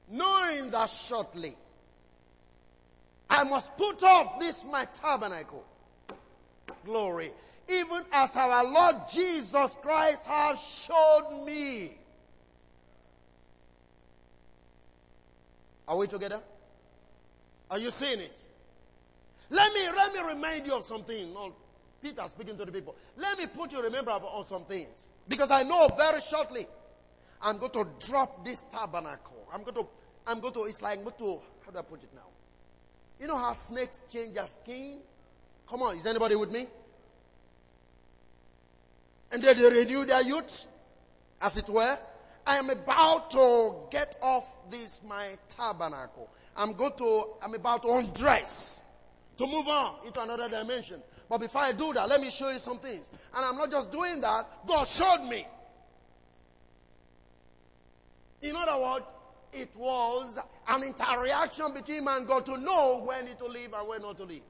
knowing 0.09 0.69
that 0.71 0.89
shortly 0.89 1.55
I 3.29 3.43
must 3.43 3.75
put 3.77 4.03
off 4.03 4.39
this 4.39 4.63
my 4.65 4.85
tabernacle. 4.85 5.63
Glory. 6.85 7.31
Even 7.69 8.03
as 8.11 8.35
our 8.37 8.63
Lord 8.63 8.95
Jesus 9.11 9.75
Christ 9.81 10.25
has 10.25 10.59
showed 10.59 11.43
me. 11.45 11.97
Are 15.87 15.97
we 15.97 16.07
together? 16.07 16.41
Are 17.69 17.77
you 17.77 17.91
seeing 17.91 18.19
it? 18.19 18.37
Let 19.49 19.73
me, 19.73 19.87
let 19.89 20.13
me 20.13 20.21
remind 20.21 20.65
you 20.65 20.73
of 20.73 20.83
something. 20.83 21.35
Peter 22.01 22.23
speaking 22.27 22.57
to 22.57 22.65
the 22.65 22.71
people. 22.71 22.95
Let 23.17 23.37
me 23.37 23.45
put 23.47 23.71
you 23.71 23.81
remember 23.81 24.11
on 24.11 24.43
some 24.43 24.63
things. 24.65 25.07
Because 25.27 25.51
I 25.51 25.63
know 25.63 25.89
very 25.97 26.21
shortly 26.21 26.67
I'm 27.41 27.57
going 27.57 27.71
to 27.71 27.87
drop 27.99 28.43
this 28.45 28.65
tabernacle. 28.71 29.47
I'm 29.53 29.63
going 29.63 29.75
to, 29.75 29.87
I'm 30.25 30.39
going 30.39 30.53
to, 30.53 30.63
it's 30.65 30.81
like, 30.81 30.97
I'm 30.97 31.03
going 31.03 31.15
to, 31.19 31.39
how 31.65 31.71
do 31.71 31.79
I 31.79 31.81
put 31.81 32.03
it 32.03 32.09
now? 32.15 32.21
You 33.19 33.27
know 33.27 33.37
how 33.37 33.53
snakes 33.53 34.01
change 34.09 34.35
their 34.35 34.47
skin? 34.47 34.99
Come 35.69 35.81
on, 35.81 35.97
is 35.97 36.05
anybody 36.05 36.35
with 36.35 36.51
me? 36.51 36.67
And 39.31 39.43
then 39.43 39.57
they 39.57 39.69
renew 39.69 40.05
their 40.05 40.21
youth, 40.21 40.65
as 41.41 41.57
it 41.57 41.67
were. 41.67 41.97
I 42.45 42.57
am 42.57 42.69
about 42.69 43.31
to 43.31 43.75
get 43.91 44.15
off 44.21 44.69
this 44.69 45.01
my 45.05 45.37
tabernacle. 45.49 46.29
I'm 46.55 46.73
going 46.73 46.93
to, 46.97 47.25
I'm 47.41 47.53
about 47.53 47.83
to 47.83 47.89
undress 47.89 48.81
to 49.37 49.45
move 49.45 49.67
on 49.67 49.95
into 50.05 50.21
another 50.21 50.47
dimension. 50.47 51.01
But 51.29 51.39
before 51.39 51.61
I 51.61 51.73
do 51.73 51.93
that, 51.93 52.07
let 52.07 52.21
me 52.21 52.29
show 52.29 52.49
you 52.49 52.59
some 52.59 52.79
things. 52.79 53.09
And 53.35 53.45
I'm 53.45 53.57
not 53.57 53.69
just 53.69 53.91
doing 53.91 54.21
that, 54.21 54.65
God 54.65 54.87
showed 54.87 55.27
me. 55.29 55.45
In 58.41 58.55
other 58.55 58.81
words, 58.81 59.05
it 59.61 59.75
was 59.75 60.37
an 60.67 60.83
interaction 60.83 61.73
between 61.73 62.03
man 62.03 62.17
and 62.17 62.27
God 62.27 62.45
to 62.45 62.57
know 62.57 63.01
when 63.03 63.25
to 63.35 63.45
leave 63.45 63.73
and 63.73 63.87
when 63.87 64.01
not 64.01 64.17
to 64.17 64.23
leave. 64.23 64.43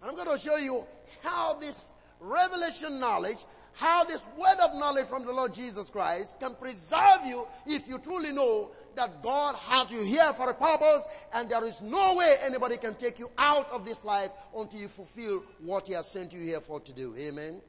And 0.00 0.10
I'm 0.10 0.16
going 0.16 0.36
to 0.36 0.38
show 0.38 0.56
you 0.56 0.84
how 1.22 1.54
this 1.54 1.92
revelation 2.20 2.98
knowledge, 2.98 3.44
how 3.72 4.04
this 4.04 4.26
word 4.36 4.58
of 4.62 4.74
knowledge 4.74 5.06
from 5.06 5.24
the 5.24 5.32
Lord 5.32 5.54
Jesus 5.54 5.90
Christ 5.90 6.38
can 6.40 6.54
preserve 6.54 7.24
you 7.26 7.46
if 7.66 7.88
you 7.88 7.98
truly 7.98 8.32
know 8.32 8.70
that 8.96 9.22
God 9.22 9.54
has 9.56 9.90
you 9.92 10.02
here 10.02 10.32
for 10.32 10.50
a 10.50 10.54
purpose 10.54 11.06
and 11.32 11.48
there 11.48 11.64
is 11.64 11.80
no 11.80 12.16
way 12.16 12.36
anybody 12.42 12.76
can 12.76 12.94
take 12.94 13.18
you 13.18 13.30
out 13.38 13.70
of 13.70 13.84
this 13.84 14.02
life 14.04 14.30
until 14.56 14.80
you 14.80 14.88
fulfill 14.88 15.44
what 15.60 15.86
He 15.86 15.92
has 15.92 16.08
sent 16.08 16.32
you 16.32 16.40
here 16.40 16.60
for 16.60 16.80
to 16.80 16.92
do. 16.92 17.14
Amen. 17.16 17.60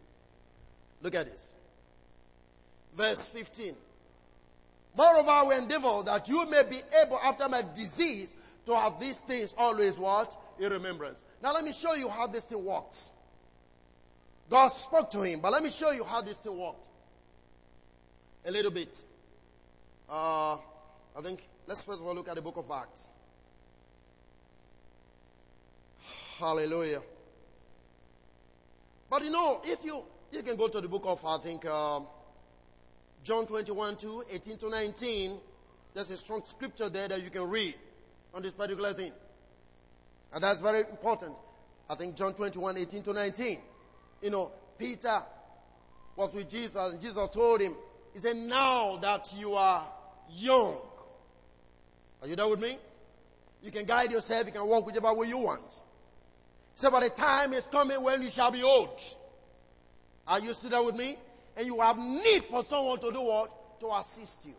Look 1.01 1.16
at 1.16 1.32
this. 1.32 1.55
Verse 2.95 3.28
15. 3.28 3.76
Moreover, 4.96 5.50
we 5.50 5.56
endeavor 5.56 6.04
that 6.04 6.28
you 6.28 6.46
may 6.48 6.64
be 6.64 6.82
able 7.02 7.20
after 7.24 7.48
my 7.48 7.64
disease 7.76 8.34
to 8.66 8.76
have 8.76 9.00
these 9.00 9.22
things 9.22 9.54
always 9.58 9.98
what? 9.98 10.36
In 10.60 10.72
remembrance. 10.72 11.24
Now 11.42 11.54
let 11.54 11.64
me 11.64 11.74
show 11.74 11.94
you 11.96 12.10
how 12.10 12.28
this 12.28 12.46
thing 12.46 12.64
works. 12.64 13.10
God 14.50 14.68
spoke 14.68 15.10
to 15.12 15.22
him, 15.22 15.39
but 15.39 15.52
let 15.54 15.64
me 15.64 15.70
show 15.70 15.92
you 15.92 16.04
how 16.04 16.22
this 16.22 16.39
thing 16.39 16.58
worked. 16.58 16.88
A 18.46 18.52
little 18.52 18.72
bit. 18.72 19.04
Uh, 20.10 20.56
I 20.56 21.22
think, 21.24 21.48
let's 21.68 21.84
first 21.84 22.02
of 22.02 22.08
all 22.08 22.14
look 22.14 22.28
at 22.28 22.36
the 22.36 22.42
book 22.42 22.58
of 22.58 22.70
Acts. 22.70 23.08
Hallelujah. 26.38 27.02
But 29.10 29.24
you 29.24 29.30
know, 29.30 29.62
if 29.64 29.86
you, 29.86 30.04
you 30.32 30.44
can 30.44 30.56
go 30.58 30.68
to 30.68 30.82
the 30.82 30.88
book 30.88 31.04
of, 31.06 31.24
I 31.26 31.38
think, 31.38 31.66
um, 31.66 32.08
John 33.24 33.46
21 33.46 33.98
2, 33.98 34.26
18 34.32 34.58
to 34.58 34.70
19. 34.70 35.40
There's 35.94 36.10
a 36.10 36.18
strong 36.18 36.42
scripture 36.46 36.90
there 36.90 37.08
that 37.08 37.24
you 37.24 37.30
can 37.30 37.50
read 37.50 37.76
on 38.34 38.42
this 38.42 38.54
particular 38.54 38.94
thing. 38.94 39.12
And 40.34 40.44
that's 40.44 40.62
very 40.62 40.80
important. 40.80 41.34
I 41.90 41.96
think 41.96 42.16
John 42.16 42.34
21, 42.34 42.78
18 42.78 43.04
to 43.04 43.14
19. 43.14 43.58
You 44.22 44.30
know, 44.30 44.52
Peter 44.78 45.22
was 46.16 46.34
with 46.34 46.50
Jesus 46.50 46.76
and 46.76 47.02
Jesus 47.02 47.30
told 47.30 47.62
him, 47.62 47.76
he 48.14 48.20
said, 48.20 48.36
now 48.36 48.98
that 48.98 49.34
you 49.38 49.54
are 49.54 49.88
young. 50.32 50.78
Are 52.22 52.28
you 52.28 52.36
there 52.36 52.48
with 52.48 52.62
me? 52.62 52.78
You 53.62 53.72
can 53.72 53.86
guide 53.86 54.12
yourself, 54.12 54.46
you 54.46 54.52
can 54.52 54.68
walk 54.68 54.86
whichever 54.86 55.14
way 55.14 55.28
you 55.28 55.38
want. 55.38 55.70
He 55.70 56.82
said, 56.82 56.92
but 56.92 57.02
the 57.02 57.10
time 57.10 57.54
is 57.54 57.68
coming 57.68 58.02
when 58.02 58.22
you 58.22 58.30
shall 58.30 58.52
be 58.52 58.64
old. 58.64 59.00
Are 60.28 60.40
you 60.40 60.54
still 60.54 60.70
there 60.70 60.84
with 60.84 60.96
me? 60.96 61.18
And 61.58 61.66
you 61.66 61.80
have 61.80 61.97
need 61.97 62.43
for 62.43 62.64
someone 62.64 62.99
to 62.99 63.12
do 63.12 63.22
what? 63.22 63.80
To 63.82 63.93
assist 63.95 64.45
you. 64.45 64.54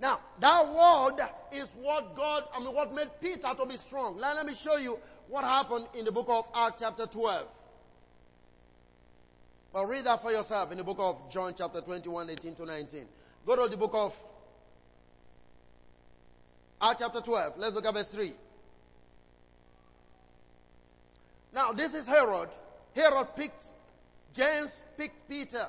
Now, 0.00 0.20
that 0.40 0.68
word 0.68 1.26
is 1.52 1.68
what 1.80 2.14
God, 2.16 2.44
I 2.54 2.58
mean, 2.58 2.74
what 2.74 2.94
made 2.94 3.08
Peter 3.20 3.48
to 3.56 3.66
be 3.66 3.76
strong. 3.76 4.18
Let, 4.18 4.36
let 4.36 4.46
me 4.46 4.54
show 4.54 4.76
you 4.76 4.98
what 5.28 5.44
happened 5.44 5.86
in 5.94 6.04
the 6.04 6.12
book 6.12 6.26
of 6.28 6.46
Acts 6.54 6.80
chapter 6.80 7.06
12. 7.06 7.46
Well, 9.72 9.86
read 9.86 10.04
that 10.04 10.22
for 10.22 10.30
yourself 10.30 10.70
in 10.72 10.78
the 10.78 10.84
book 10.84 10.98
of 11.00 11.30
John 11.30 11.54
chapter 11.56 11.80
21, 11.80 12.30
18 12.30 12.54
to 12.56 12.66
19. 12.66 13.06
Go 13.46 13.64
to 13.64 13.70
the 13.70 13.76
book 13.76 13.94
of 13.94 14.16
Acts 16.80 17.00
chapter 17.00 17.20
12. 17.20 17.54
Let's 17.58 17.74
look 17.74 17.86
at 17.86 17.94
verse 17.94 18.10
3. 18.10 18.32
Now, 21.54 21.72
this 21.72 21.94
is 21.94 22.06
Herod. 22.06 22.48
Herod 22.94 23.28
picked 23.36 23.64
James 24.34 24.82
picked 24.98 25.28
Peter. 25.28 25.66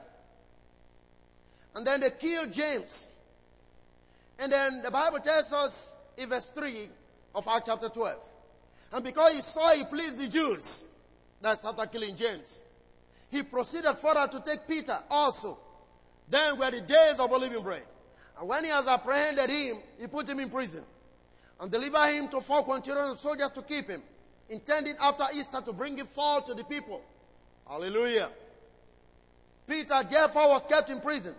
And 1.76 1.86
then 1.86 2.02
they 2.02 2.10
killed 2.10 2.52
James. 2.52 3.08
And 4.40 4.52
then 4.52 4.82
the 4.82 4.92
Bible 4.92 5.20
tells 5.20 5.54
us 5.54 5.96
in 6.18 6.30
verse 6.30 6.48
3 6.48 6.90
of 7.36 7.48
Acts 7.48 7.64
chapter 7.68 7.90
12. 7.90 8.18
And 8.94 9.04
because 9.04 9.34
he 9.34 9.42
saw 9.42 9.70
he 9.70 9.84
pleased 9.86 10.18
the 10.20 10.28
Jews, 10.28 10.86
that's 11.42 11.64
after 11.64 11.86
killing 11.86 12.16
James, 12.16 12.62
he 13.30 13.44
proceeded 13.44 13.94
further 13.96 14.28
to 14.28 14.40
take 14.40 14.68
Peter 14.68 14.98
also. 15.10 15.58
Then 16.30 16.58
were 16.58 16.72
the 16.72 16.82
days 16.82 17.20
of 17.20 17.30
living 17.32 17.62
bread. 17.62 17.84
And 18.40 18.48
when 18.48 18.64
he 18.64 18.70
has 18.70 18.88
apprehended 18.88 19.50
him, 19.50 19.78
he 20.00 20.08
put 20.08 20.28
him 20.28 20.40
in 20.40 20.50
prison 20.50 20.84
and 21.60 21.72
delivered 21.72 22.08
him 22.08 22.28
to 22.30 22.42
four 22.42 22.64
quaternions 22.64 23.20
soldiers 23.20 23.52
to 23.52 23.62
keep 23.62 23.90
him, 23.90 24.02
intending 24.50 24.96
after 25.00 25.26
Easter 25.36 25.62
to 25.62 25.74
bring 25.74 25.98
him 25.98 26.08
forth 26.08 26.46
to 26.48 26.54
the 26.54 26.64
people. 26.64 27.02
Hallelujah. 27.68 28.30
Peter 29.68 30.02
therefore 30.10 30.50
was 30.50 30.66
kept 30.66 30.90
in 30.90 31.00
prison, 31.00 31.36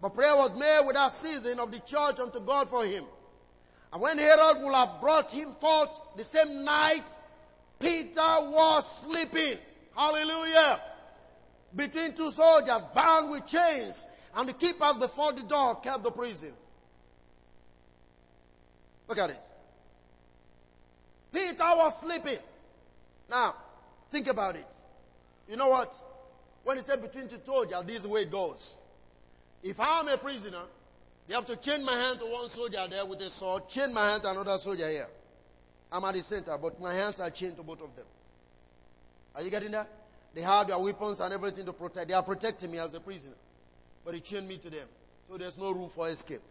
but 0.00 0.14
prayer 0.14 0.36
was 0.36 0.52
made 0.58 0.86
without 0.86 1.12
ceasing 1.12 1.58
of 1.58 1.70
the 1.70 1.80
church 1.80 2.18
unto 2.18 2.40
God 2.40 2.68
for 2.68 2.84
him. 2.84 3.04
And 3.92 4.02
when 4.02 4.18
Herod 4.18 4.62
would 4.62 4.74
have 4.74 5.00
brought 5.00 5.30
him 5.30 5.54
forth 5.60 5.98
the 6.16 6.24
same 6.24 6.64
night, 6.64 7.04
Peter 7.78 8.20
was 8.20 9.02
sleeping. 9.02 9.58
Hallelujah. 9.96 10.80
Between 11.74 12.12
two 12.14 12.30
soldiers 12.30 12.84
bound 12.94 13.30
with 13.30 13.46
chains, 13.46 14.08
and 14.34 14.48
the 14.48 14.52
keepers 14.52 14.96
before 14.96 15.32
the 15.32 15.42
door 15.42 15.76
kept 15.76 16.02
the 16.02 16.10
prison. 16.10 16.52
Look 19.08 19.18
at 19.18 19.28
this. 19.28 19.52
Peter 21.32 21.64
was 21.76 22.00
sleeping. 22.00 22.38
Now, 23.30 23.54
think 24.10 24.28
about 24.28 24.56
it. 24.56 24.66
You 25.48 25.56
know 25.56 25.68
what? 25.68 25.94
When 26.64 26.76
he 26.76 26.82
said 26.82 27.00
between 27.00 27.28
two 27.28 27.38
soldiers, 27.44 27.84
this 27.86 28.06
way 28.06 28.22
it 28.22 28.30
goes. 28.30 28.76
If 29.62 29.80
I'm 29.80 30.08
a 30.08 30.16
prisoner, 30.16 30.62
they 31.26 31.34
have 31.34 31.46
to 31.46 31.56
chain 31.56 31.84
my 31.84 31.92
hand 31.92 32.20
to 32.20 32.26
one 32.26 32.48
soldier 32.48 32.86
there 32.88 33.04
with 33.04 33.20
a 33.20 33.30
sword, 33.30 33.68
chain 33.68 33.92
my 33.92 34.10
hand 34.10 34.22
to 34.22 34.30
another 34.30 34.56
soldier 34.58 34.88
here. 34.88 35.08
I'm 35.90 36.04
at 36.04 36.14
the 36.14 36.22
center, 36.22 36.56
but 36.58 36.80
my 36.80 36.92
hands 36.92 37.20
are 37.20 37.30
chained 37.30 37.56
to 37.56 37.62
both 37.62 37.80
of 37.80 37.94
them. 37.96 38.04
Are 39.34 39.42
you 39.42 39.50
getting 39.50 39.70
that? 39.72 39.88
They 40.34 40.42
have 40.42 40.68
their 40.68 40.78
weapons 40.78 41.20
and 41.20 41.32
everything 41.32 41.64
to 41.66 41.72
protect. 41.72 42.08
They 42.08 42.14
are 42.14 42.22
protecting 42.22 42.70
me 42.70 42.78
as 42.78 42.94
a 42.94 43.00
prisoner. 43.00 43.36
But 44.04 44.14
he 44.14 44.20
chained 44.20 44.48
me 44.48 44.58
to 44.58 44.70
them. 44.70 44.86
So 45.28 45.36
there's 45.36 45.58
no 45.58 45.70
room 45.70 45.90
for 45.90 46.08
escape. 46.08 46.42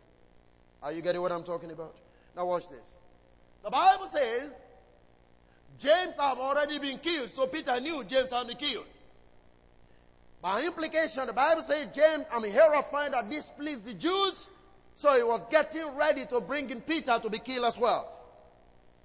Are 0.82 0.92
you 0.92 1.02
getting 1.02 1.22
what 1.22 1.32
I'm 1.32 1.44
talking 1.44 1.72
about? 1.72 1.96
Now 2.36 2.46
watch 2.46 2.70
this. 2.70 2.98
The 3.64 3.70
Bible 3.70 4.08
says 4.08 4.50
James 5.80 6.16
have 6.18 6.38
already 6.38 6.80
been 6.80 6.98
killed, 6.98 7.30
so 7.30 7.48
Peter 7.48 7.80
knew 7.80 8.04
James 8.04 8.32
had 8.32 8.48
been 8.48 8.58
killed. 8.58 8.86
By 10.42 10.64
implication, 10.64 11.28
the 11.28 11.34
Bible 11.34 11.62
says 11.62 11.88
James, 11.94 12.26
mean, 12.40 12.52
Herod 12.52 12.86
that 13.12 13.30
this 13.30 13.50
pleased 13.50 13.86
the 13.86 13.94
Jews, 13.94 14.48
so 14.96 15.16
he 15.16 15.24
was 15.24 15.44
getting 15.50 15.96
ready 15.96 16.26
to 16.28 16.42
bring 16.42 16.70
in 16.70 16.82
Peter 16.82 17.20
to 17.20 17.30
be 17.30 17.40
killed 17.40 17.66
as 17.66 17.78
well. 17.78 18.14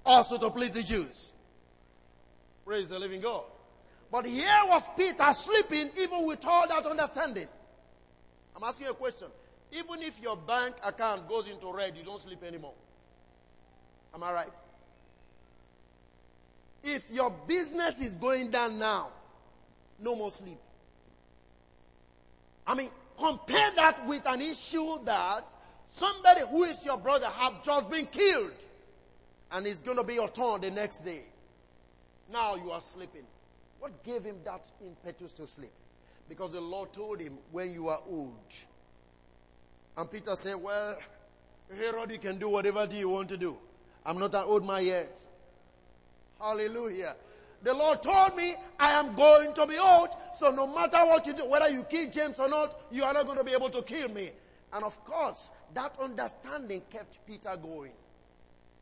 Also 0.05 0.39
to 0.39 0.51
please 0.51 0.72
the 0.72 0.83
Jews. 0.83 1.33
Praise 2.64 2.89
the 2.89 2.99
living 2.99 3.20
God. 3.20 3.45
But 4.11 4.26
here 4.26 4.47
was 4.66 4.87
Peter 4.97 5.33
sleeping 5.33 5.91
even 5.99 6.26
with 6.26 6.45
all 6.45 6.68
that 6.68 6.85
understanding. 6.85 7.49
I'm 8.55 8.62
asking 8.62 8.87
you 8.87 8.93
a 8.93 8.95
question. 8.95 9.28
Even 9.72 10.03
if 10.03 10.20
your 10.20 10.37
bank 10.37 10.76
account 10.85 11.28
goes 11.28 11.49
into 11.49 11.72
red, 11.72 11.97
you 11.97 12.05
don't 12.05 12.20
sleep 12.20 12.43
anymore. 12.43 12.74
Am 14.14 14.22
I 14.22 14.33
right? 14.33 14.53
If 16.85 17.11
your 17.11 17.30
business 17.47 18.01
is 18.03 18.14
going 18.14 18.51
down 18.51 18.78
now, 18.78 19.09
no 19.99 20.14
more 20.14 20.30
sleep. 20.30 20.59
I 22.67 22.75
mean, 22.75 22.91
compare 23.19 23.71
that 23.77 24.07
with 24.07 24.23
an 24.27 24.41
issue 24.41 25.05
that 25.05 25.53
somebody 25.87 26.43
who 26.51 26.65
is 26.65 26.85
your 26.85 26.99
brother 26.99 27.27
have 27.27 27.63
just 27.63 27.91
been 27.91 28.07
killed 28.07 28.53
and 29.51 29.67
it's 29.67 29.83
going 29.83 29.97
to 29.97 30.05
be 30.05 30.15
your 30.15 30.29
turn 30.29 30.61
the 30.61 30.71
next 30.71 31.05
day. 31.05 31.23
Now 32.33 32.55
you 32.57 32.71
are 32.71 32.81
sleeping. 32.81 33.25
What 33.79 34.03
gave 34.05 34.25
him 34.25 34.37
that 34.45 34.65
impetus 34.85 35.33
to 35.33 35.47
sleep? 35.47 35.73
Because 36.29 36.53
the 36.53 36.61
Lord 36.61 36.93
told 36.93 37.21
him, 37.21 37.37
when 37.51 37.73
you 37.73 37.89
are 37.89 38.01
old. 38.09 38.33
And 39.97 40.11
Peter 40.11 40.35
said, 40.37 40.55
well, 40.55 40.97
Herod, 41.77 42.11
you 42.11 42.19
can 42.19 42.39
do 42.39 42.49
whatever 42.49 42.87
you 42.91 43.09
want 43.09 43.29
to 43.31 43.37
do. 43.37 43.57
I'm 44.07 44.19
not 44.19 44.35
an 44.35 44.45
old 44.45 44.67
man 44.67 44.87
yet. 44.87 45.19
Hallelujah. 46.41 47.17
The 47.63 47.75
Lord 47.75 48.03
told 48.03 48.37
me 48.37 48.55
I 48.79 48.93
am 48.93 49.15
going 49.15 49.55
to 49.55 49.67
be 49.67 49.79
old, 49.79 50.09
so 50.35 50.51
no 50.51 50.67
matter 50.67 50.99
what 51.07 51.27
you 51.27 51.33
do, 51.33 51.47
whether 51.47 51.69
you 51.69 51.85
kill 51.85 52.11
James 52.11 52.41
or 52.41 52.49
not, 52.49 52.81
you 52.91 53.05
are 53.05 53.13
not 53.13 53.27
going 53.27 53.39
to 53.39 53.45
be 53.45 53.53
able 53.53 53.71
to 53.71 53.83
kill 53.83 54.09
me. 54.09 54.31
And 54.73 54.85
of 54.85 55.03
course, 55.05 55.51
that 55.75 55.95
understanding 56.01 56.83
kept 56.91 57.25
Peter 57.27 57.57
going. 57.63 57.93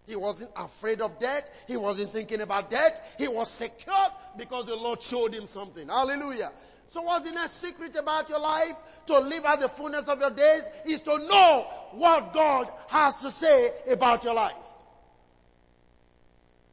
He 0.06 0.16
wasn't 0.16 0.50
afraid 0.56 1.00
of 1.00 1.18
death. 1.18 1.50
He 1.68 1.76
wasn't 1.76 2.12
thinking 2.12 2.40
about 2.40 2.70
death. 2.70 3.00
He 3.18 3.28
was 3.28 3.50
secure 3.50 4.08
because 4.36 4.66
the 4.66 4.76
Lord 4.76 5.02
showed 5.02 5.34
him 5.34 5.46
something. 5.46 5.88
Hallelujah. 5.88 6.50
So 6.88 7.02
what's 7.02 7.24
the 7.24 7.32
next 7.32 7.52
secret 7.52 7.94
about 7.94 8.28
your 8.28 8.40
life? 8.40 8.74
To 9.06 9.18
live 9.20 9.44
out 9.44 9.60
the 9.60 9.68
fullness 9.68 10.08
of 10.08 10.20
your 10.20 10.30
days 10.30 10.62
is 10.84 11.02
to 11.02 11.18
know 11.18 11.66
what 11.92 12.32
God 12.32 12.68
has 12.88 13.20
to 13.20 13.30
say 13.30 13.70
about 13.88 14.24
your 14.24 14.34
life. 14.34 14.54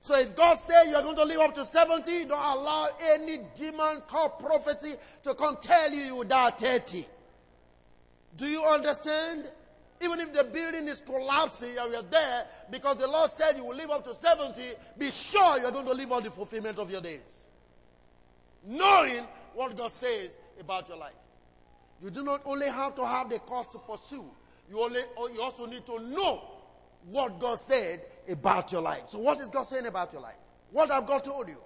So 0.07 0.17
if 0.17 0.37
God 0.37 0.53
says 0.53 0.87
you're 0.87 1.01
going 1.01 1.17
to 1.17 1.25
live 1.25 1.41
up 1.41 1.55
to 1.55 1.65
70, 1.65 2.25
don't 2.25 2.39
allow 2.39 2.87
any 3.11 3.39
demon 3.57 4.01
called 4.07 4.39
prophecy 4.39 4.95
to 5.23 5.35
come 5.35 5.57
tell 5.61 5.91
you 5.91 6.01
you 6.01 6.15
will 6.15 6.23
die 6.23 6.49
30. 6.51 7.05
Do 8.37 8.45
you 8.45 8.63
understand? 8.63 9.51
Even 9.99 10.21
if 10.21 10.31
the 10.31 10.45
building 10.45 10.87
is 10.87 11.01
collapsing 11.01 11.77
and 11.77 11.91
you're 11.91 12.03
there 12.03 12.45
because 12.71 12.95
the 12.99 13.07
Lord 13.07 13.29
said 13.29 13.57
you 13.57 13.65
will 13.65 13.75
live 13.75 13.89
up 13.89 14.05
to 14.05 14.13
70, 14.13 14.61
be 14.97 15.11
sure 15.11 15.59
you're 15.59 15.73
going 15.73 15.85
to 15.85 15.93
live 15.93 16.13
on 16.13 16.23
the 16.23 16.31
fulfillment 16.31 16.79
of 16.79 16.89
your 16.89 17.01
days. 17.01 17.47
Knowing 18.65 19.25
what 19.55 19.75
God 19.75 19.91
says 19.91 20.39
about 20.57 20.87
your 20.87 20.99
life. 20.99 21.15
You 22.01 22.11
do 22.11 22.23
not 22.23 22.43
only 22.45 22.67
have 22.67 22.95
to 22.95 23.05
have 23.05 23.29
the 23.29 23.39
cause 23.39 23.67
to 23.71 23.77
pursue, 23.77 24.23
you, 24.69 24.79
only, 24.81 25.01
you 25.33 25.41
also 25.41 25.65
need 25.65 25.85
to 25.85 25.99
know 25.99 26.56
what 27.05 27.39
God 27.39 27.59
said 27.59 28.01
about 28.29 28.71
your 28.71 28.81
life. 28.81 29.03
So 29.07 29.19
what 29.19 29.39
is 29.39 29.49
God 29.49 29.63
saying 29.63 29.85
about 29.85 30.11
your 30.13 30.21
life? 30.21 30.35
What 30.71 30.89
have 30.89 31.07
God 31.07 31.23
told 31.23 31.47
you? 31.47 31.57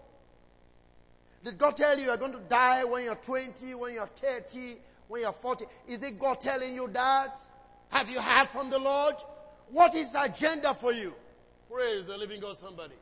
Did 1.44 1.58
God 1.58 1.76
tell 1.76 1.98
you 1.98 2.06
you're 2.06 2.18
going 2.18 2.34
to 2.34 2.40
die 2.40 2.84
when 2.84 3.04
you're 3.04 3.16
20, 3.16 3.74
when 3.74 3.94
you're 3.94 4.08
30, 4.08 4.76
when 5.08 5.22
you're 5.22 5.32
40? 5.32 5.66
Is 5.88 6.04
it 6.04 6.20
God 6.20 6.40
telling 6.40 6.76
you 6.76 6.88
that? 6.94 7.40
Have 7.90 8.10
you 8.10 8.22
heard 8.22 8.48
from 8.48 8.70
the 8.70 8.78
Lord? 8.78 9.16
What 9.72 9.96
is 9.96 10.16
agenda 10.16 10.74
for 10.74 10.94
you? 10.94 11.14
Praise 11.72 12.06
the 12.06 12.18
living 12.18 12.42
God, 12.42 12.58
somebody. 12.58 12.94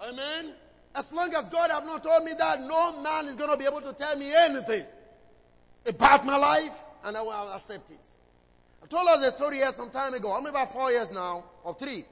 Amen. 0.00 0.54
As 0.94 1.12
long 1.12 1.32
as 1.34 1.46
God 1.48 1.70
have 1.70 1.84
not 1.84 2.02
told 2.02 2.24
me 2.24 2.32
that, 2.38 2.62
no 2.62 3.00
man 3.00 3.26
is 3.26 3.36
going 3.36 3.50
to 3.50 3.56
be 3.56 3.64
able 3.64 3.80
to 3.82 3.92
tell 3.92 4.16
me 4.16 4.32
anything 4.34 4.84
about 5.86 6.24
my 6.24 6.36
life, 6.36 6.84
and 7.04 7.16
I 7.16 7.22
will 7.22 7.52
accept 7.52 7.90
it. 7.90 8.00
I 8.82 8.86
told 8.86 9.08
us 9.08 9.24
a 9.24 9.30
story 9.30 9.58
here 9.58 9.72
some 9.72 9.90
time 9.90 10.14
ago. 10.14 10.32
I'm 10.32 10.46
about 10.46 10.72
four 10.72 10.90
years 10.90 11.12
now, 11.12 11.44
or 11.64 11.74
three. 11.74 12.04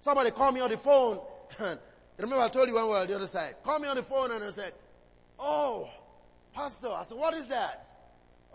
Somebody 0.00 0.30
called 0.30 0.54
me 0.54 0.60
on 0.60 0.70
the 0.70 0.76
phone. 0.76 1.20
Remember 2.18 2.44
I 2.44 2.48
told 2.48 2.68
you 2.68 2.74
when 2.74 2.84
we 2.84 2.90
were 2.90 2.98
on 2.98 3.06
the 3.06 3.16
other 3.16 3.26
side. 3.26 3.56
Called 3.62 3.82
me 3.82 3.88
on 3.88 3.96
the 3.96 4.02
phone 4.02 4.30
and 4.30 4.44
I 4.44 4.50
said, 4.50 4.72
Oh, 5.38 5.88
Pastor. 6.54 6.88
I 6.88 7.02
said, 7.04 7.16
what 7.16 7.34
is 7.34 7.48
that? 7.48 7.86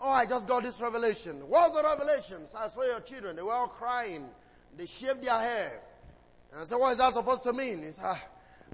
Oh, 0.00 0.10
I 0.10 0.26
just 0.26 0.46
got 0.46 0.62
this 0.62 0.80
revelation. 0.80 1.36
What's 1.48 1.74
the 1.74 1.82
revelation? 1.82 2.46
So 2.46 2.58
I 2.58 2.68
saw 2.68 2.84
your 2.84 3.00
children. 3.00 3.36
They 3.36 3.42
were 3.42 3.52
all 3.52 3.68
crying. 3.68 4.28
They 4.76 4.86
shaved 4.86 5.24
their 5.24 5.38
hair. 5.38 5.80
And 6.52 6.60
I 6.60 6.64
said, 6.64 6.76
what 6.76 6.92
is 6.92 6.98
that 6.98 7.14
supposed 7.14 7.42
to 7.44 7.52
mean? 7.52 7.82
He 7.82 7.92
said, 7.92 8.04
ah, 8.04 8.24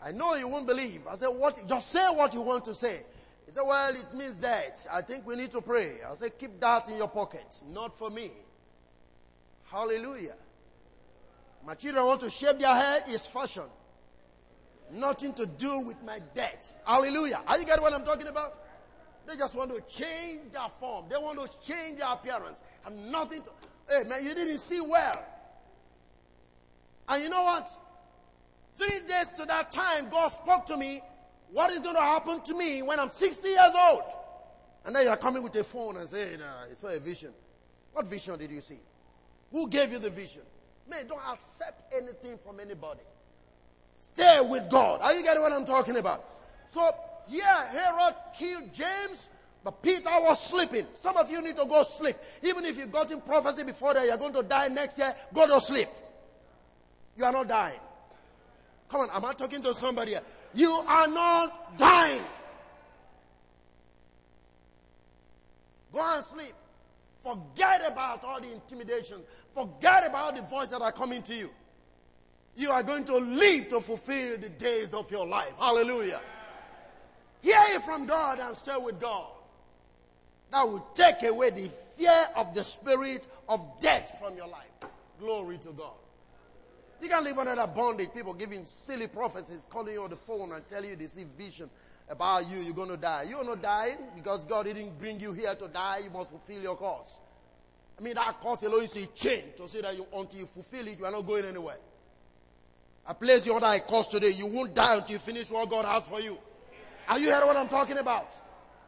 I 0.03 0.13
know 0.13 0.35
you 0.35 0.49
won't 0.49 0.67
believe. 0.67 1.07
I 1.09 1.15
said, 1.15 1.29
what? 1.29 1.67
Just 1.69 1.91
say 1.91 2.05
what 2.11 2.35
you 2.35 2.43
want 2.43 2.65
to 2.67 2.75
say. 2.75 3.03
He 3.47 3.53
said, 3.53 3.63
well, 3.65 3.93
it 3.93 4.15
means 4.15 4.39
that. 4.39 4.87
I 4.91 5.03
think 5.03 5.27
we 5.27 5.37
need 5.37 5.51
to 5.53 5.61
pray. 5.61 5.97
I 6.09 6.15
said, 6.15 6.39
keep 6.39 6.61
that 6.61 6.89
in 6.89 6.97
your 6.97 7.09
pocket. 7.09 7.63
Not 7.69 7.97
for 7.97 8.11
me. 8.11 8.31
Hallelujah. 9.65 10.35
My 11.65 11.75
children 11.75 12.05
want 12.05 12.21
to 12.21 12.31
shave 12.31 12.59
their 12.59 12.75
hair 12.75 13.05
is 13.09 13.27
fashion. 13.27 13.65
Nothing 14.93 15.33
to 15.35 15.47
do 15.47 15.79
with 15.81 16.03
my 16.05 16.21
debt. 16.35 16.77
Hallelujah. 16.85 17.41
Are 17.47 17.59
you 17.59 17.65
getting 17.65 17.83
what 17.83 17.93
I'm 17.93 18.05
talking 18.05 18.27
about? 18.27 18.59
They 19.27 19.37
just 19.37 19.55
want 19.55 19.71
to 19.71 19.81
change 19.83 20.53
their 20.53 20.69
form. 20.81 21.07
They 21.09 21.17
want 21.17 21.41
to 21.41 21.49
change 21.67 21.99
their 21.99 22.09
appearance. 22.13 22.63
And 22.85 23.11
nothing 23.11 23.43
to, 23.43 23.51
hey 23.89 24.09
man, 24.09 24.25
you 24.25 24.35
didn't 24.35 24.59
see 24.59 24.81
well. 24.81 25.25
And 27.09 27.23
you 27.23 27.31
know 27.31 27.45
what? 27.45 27.71
Three 28.77 29.01
days 29.07 29.29
to 29.35 29.45
that 29.47 29.71
time, 29.73 30.09
God 30.11 30.29
spoke 30.29 30.67
to 30.67 30.77
me, 30.77 31.03
what 31.53 31.71
is 31.71 31.81
going 31.81 31.97
to 31.97 32.01
happen 32.01 32.41
to 32.41 32.55
me 32.55 32.83
when 32.83 32.99
I'm 32.99 33.11
60 33.11 33.47
years 33.47 33.73
old? 33.79 34.03
And 34.85 34.97
then 34.97 35.05
you're 35.05 35.17
coming 35.17 35.43
with 35.43 35.55
a 35.57 35.65
phone 35.65 35.97
and 35.97 36.09
saying, 36.09 36.41
nah, 36.41 36.65
it's 36.71 36.83
not 36.83 36.95
a 36.95 37.01
vision. 37.01 37.33
What 37.93 38.07
vision 38.07 38.39
did 38.39 38.51
you 38.51 38.61
see? 38.61 38.81
Who 39.53 39.69
gave 39.69 39.93
you 39.93 39.99
the 39.99 40.11
vision? 40.11 40.43
Man, 40.89 41.07
don't 41.07 41.23
accept 41.31 41.95
anything 41.95 42.39
from 42.45 42.59
anybody. 42.59 43.03
Stay 44.01 44.41
with 44.41 44.69
God. 44.71 45.01
Are 45.03 45.13
you 45.15 45.23
getting 45.23 45.43
what 45.43 45.53
I'm 45.53 45.67
talking 45.67 45.97
about? 45.97 46.25
So, 46.67 46.91
yeah, 47.29 47.69
Herod 47.69 48.15
killed 48.37 48.73
James, 48.73 49.29
but 49.63 49.83
Peter 49.83 50.11
was 50.11 50.43
sleeping. 50.43 50.87
Some 50.95 51.17
of 51.17 51.31
you 51.31 51.41
need 51.43 51.57
to 51.57 51.67
go 51.67 51.83
sleep. 51.85 52.17
Even 52.43 52.65
if 52.65 52.79
you 52.79 52.87
got 52.87 53.11
in 53.13 53.21
prophecy 53.21 53.63
before 53.63 53.95
that 53.95 54.07
you're 54.07 54.17
going 54.17 54.33
to 54.33 54.43
die 54.43 54.69
next 54.69 54.99
year, 54.99 55.15
go 55.33 55.47
to 55.47 55.61
sleep. 55.61 55.89
You 57.17 57.25
are 57.25 57.33
not 57.33 57.47
dying. 57.47 57.79
Come 58.89 59.03
on, 59.03 59.11
am 59.11 59.25
I 59.25 59.35
talking 59.35 59.63
to 59.63 59.75
somebody 59.75 60.13
here? 60.13 60.23
You 60.55 60.71
are 60.71 61.09
not 61.09 61.79
dying. 61.79 62.23
Go 65.93 66.17
and 66.17 66.25
sleep. 66.25 66.55
Forget 67.23 67.83
about 67.91 68.25
all 68.25 68.41
the 68.41 68.53
intimidations. 68.53 69.25
Forget 69.55 70.07
about 70.07 70.37
the 70.37 70.43
voices 70.43 70.71
that 70.71 70.83
are 70.83 70.93
coming 70.93 71.23
to 71.23 71.35
you. 71.35 71.51
You 72.57 72.71
are 72.71 72.83
going 72.83 73.05
to 73.05 73.17
live 73.17 73.69
to 73.71 73.81
fulfill 73.81 74.39
the 74.39 74.49
days 74.49 74.93
of 74.93 75.11
your 75.11 75.27
life. 75.27 75.53
Hallelujah. 75.59 76.21
Hear 77.43 77.61
it 77.69 77.83
from 77.83 78.07
God 78.07 78.39
and 78.41 78.57
stay 78.57 78.77
with 78.77 79.01
God. 79.01 79.27
That 80.51 80.69
will 80.69 80.87
take 80.95 81.23
away 81.23 81.51
the 81.51 81.71
fear 81.97 82.29
of 82.37 82.55
the 82.55 82.63
spirit 82.63 83.25
of 83.49 83.65
death 83.81 84.17
from 84.21 84.37
your 84.37 84.49
life. 84.49 84.69
Glory 85.19 85.59
to 85.59 85.73
God. 85.73 85.95
You 87.03 87.09
can't 87.09 87.25
live 87.25 87.37
under 87.37 87.57
that 87.57 87.75
bondage. 87.75 88.11
People 88.15 88.33
giving 88.33 88.65
silly 88.65 89.09
prophecies, 89.09 89.67
calling 89.69 89.95
you 89.95 90.05
on 90.05 90.11
the 90.11 90.17
phone 90.17 90.53
and 90.53 90.67
telling 90.69 90.91
you 90.91 90.97
they 90.97 91.09
see 91.09 91.27
vision 91.37 91.69
about 92.09 92.49
you. 92.49 92.59
You're 92.59 92.75
going 92.75 92.91
to 92.91 92.97
die. 92.97 93.27
You're 93.29 93.43
not 93.45 93.61
dying 93.61 93.99
because 94.15 94.45
God 94.45 94.67
didn't 94.67 94.97
bring 95.01 95.19
you 95.19 95.33
here 95.33 95.53
to 95.57 95.67
die. 95.67 96.03
You 96.05 96.11
must 96.11 96.31
fulfill 96.31 96.63
your 96.63 96.77
cause. 96.77 97.19
I 97.99 98.03
mean, 98.03 98.15
that 98.15 98.41
cause 98.41 98.63
alone 98.63 98.85
is 98.85 98.97
a 98.97 99.07
chain 99.07 99.43
to 99.57 99.69
say 99.69 99.81
that 99.81 99.97
you, 99.97 100.07
until 100.15 100.39
you 100.39 100.47
fulfill 100.47 100.87
it, 100.87 100.97
you 100.97 101.05
are 101.05 101.11
not 101.11 101.27
going 101.27 101.45
anywhere. 101.45 101.79
I 103.05 103.15
place 103.15 103.45
you 103.47 103.55
under 103.57 103.67
a 103.67 103.81
cause 103.81 104.07
today. 104.07 104.31
You 104.31 104.47
won't 104.47 104.73
die 104.73 104.97
until 104.97 105.11
you 105.11 105.19
finish 105.19 105.51
what 105.51 105.69
God 105.69 105.85
has 105.85 106.07
for 106.07 106.21
you. 106.21 106.39
Are 107.09 107.19
you 107.19 107.31
hearing 107.31 107.49
what 107.49 107.57
I'm 107.57 107.69
talking 107.69 107.99
about? 107.99 108.31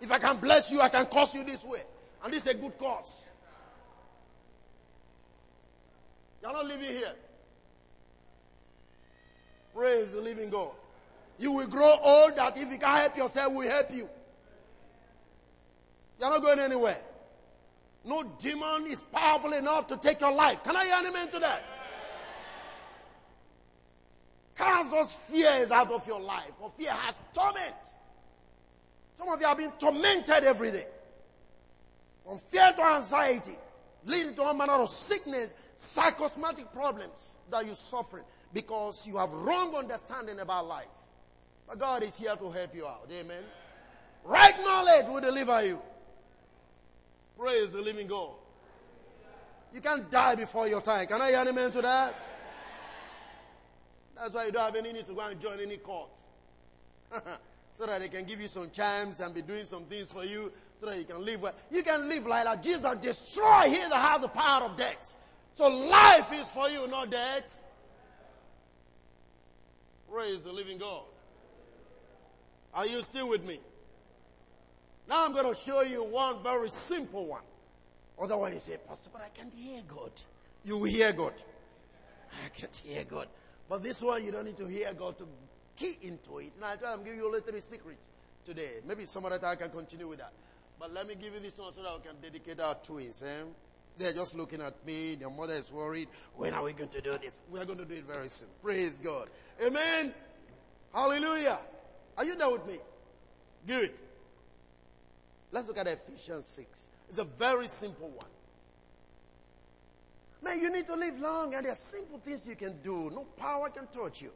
If 0.00 0.12
I 0.12 0.20
can 0.20 0.36
bless 0.36 0.70
you, 0.70 0.80
I 0.80 0.88
can 0.88 1.06
curse 1.06 1.34
you 1.34 1.42
this 1.42 1.64
way. 1.64 1.82
And 2.22 2.32
this 2.32 2.46
is 2.46 2.52
a 2.52 2.54
good 2.54 2.78
cause. 2.78 3.24
You're 6.40 6.52
not 6.52 6.64
living 6.64 6.90
here. 6.90 7.14
Praise 9.74 10.12
the 10.12 10.20
living 10.20 10.50
God. 10.50 10.70
You 11.38 11.52
will 11.52 11.66
grow 11.66 11.98
old 12.00 12.36
that 12.36 12.56
if 12.56 12.70
you 12.70 12.78
can't 12.78 13.00
help 13.00 13.16
yourself, 13.16 13.52
we'll 13.52 13.68
help 13.68 13.92
you. 13.92 14.08
You're 16.20 16.30
not 16.30 16.42
going 16.42 16.60
anywhere. 16.60 17.00
No 18.04 18.22
demon 18.22 18.86
is 18.86 19.02
powerful 19.02 19.52
enough 19.52 19.88
to 19.88 19.96
take 19.96 20.20
your 20.20 20.32
life. 20.32 20.62
Can 20.62 20.76
I 20.76 20.84
hear 20.84 20.94
an 20.98 21.06
amen 21.06 21.28
to 21.30 21.38
that? 21.40 21.64
Cast 24.56 24.90
those 24.92 25.12
fears 25.12 25.70
out 25.72 25.90
of 25.90 26.06
your 26.06 26.20
life. 26.20 26.50
For 26.60 26.70
fear 26.70 26.92
has 26.92 27.18
torment. 27.32 27.74
Some 29.18 29.28
of 29.28 29.40
you 29.40 29.46
have 29.46 29.58
been 29.58 29.72
tormented 29.72 30.44
every 30.44 30.70
day. 30.70 30.86
From 32.24 32.38
fear 32.38 32.72
to 32.76 32.82
anxiety, 32.82 33.56
leading 34.04 34.34
to 34.34 34.42
all 34.42 34.54
manner 34.54 34.74
of 34.74 34.90
sickness, 34.90 35.52
psychosomatic 35.76 36.72
problems 36.72 37.38
that 37.50 37.66
you're 37.66 37.74
suffering 37.74 38.24
because 38.54 39.06
you 39.06 39.16
have 39.16 39.30
wrong 39.32 39.74
understanding 39.74 40.38
about 40.38 40.66
life. 40.66 40.86
But 41.68 41.78
God 41.78 42.02
is 42.02 42.16
here 42.16 42.36
to 42.36 42.50
help 42.50 42.74
you 42.74 42.86
out. 42.86 43.10
Amen. 43.20 43.42
Right 44.24 44.54
knowledge 44.62 45.06
will 45.08 45.20
deliver 45.20 45.66
you. 45.66 45.78
Praise 47.38 47.72
the 47.72 47.82
living 47.82 48.06
God. 48.06 48.30
You 49.74 49.80
can't 49.80 50.08
die 50.10 50.36
before 50.36 50.68
your 50.68 50.80
time. 50.80 51.06
Can 51.06 51.20
I 51.20 51.30
hear 51.30 51.44
amen 51.46 51.72
to 51.72 51.82
that? 51.82 52.14
That's 54.16 54.32
why 54.32 54.46
you 54.46 54.52
don't 54.52 54.64
have 54.64 54.76
any 54.76 54.92
need 54.92 55.06
to 55.08 55.12
go 55.12 55.20
and 55.20 55.40
join 55.40 55.58
any 55.58 55.78
court. 55.78 56.10
so 57.74 57.86
that 57.86 58.00
they 58.00 58.08
can 58.08 58.24
give 58.24 58.40
you 58.40 58.46
some 58.46 58.70
chimes 58.70 59.18
and 59.18 59.34
be 59.34 59.42
doing 59.42 59.64
some 59.64 59.84
things 59.84 60.12
for 60.12 60.24
you 60.24 60.52
so 60.80 60.86
that 60.86 60.96
you 60.96 61.04
can 61.04 61.24
live 61.24 61.42
well. 61.42 61.54
You 61.72 61.82
can 61.82 62.08
live 62.08 62.24
like 62.26 62.44
that. 62.44 62.62
Jesus 62.62 62.94
destroy 63.02 63.62
he 63.62 63.78
that 63.78 63.92
have 63.92 64.22
the 64.22 64.28
power 64.28 64.64
of 64.64 64.76
death. 64.76 65.16
So 65.54 65.68
life 65.68 66.32
is 66.32 66.48
for 66.50 66.68
you, 66.68 66.86
not 66.86 67.10
death. 67.10 67.60
Praise 70.14 70.44
the 70.44 70.52
living 70.52 70.78
God. 70.78 71.02
Are 72.72 72.86
you 72.86 73.02
still 73.02 73.28
with 73.28 73.44
me? 73.44 73.58
Now 75.08 75.24
I'm 75.24 75.32
going 75.32 75.52
to 75.52 75.60
show 75.60 75.82
you 75.82 76.04
one 76.04 76.40
very 76.40 76.68
simple 76.68 77.26
one. 77.26 77.42
Otherwise 78.20 78.54
you 78.54 78.60
say, 78.60 78.76
Pastor, 78.86 79.10
but 79.12 79.22
I 79.22 79.28
can't 79.36 79.52
hear 79.52 79.82
God. 79.88 80.12
You 80.64 80.84
hear 80.84 81.12
God. 81.12 81.32
I 82.44 82.48
can't 82.50 82.76
hear 82.76 83.02
God. 83.02 83.26
But 83.68 83.82
this 83.82 84.02
one 84.02 84.24
you 84.24 84.30
don't 84.30 84.44
need 84.44 84.56
to 84.58 84.68
hear 84.68 84.94
God 84.94 85.18
to 85.18 85.26
key 85.76 85.98
into 86.02 86.38
it. 86.38 86.52
And 86.54 86.64
I 86.64 86.76
tell 86.76 86.92
I'm 86.92 87.02
giving 87.02 87.18
you 87.18 87.26
only 87.26 87.40
three 87.40 87.60
secrets 87.60 88.10
today. 88.46 88.74
Maybe 88.86 89.06
some 89.06 89.26
other 89.26 89.38
time 89.38 89.50
I 89.50 89.56
can 89.56 89.70
continue 89.70 90.06
with 90.06 90.20
that. 90.20 90.32
But 90.78 90.94
let 90.94 91.08
me 91.08 91.16
give 91.16 91.34
you 91.34 91.40
this 91.40 91.58
one 91.58 91.72
so 91.72 91.82
that 91.82 91.92
we 91.92 92.08
can 92.08 92.20
dedicate 92.22 92.60
our 92.60 92.76
twins. 92.76 93.20
Eh? 93.20 93.42
They're 93.98 94.12
just 94.12 94.36
looking 94.36 94.60
at 94.60 94.74
me. 94.86 95.16
Their 95.16 95.30
mother 95.30 95.54
is 95.54 95.72
worried. 95.72 96.08
When 96.36 96.54
are 96.54 96.62
we 96.62 96.72
going 96.72 96.90
to 96.90 97.00
do 97.00 97.16
this? 97.20 97.40
We 97.50 97.58
are 97.58 97.64
going 97.64 97.78
to 97.78 97.84
do 97.84 97.94
it 97.94 98.04
very 98.04 98.28
soon. 98.28 98.48
Praise 98.62 99.00
God. 99.00 99.28
Amen. 99.62 100.14
Hallelujah. 100.92 101.58
Are 102.16 102.24
you 102.24 102.36
there 102.36 102.50
with 102.50 102.66
me? 102.66 102.78
Good. 103.66 103.92
Let's 105.52 105.66
look 105.66 105.78
at 105.78 105.86
Ephesians 105.86 106.46
6. 106.46 106.86
It's 107.08 107.18
a 107.18 107.24
very 107.24 107.66
simple 107.66 108.08
one. 108.08 108.26
Man, 110.42 110.60
you 110.60 110.70
need 110.70 110.86
to 110.86 110.94
live 110.94 111.18
long, 111.20 111.54
and 111.54 111.64
there 111.64 111.72
are 111.72 111.76
simple 111.76 112.18
things 112.18 112.46
you 112.46 112.54
can 112.54 112.80
do. 112.82 113.10
No 113.10 113.24
power 113.36 113.70
can 113.70 113.86
touch 113.86 114.20
you. 114.20 114.30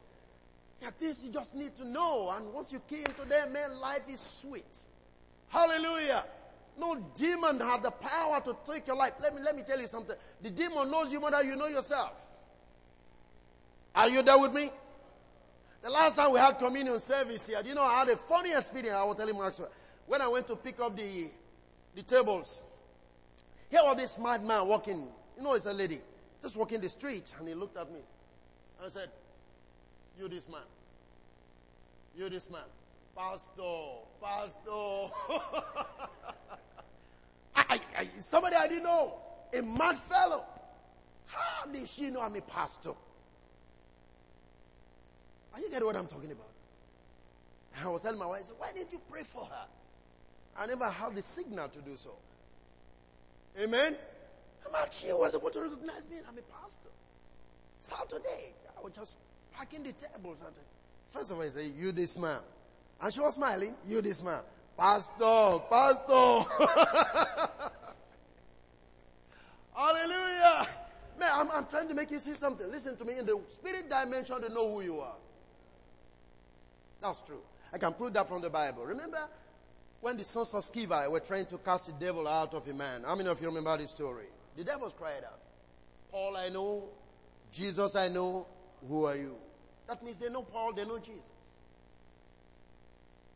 There 0.79 0.89
are 0.89 0.93
things 0.93 1.23
you 1.23 1.31
just 1.31 1.55
need 1.55 1.75
to 1.77 1.87
know, 1.87 2.33
and 2.35 2.51
once 2.53 2.71
you 2.71 2.81
came 2.89 3.05
to 3.05 3.25
them, 3.27 3.53
man, 3.53 3.79
life 3.79 4.03
is 4.09 4.19
sweet. 4.19 4.85
Hallelujah. 5.49 6.23
No 6.79 6.95
demon 7.15 7.59
have 7.59 7.83
the 7.83 7.91
power 7.91 8.39
to 8.41 8.55
take 8.65 8.87
your 8.87 8.95
life. 8.95 9.13
Let 9.21 9.35
me, 9.35 9.41
let 9.41 9.55
me 9.55 9.63
tell 9.63 9.79
you 9.79 9.87
something. 9.87 10.15
The 10.41 10.49
demon 10.49 10.89
knows 10.89 11.11
you 11.11 11.19
more 11.19 11.31
than 11.31 11.45
you 11.45 11.55
know 11.55 11.67
yourself. 11.67 12.13
Are 13.93 14.09
you 14.09 14.21
there 14.21 14.37
with 14.39 14.53
me? 14.53 14.71
The 15.81 15.89
last 15.89 16.15
time 16.17 16.33
we 16.33 16.39
had 16.39 16.59
communion 16.59 16.99
service 16.99 17.47
here, 17.47 17.61
you 17.65 17.73
know, 17.73 17.83
I 17.83 17.99
had 17.99 18.09
a 18.09 18.17
funny 18.17 18.51
experience. 18.51 18.95
I 18.95 19.03
will 19.03 19.15
tell 19.15 19.27
you, 19.27 19.33
Maxwell. 19.33 19.69
When 20.07 20.21
I 20.21 20.27
went 20.27 20.47
to 20.47 20.55
pick 20.55 20.79
up 20.79 20.95
the, 20.95 21.29
the 21.95 22.03
tables, 22.03 22.63
here 23.69 23.81
was 23.83 23.95
this 23.97 24.17
madman 24.19 24.67
walking. 24.67 25.07
You 25.37 25.43
know, 25.43 25.53
it's 25.53 25.67
a 25.67 25.73
lady. 25.73 26.01
Just 26.41 26.57
walking 26.57 26.81
the 26.81 26.89
street. 26.89 27.33
And 27.39 27.47
he 27.47 27.53
looked 27.53 27.77
at 27.77 27.89
me. 27.91 27.99
And 28.77 28.87
I 28.87 28.89
said, 28.89 29.09
You 30.19 30.27
this 30.27 30.49
man. 30.49 30.61
You 32.15 32.29
this 32.29 32.49
man. 32.49 32.61
Pastor, 33.15 34.01
Pastor. 34.21 35.13
I, 37.55 37.79
I, 37.97 38.09
somebody 38.19 38.55
I 38.55 38.67
didn't 38.67 38.83
know. 38.83 39.13
A 39.53 39.61
mad 39.61 39.97
fellow. 39.97 40.43
How 41.25 41.65
did 41.65 41.87
she 41.87 42.09
know 42.09 42.21
I'm 42.21 42.35
a 42.35 42.41
pastor? 42.41 42.91
Are 45.59 45.61
you 45.61 45.69
getting 45.69 45.85
what 45.85 45.97
I'm 45.97 46.07
talking 46.07 46.31
about? 46.31 46.47
I 47.83 47.89
was 47.89 48.01
telling 48.01 48.17
my 48.17 48.27
wife, 48.27 48.49
why 48.57 48.71
didn't 48.71 48.93
you 48.93 49.01
pray 49.11 49.23
for 49.23 49.43
her? 49.43 49.65
I 50.57 50.65
never 50.65 50.89
had 50.89 51.13
the 51.13 51.21
signal 51.21 51.67
to 51.67 51.79
do 51.79 51.97
so. 51.97 52.11
Amen? 53.61 53.97
I'm 54.65 54.87
she 54.89 55.11
was 55.11 55.35
able 55.35 55.49
to 55.49 55.61
recognize 55.61 56.07
me. 56.09 56.17
I'm 56.25 56.37
a 56.37 56.41
pastor. 56.63 56.87
Saturday, 57.81 58.53
I 58.77 58.81
was 58.81 58.93
just 58.93 59.17
packing 59.53 59.83
the 59.83 59.91
tables. 59.91 60.37
And 60.45 60.55
first 61.09 61.31
of 61.31 61.37
all, 61.37 61.43
I 61.43 61.49
said, 61.49 61.73
you 61.77 61.91
this 61.91 62.17
man. 62.17 62.39
And 63.01 63.13
she 63.13 63.19
was 63.19 63.35
smiling, 63.35 63.75
you 63.85 64.01
this 64.01 64.23
man. 64.23 64.39
Pastor, 64.77 65.59
pastor. 65.69 66.45
Hallelujah. 69.75 70.67
Man, 71.19 71.29
I'm, 71.33 71.51
I'm 71.51 71.65
trying 71.65 71.89
to 71.89 71.93
make 71.93 72.11
you 72.11 72.19
see 72.19 72.33
something. 72.35 72.71
Listen 72.71 72.95
to 72.95 73.03
me. 73.03 73.17
In 73.17 73.25
the 73.25 73.37
spirit 73.51 73.89
dimension, 73.89 74.37
they 74.41 74.47
know 74.47 74.71
who 74.71 74.81
you 74.83 75.01
are. 75.01 75.15
That's 77.01 77.21
true. 77.21 77.41
I 77.71 77.77
can 77.77 77.93
prove 77.93 78.13
that 78.13 78.27
from 78.27 78.41
the 78.41 78.49
Bible. 78.49 78.85
Remember 78.85 79.27
when 80.01 80.17
the 80.17 80.23
sons 80.23 80.53
of 80.53 80.63
Sceva 80.63 81.09
were 81.09 81.19
trying 81.19 81.45
to 81.47 81.57
cast 81.59 81.87
the 81.87 81.93
devil 81.93 82.27
out 82.27 82.53
of 82.53 82.67
a 82.67 82.73
man? 82.73 83.03
How 83.05 83.15
many 83.15 83.29
of 83.29 83.39
you 83.41 83.47
remember 83.47 83.77
this 83.77 83.91
story? 83.91 84.25
The 84.57 84.63
devils 84.63 84.93
cried 84.97 85.23
out, 85.23 85.39
Paul 86.11 86.35
I 86.37 86.49
know, 86.49 86.89
Jesus 87.51 87.95
I 87.95 88.07
know, 88.09 88.47
who 88.87 89.05
are 89.05 89.15
you? 89.15 89.35
That 89.87 90.03
means 90.03 90.17
they 90.17 90.29
know 90.29 90.43
Paul, 90.43 90.73
they 90.73 90.85
know 90.85 90.99
Jesus. 90.99 91.21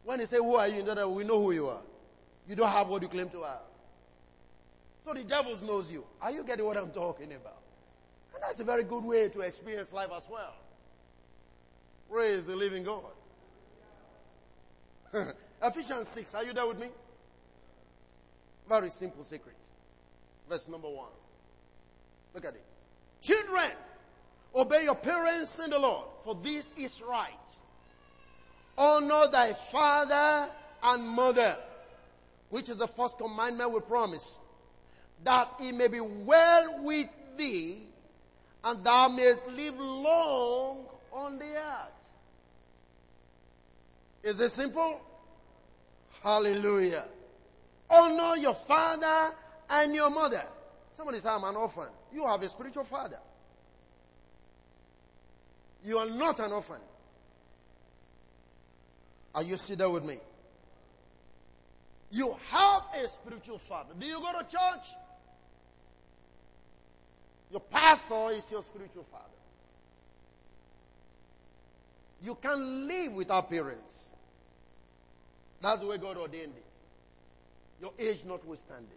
When 0.04 0.20
they 0.20 0.26
say, 0.26 0.38
Who 0.38 0.56
are 0.56 0.68
you? 0.68 0.84
we 1.10 1.24
know 1.24 1.42
who 1.42 1.52
you 1.52 1.68
are. 1.70 1.82
You 2.48 2.56
don't 2.56 2.70
have 2.70 2.90
what 2.90 3.02
you 3.02 3.08
claim 3.08 3.30
to 3.30 3.44
have. 3.44 3.62
So 5.06 5.14
the 5.14 5.24
devil 5.24 5.56
knows 5.66 5.92
you. 5.92 6.04
Are 6.22 6.32
you 6.32 6.44
getting 6.44 6.66
what 6.66 6.78
I'm 6.78 6.92
talking 6.92 7.32
about? 7.32 7.62
And 8.34 8.44
that's 8.44 8.60
a 8.60 8.64
very 8.64 8.84
good 8.84 9.04
way 9.04 9.30
to 9.30 9.42
experience 9.42 9.94
life 9.94 10.10
as 10.16 10.28
well. 10.30 10.54
Praise 12.10 12.46
the 12.46 12.56
living 12.56 12.84
God. 12.84 13.13
Ephesians 15.64 16.10
6. 16.10 16.36
Are 16.36 16.44
you 16.44 16.54
there 16.54 16.68
with 16.68 16.80
me? 16.80 16.88
Very 18.68 18.90
simple 18.90 19.24
secret. 19.24 19.56
Verse 20.50 20.68
number 20.68 20.90
1. 20.90 21.06
Look 22.34 22.46
at 22.46 22.56
it. 22.56 22.64
Children, 23.22 23.72
obey 24.56 24.84
your 24.84 24.96
parents 24.96 25.60
in 25.60 25.70
the 25.70 25.80
Lord, 25.80 26.06
for 26.24 26.36
this 26.36 26.74
is 26.78 27.02
right. 27.02 27.60
Honor 28.78 29.28
thy 29.32 29.54
father 29.54 30.50
and 30.84 31.08
mother, 31.08 31.58
which 32.50 32.70
is 32.70 32.78
the 32.78 32.88
first 32.88 33.18
commandment 33.18 33.72
we 33.72 33.80
promise, 33.82 34.40
that 35.24 35.54
it 35.60 35.74
may 35.76 35.88
be 35.88 36.02
well 36.02 36.84
with 36.84 37.08
thee, 37.38 37.84
and 38.64 38.84
thou 38.84 39.08
mayest 39.10 39.48
live 39.56 39.80
long 39.80 40.86
on 41.12 41.38
the 41.38 41.56
earth. 41.56 42.16
Is 44.24 44.40
it 44.40 44.50
simple? 44.52 45.02
Hallelujah. 46.24 47.06
Honor 47.90 48.38
your 48.38 48.56
father 48.56 49.36
and 49.70 49.94
your 49.94 50.10
mother. 50.10 50.44
Somebody 50.96 51.20
say, 51.20 51.30
I'm 51.30 51.44
an 51.44 51.56
orphan. 51.56 51.90
You 52.14 52.26
have 52.26 52.42
a 52.42 52.50
spiritual 52.50 52.86
father. 52.86 53.20
You 55.86 55.98
are 55.98 56.10
not 56.10 56.40
an 56.40 56.54
orphan. 56.54 56.80
Are 59.36 59.44
you 59.44 59.58
sitting 59.58 59.92
with 59.92 60.06
me? 60.06 60.18
You 62.12 62.36
have 62.50 62.84
a 63.04 63.08
spiritual 63.10 63.58
father. 63.58 63.94
Do 64.00 64.06
you 64.06 64.20
go 64.20 64.32
to 64.32 64.44
church? 64.46 64.88
Your 67.52 67.60
pastor 67.60 68.30
is 68.32 68.50
your 68.52 68.62
spiritual 68.62 69.04
father. 69.12 69.26
You 72.24 72.36
can 72.36 72.88
live 72.88 73.14
without 73.14 73.50
parents. 73.50 74.12
That's 75.64 75.80
the 75.80 75.88
way 75.88 75.98
God 75.98 76.18
ordained 76.18 76.54
it. 76.58 76.66
Your 77.82 77.94
age 77.98 78.20
notwithstanding. 78.26 78.90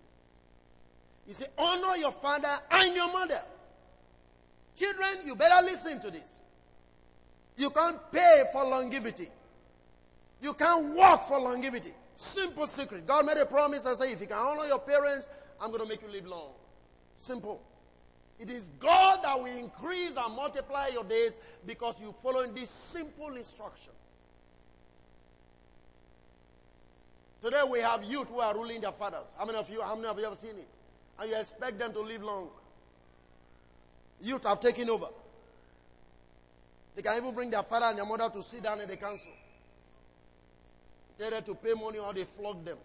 He 1.25 1.33
said, 1.33 1.51
honor 1.57 1.97
your 1.97 2.11
father 2.11 2.59
and 2.73 2.95
your 2.95 3.11
mother. 3.13 3.41
Children, 4.77 5.09
you 5.25 5.37
better 5.37 5.65
listen 5.65 6.01
to 6.01 6.11
this. 6.11 6.41
You 7.57 7.71
can't 7.71 7.99
pay 8.11 8.45
for 8.53 8.65
longevity. 8.65 9.29
You 10.43 10.55
can't 10.55 10.93
work 10.97 11.23
for 11.23 11.41
longevity. 11.41 11.95
Simple 12.17 12.67
secret. 12.67 13.07
God 13.07 13.27
made 13.27 13.37
a 13.39 13.47
promise 13.47 13.87
and 13.87 13.97
said, 13.97 14.11
if 14.11 14.21
you 14.21 14.27
can 14.27 14.37
honor 14.37 14.67
your 14.67 14.81
parents, 14.81 15.29
I'm 15.61 15.71
going 15.71 15.83
to 15.83 15.89
make 15.89 16.03
you 16.03 16.09
live 16.09 16.27
long. 16.27 16.51
Simple. 17.19 17.63
It 18.41 18.51
is 18.51 18.71
God 18.81 19.21
that 19.23 19.39
will 19.39 19.47
increase 19.47 20.17
and 20.17 20.35
multiply 20.35 20.89
your 20.89 21.05
days 21.05 21.39
because 21.65 22.01
you 22.01 22.13
follow 22.25 22.41
in 22.41 22.55
this 22.55 22.71
simple 22.71 23.37
instruction. 23.37 23.93
Today 27.47 27.63
we 27.71 27.79
have 27.79 28.03
youth 28.03 28.29
who 28.29 28.41
are 28.41 28.53
ruling 28.53 28.81
their 28.81 28.91
fathers. 28.91 29.23
How 29.39 29.45
many 29.45 29.57
of 29.57 29.71
you, 29.71 29.81
how 29.81 29.95
many 29.95 30.09
of 30.09 30.19
you 30.19 30.25
have 30.25 30.37
seen 30.37 30.51
it? 30.51 30.67
And 31.17 31.31
you 31.31 31.37
expect 31.37 31.79
them 31.79 31.93
to 31.93 32.01
live 32.01 32.21
long. 32.21 32.49
Youth 34.21 34.43
have 34.43 34.59
taken 34.59 34.91
over. 34.91 35.07
They 36.97 37.03
can 37.03 37.17
even 37.17 37.33
bring 37.33 37.51
their 37.51 37.63
father 37.63 37.87
and 37.87 37.99
their 37.99 38.05
mother 38.05 38.29
to 38.31 38.43
sit 38.43 38.65
down 38.65 38.81
in 38.81 38.89
the 38.89 38.97
council. 38.97 39.31
Tell 41.21 41.31
them 41.31 41.45
to 41.45 41.55
pay 41.55 41.75
money 41.75 41.99
or 41.99 42.13
they 42.13 42.25
flog 42.25 42.65
them. 42.65 42.79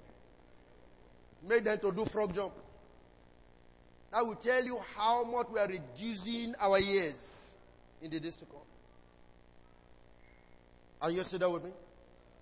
Make 1.49 1.63
them 1.63 1.79
to 1.79 1.91
do 1.91 2.05
frog 2.05 2.35
jump. 2.35 2.53
I 4.13 4.21
will 4.21 4.35
tell 4.35 4.63
you 4.63 4.79
how 4.95 5.23
much 5.23 5.47
we 5.49 5.59
are 5.59 5.67
reducing 5.67 6.53
our 6.59 6.79
years 6.79 7.55
in 7.99 8.11
the 8.11 8.19
come. 8.19 8.59
Are 11.01 11.09
you 11.09 11.23
still 11.23 11.39
there 11.39 11.49
with 11.49 11.63
me? 11.63 11.71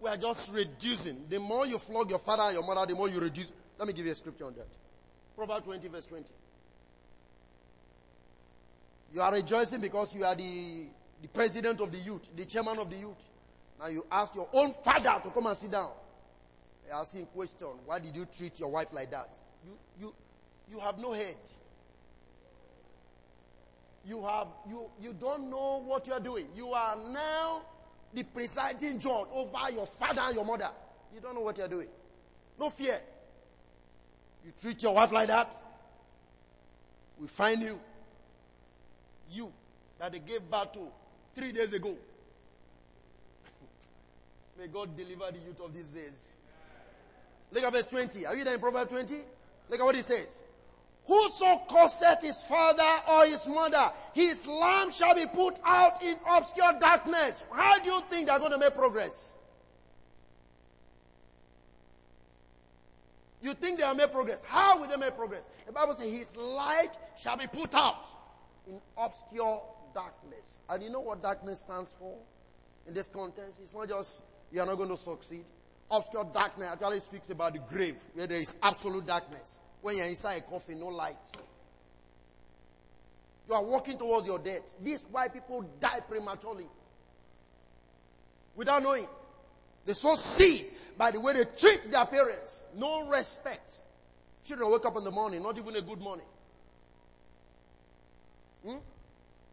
We 0.01 0.09
are 0.09 0.17
just 0.17 0.51
reducing. 0.53 1.25
The 1.29 1.39
more 1.39 1.65
you 1.65 1.77
flog 1.77 2.09
your 2.09 2.19
father 2.19 2.43
and 2.43 2.53
your 2.53 2.63
mother, 2.63 2.85
the 2.85 2.95
more 2.95 3.09
you 3.09 3.19
reduce. 3.19 3.51
Let 3.77 3.87
me 3.87 3.93
give 3.93 4.05
you 4.05 4.11
a 4.11 4.15
scripture 4.15 4.45
on 4.45 4.53
that. 4.55 4.67
Proverbs 5.35 5.65
20, 5.65 5.87
verse 5.89 6.05
20. 6.05 6.25
You 9.13 9.21
are 9.21 9.33
rejoicing 9.33 9.81
because 9.81 10.13
you 10.13 10.23
are 10.23 10.35
the, 10.35 10.85
the 11.21 11.27
president 11.29 11.81
of 11.81 11.91
the 11.91 11.97
youth, 11.97 12.29
the 12.35 12.45
chairman 12.45 12.77
of 12.79 12.89
the 12.89 12.97
youth. 12.97 13.17
Now 13.79 13.87
you 13.87 14.05
ask 14.11 14.35
your 14.35 14.47
own 14.53 14.73
father 14.83 15.19
to 15.23 15.31
come 15.31 15.47
and 15.47 15.57
sit 15.57 15.71
down. 15.71 15.91
They 16.85 16.91
are 16.91 17.01
asking 17.01 17.25
question, 17.27 17.67
why 17.85 17.99
did 17.99 18.15
you 18.15 18.25
treat 18.25 18.59
your 18.59 18.69
wife 18.69 18.87
like 18.91 19.11
that? 19.11 19.29
You, 19.65 19.77
you, 19.99 20.13
you 20.71 20.79
have 20.79 20.99
no 20.99 21.13
head. 21.13 21.37
You 24.05 24.23
have, 24.25 24.47
you, 24.67 24.89
you 25.01 25.13
don't 25.13 25.49
know 25.49 25.83
what 25.85 26.07
you 26.07 26.13
are 26.13 26.19
doing. 26.19 26.47
You 26.55 26.73
are 26.73 26.97
now 27.11 27.61
the 28.13 28.23
presiding 28.23 28.99
judge 28.99 29.27
over 29.33 29.71
your 29.71 29.85
father 29.85 30.21
and 30.21 30.35
your 30.35 30.45
mother. 30.45 30.69
You 31.13 31.21
don't 31.21 31.35
know 31.35 31.41
what 31.41 31.57
you 31.57 31.63
are 31.63 31.69
doing. 31.69 31.87
No 32.59 32.69
fear. 32.69 32.99
You 34.45 34.51
treat 34.59 34.81
your 34.81 34.95
wife 34.95 35.11
like 35.11 35.27
that, 35.27 35.55
we 37.19 37.27
find 37.27 37.61
you. 37.61 37.79
You 39.31 39.51
that 39.99 40.13
they 40.13 40.19
gave 40.19 40.49
birth 40.49 40.73
to 40.73 40.87
three 41.35 41.51
days 41.51 41.73
ago. 41.73 41.95
May 44.57 44.67
God 44.67 44.95
deliver 44.97 45.31
the 45.31 45.39
youth 45.39 45.59
of 45.61 45.73
these 45.73 45.89
days. 45.89 46.25
Look 47.51 47.63
at 47.63 47.73
verse 47.73 47.87
20. 47.87 48.25
Are 48.25 48.35
you 48.35 48.43
there 48.43 48.53
in 48.53 48.59
Proverbs 48.59 48.91
20? 48.91 49.15
Look 49.69 49.79
at 49.79 49.85
what 49.85 49.95
he 49.95 50.01
says. 50.01 50.41
Whoso 51.09 51.63
curseth 51.67 52.21
his 52.21 52.43
father 52.43 52.87
or 53.07 53.25
his 53.25 53.47
mother, 53.47 53.91
his 54.13 54.45
lamp 54.45 54.93
shall 54.93 55.15
be 55.15 55.25
put 55.25 55.59
out 55.65 56.03
in 56.03 56.15
obscure 56.29 56.73
darkness. 56.79 57.43
How 57.51 57.79
do 57.79 57.89
you 57.89 58.01
think 58.11 58.27
they're 58.27 58.37
going 58.37 58.51
to 58.51 58.59
make 58.59 58.75
progress? 58.75 59.35
You 63.41 63.55
think 63.55 63.79
they 63.79 63.87
will 63.87 63.95
make 63.95 64.11
progress. 64.11 64.43
How 64.43 64.79
will 64.79 64.87
they 64.87 64.97
make 64.97 65.17
progress? 65.17 65.41
The 65.65 65.71
Bible 65.71 65.95
says 65.95 66.11
his 66.11 66.35
light 66.35 66.91
shall 67.19 67.37
be 67.37 67.47
put 67.47 67.73
out 67.73 68.05
in 68.67 68.79
obscure 68.95 69.63
darkness. 69.95 70.59
And 70.69 70.83
you 70.83 70.91
know 70.91 70.99
what 70.99 71.23
darkness 71.23 71.61
stands 71.61 71.95
for 71.97 72.19
in 72.87 72.93
this 72.93 73.07
context? 73.07 73.53
It's 73.63 73.73
not 73.73 73.89
just 73.89 74.21
you 74.51 74.61
are 74.61 74.67
not 74.67 74.75
going 74.75 74.89
to 74.89 74.97
succeed. 74.97 75.45
Obscure 75.89 76.29
darkness 76.31 76.69
actually 76.71 76.99
speaks 76.99 77.31
about 77.31 77.53
the 77.53 77.59
grave 77.59 77.95
where 78.13 78.27
there 78.27 78.39
is 78.39 78.57
absolute 78.61 79.07
darkness. 79.07 79.61
When 79.81 79.97
you're 79.97 80.07
inside 80.07 80.35
a 80.35 80.41
coffin, 80.41 80.79
no 80.79 80.87
light. 80.87 81.15
You 83.47 83.55
are 83.55 83.63
walking 83.63 83.97
towards 83.97 84.27
your 84.27 84.39
death. 84.39 84.75
This 84.81 85.01
is 85.01 85.07
why 85.09 85.27
people 85.27 85.65
die 85.79 86.01
prematurely. 86.01 86.67
Without 88.55 88.83
knowing. 88.83 89.07
They 89.85 89.93
so 89.93 90.15
see 90.15 90.67
by 90.97 91.11
the 91.11 91.19
way 91.19 91.33
they 91.33 91.45
treat 91.57 91.89
their 91.89 92.05
parents. 92.05 92.65
No 92.75 93.07
respect. 93.07 93.81
Children 94.43 94.71
wake 94.71 94.85
up 94.85 94.97
in 94.97 95.03
the 95.03 95.11
morning, 95.11 95.41
not 95.41 95.57
even 95.57 95.75
a 95.75 95.81
good 95.81 96.01
morning. 96.01 96.25
Hmm? 98.65 98.77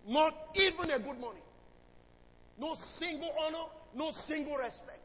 Not 0.08 0.34
even 0.54 0.90
a 0.90 0.98
good 0.98 1.18
morning. 1.18 1.42
No 2.58 2.74
single 2.74 3.32
honor, 3.40 3.64
no 3.94 4.10
single 4.10 4.56
respect. 4.56 5.00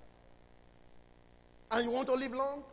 And 1.70 1.86
you 1.86 1.92
want 1.92 2.08
to 2.08 2.14
live 2.14 2.34
long? 2.34 2.64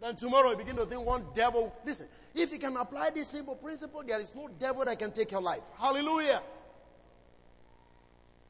Then 0.00 0.14
tomorrow 0.14 0.50
you 0.50 0.56
begin 0.56 0.76
to 0.76 0.86
think 0.86 1.04
one 1.04 1.24
devil. 1.34 1.74
Listen, 1.84 2.06
if 2.34 2.52
you 2.52 2.58
can 2.58 2.76
apply 2.76 3.10
this 3.10 3.28
simple 3.28 3.56
principle, 3.56 4.02
there 4.06 4.20
is 4.20 4.34
no 4.34 4.48
devil 4.60 4.84
that 4.84 4.98
can 4.98 5.10
take 5.10 5.32
your 5.32 5.42
life. 5.42 5.60
Hallelujah. 5.78 6.42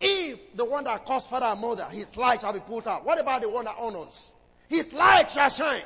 If 0.00 0.56
the 0.56 0.64
one 0.64 0.84
that 0.84 1.04
caused 1.04 1.28
father 1.28 1.46
and 1.46 1.60
mother, 1.60 1.86
his 1.86 2.16
light 2.16 2.42
shall 2.42 2.52
be 2.52 2.60
put 2.60 2.86
out. 2.86 3.04
What 3.04 3.18
about 3.18 3.42
the 3.42 3.48
one 3.48 3.64
that 3.64 3.74
honors? 3.78 4.32
His 4.68 4.92
light 4.92 5.30
shall 5.30 5.48
shine. 5.48 5.82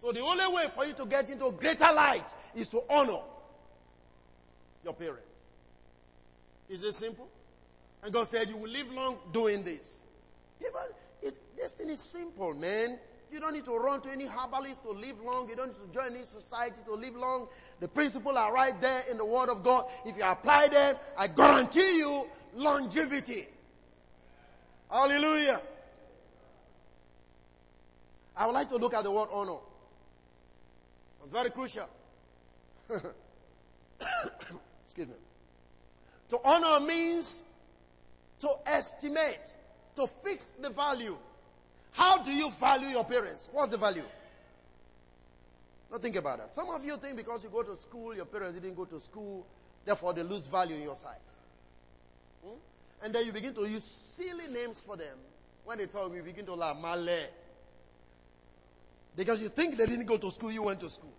So 0.00 0.12
the 0.12 0.20
only 0.20 0.46
way 0.54 0.64
for 0.74 0.86
you 0.86 0.94
to 0.94 1.04
get 1.04 1.28
into 1.28 1.50
greater 1.50 1.92
light 1.92 2.32
is 2.54 2.68
to 2.68 2.82
honor 2.88 3.20
your 4.82 4.94
parents. 4.94 5.26
Is 6.70 6.82
it 6.84 6.94
simple? 6.94 7.28
And 8.02 8.12
God 8.12 8.26
said, 8.28 8.48
You 8.48 8.56
will 8.56 8.70
live 8.70 8.90
long 8.92 9.18
doing 9.32 9.62
this. 9.62 10.02
Yeah, 10.60 10.68
but 10.72 10.96
it, 11.20 11.36
this 11.56 11.72
thing 11.72 11.90
is 11.90 12.00
simple, 12.00 12.54
man. 12.54 12.98
You 13.32 13.40
don't 13.40 13.52
need 13.52 13.64
to 13.66 13.76
run 13.76 14.00
to 14.02 14.10
any 14.10 14.26
herbalist 14.26 14.82
to 14.82 14.90
live 14.90 15.20
long. 15.22 15.48
You 15.48 15.56
don't 15.56 15.68
need 15.68 15.92
to 15.92 15.98
join 15.98 16.14
any 16.16 16.24
society 16.24 16.76
to 16.86 16.94
live 16.94 17.14
long. 17.14 17.48
The 17.78 17.88
principles 17.88 18.36
are 18.36 18.52
right 18.52 18.78
there 18.80 19.04
in 19.10 19.18
the 19.18 19.24
Word 19.24 19.48
of 19.48 19.62
God. 19.62 19.86
If 20.04 20.16
you 20.16 20.24
apply 20.24 20.68
them, 20.68 20.96
I 21.16 21.28
guarantee 21.28 21.98
you 21.98 22.26
longevity. 22.54 23.46
Hallelujah. 24.90 25.60
I 28.36 28.46
would 28.46 28.54
like 28.54 28.68
to 28.70 28.76
look 28.76 28.94
at 28.94 29.04
the 29.04 29.10
word 29.10 29.28
honor. 29.30 29.58
It's 31.22 31.32
very 31.32 31.50
crucial. 31.50 31.86
Excuse 34.86 35.08
me. 35.08 35.14
To 36.30 36.40
honor 36.42 36.80
means 36.84 37.42
to 38.40 38.48
estimate, 38.66 39.54
to 39.96 40.06
fix 40.06 40.54
the 40.58 40.70
value. 40.70 41.16
How 41.92 42.22
do 42.22 42.30
you 42.30 42.50
value 42.50 42.88
your 42.88 43.04
parents? 43.04 43.48
What's 43.52 43.72
the 43.72 43.76
value? 43.76 44.04
Now 45.90 45.98
think 45.98 46.16
about 46.16 46.38
that. 46.38 46.54
Some 46.54 46.68
of 46.70 46.84
you 46.84 46.96
think 46.96 47.16
because 47.16 47.42
you 47.42 47.50
go 47.50 47.62
to 47.62 47.76
school, 47.76 48.14
your 48.14 48.26
parents 48.26 48.60
didn't 48.60 48.76
go 48.76 48.84
to 48.84 49.00
school, 49.00 49.46
therefore 49.84 50.12
they 50.12 50.22
lose 50.22 50.46
value 50.46 50.76
in 50.76 50.82
your 50.82 50.96
sight. 50.96 51.18
Hmm? 52.44 52.54
And 53.02 53.14
then 53.14 53.26
you 53.26 53.32
begin 53.32 53.54
to 53.54 53.66
use 53.66 53.84
silly 53.84 54.46
names 54.46 54.82
for 54.82 54.96
them. 54.96 55.18
When 55.64 55.78
they 55.78 55.86
talk, 55.86 56.14
you 56.14 56.22
begin 56.22 56.46
to 56.46 56.54
laugh, 56.54 56.76
Male. 56.80 57.26
Because 59.16 59.42
you 59.42 59.48
think 59.48 59.76
they 59.76 59.86
didn't 59.86 60.06
go 60.06 60.16
to 60.16 60.30
school, 60.30 60.52
you 60.52 60.62
went 60.62 60.80
to 60.80 60.90
school. 60.90 61.12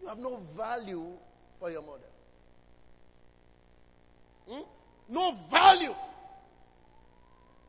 You 0.00 0.08
have 0.08 0.18
no 0.18 0.40
value 0.56 1.06
for 1.58 1.70
your 1.70 1.82
mother. 1.82 2.00
Hmm? 4.48 4.62
No 5.08 5.32
value. 5.50 5.94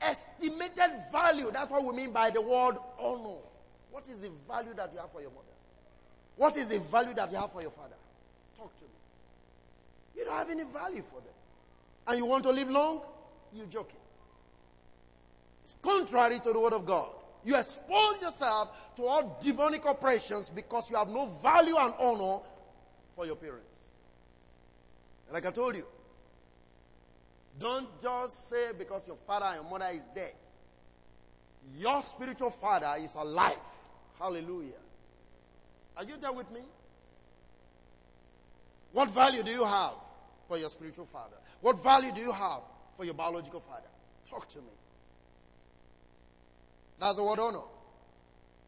Estimated 0.02 0.92
value. 1.12 1.52
That's 1.52 1.70
what 1.70 1.84
we 1.84 1.96
mean 1.96 2.12
by 2.12 2.30
the 2.30 2.42
word 2.42 2.78
honor. 3.00 3.38
What 3.92 4.08
is 4.12 4.20
the 4.20 4.30
value 4.48 4.74
that 4.76 4.92
you 4.94 5.00
have 5.00 5.12
for 5.12 5.22
your 5.22 5.32
mother? 5.32 5.42
What 6.36 6.58
is 6.58 6.70
the 6.70 6.80
value 6.80 7.14
that 7.14 7.32
you 7.32 7.38
have 7.38 7.52
for 7.52 7.62
your 7.62 7.72
father? 7.72 7.96
Talk 8.58 8.76
to 8.78 8.84
me. 8.84 8.90
You 10.18 10.26
don't 10.26 10.36
have 10.38 10.50
any 10.50 10.64
value 10.64 11.04
for 11.10 11.22
them. 11.22 11.34
And 12.08 12.18
you 12.18 12.26
want 12.26 12.44
to 12.44 12.52
live 12.52 12.70
long? 12.70 13.02
You're 13.54 13.66
joking. 13.68 13.96
It's 15.64 15.78
contrary 15.82 16.40
to 16.40 16.54
the 16.54 16.60
word 16.60 16.74
of 16.74 16.86
God. 16.86 17.10
You 17.44 17.56
expose 17.58 18.22
yourself 18.22 18.96
to 18.96 19.04
all 19.04 19.38
demonic 19.42 19.86
operations 19.86 20.50
because 20.50 20.90
you 20.90 20.98
have 20.98 21.10
no 21.10 21.28
value 21.42 21.78
and 21.78 21.94
honor 22.00 22.40
for 23.16 23.26
your 23.26 23.36
parents. 23.36 23.70
Like 25.32 25.46
I 25.46 25.52
told 25.52 25.76
you, 25.76 25.86
don't 27.60 27.88
just 28.02 28.50
say 28.50 28.72
because 28.78 29.08
your 29.08 29.18
father 29.28 29.46
and 29.46 29.62
your 29.62 29.70
mother 29.70 29.92
is 29.94 30.02
dead. 30.14 30.34
Your 31.78 32.02
spiritual 32.02 32.50
father 32.52 32.96
is 33.00 33.16
alive. 33.16 33.58
Hallelujah. 34.20 34.74
Are 35.98 36.04
you 36.04 36.18
there 36.20 36.34
with 36.34 36.52
me? 36.52 36.62
What 38.92 39.12
value 39.12 39.44
do 39.44 39.52
you 39.52 39.64
have 39.64 39.94
for 40.48 40.58
your 40.58 40.70
spiritual 40.70 41.06
father? 41.06 41.36
What 41.62 41.82
value 41.84 42.12
do 42.14 42.22
you 42.22 42.32
have 42.32 42.62
for 42.96 43.06
your 43.06 43.14
biological 43.14 43.62
father? 43.62 43.88
Talk 44.30 44.48
to 44.50 44.60
me. 44.60 44.72
That's 47.00 47.18
the 47.18 47.24
word 47.24 47.40
honor. 47.40 47.64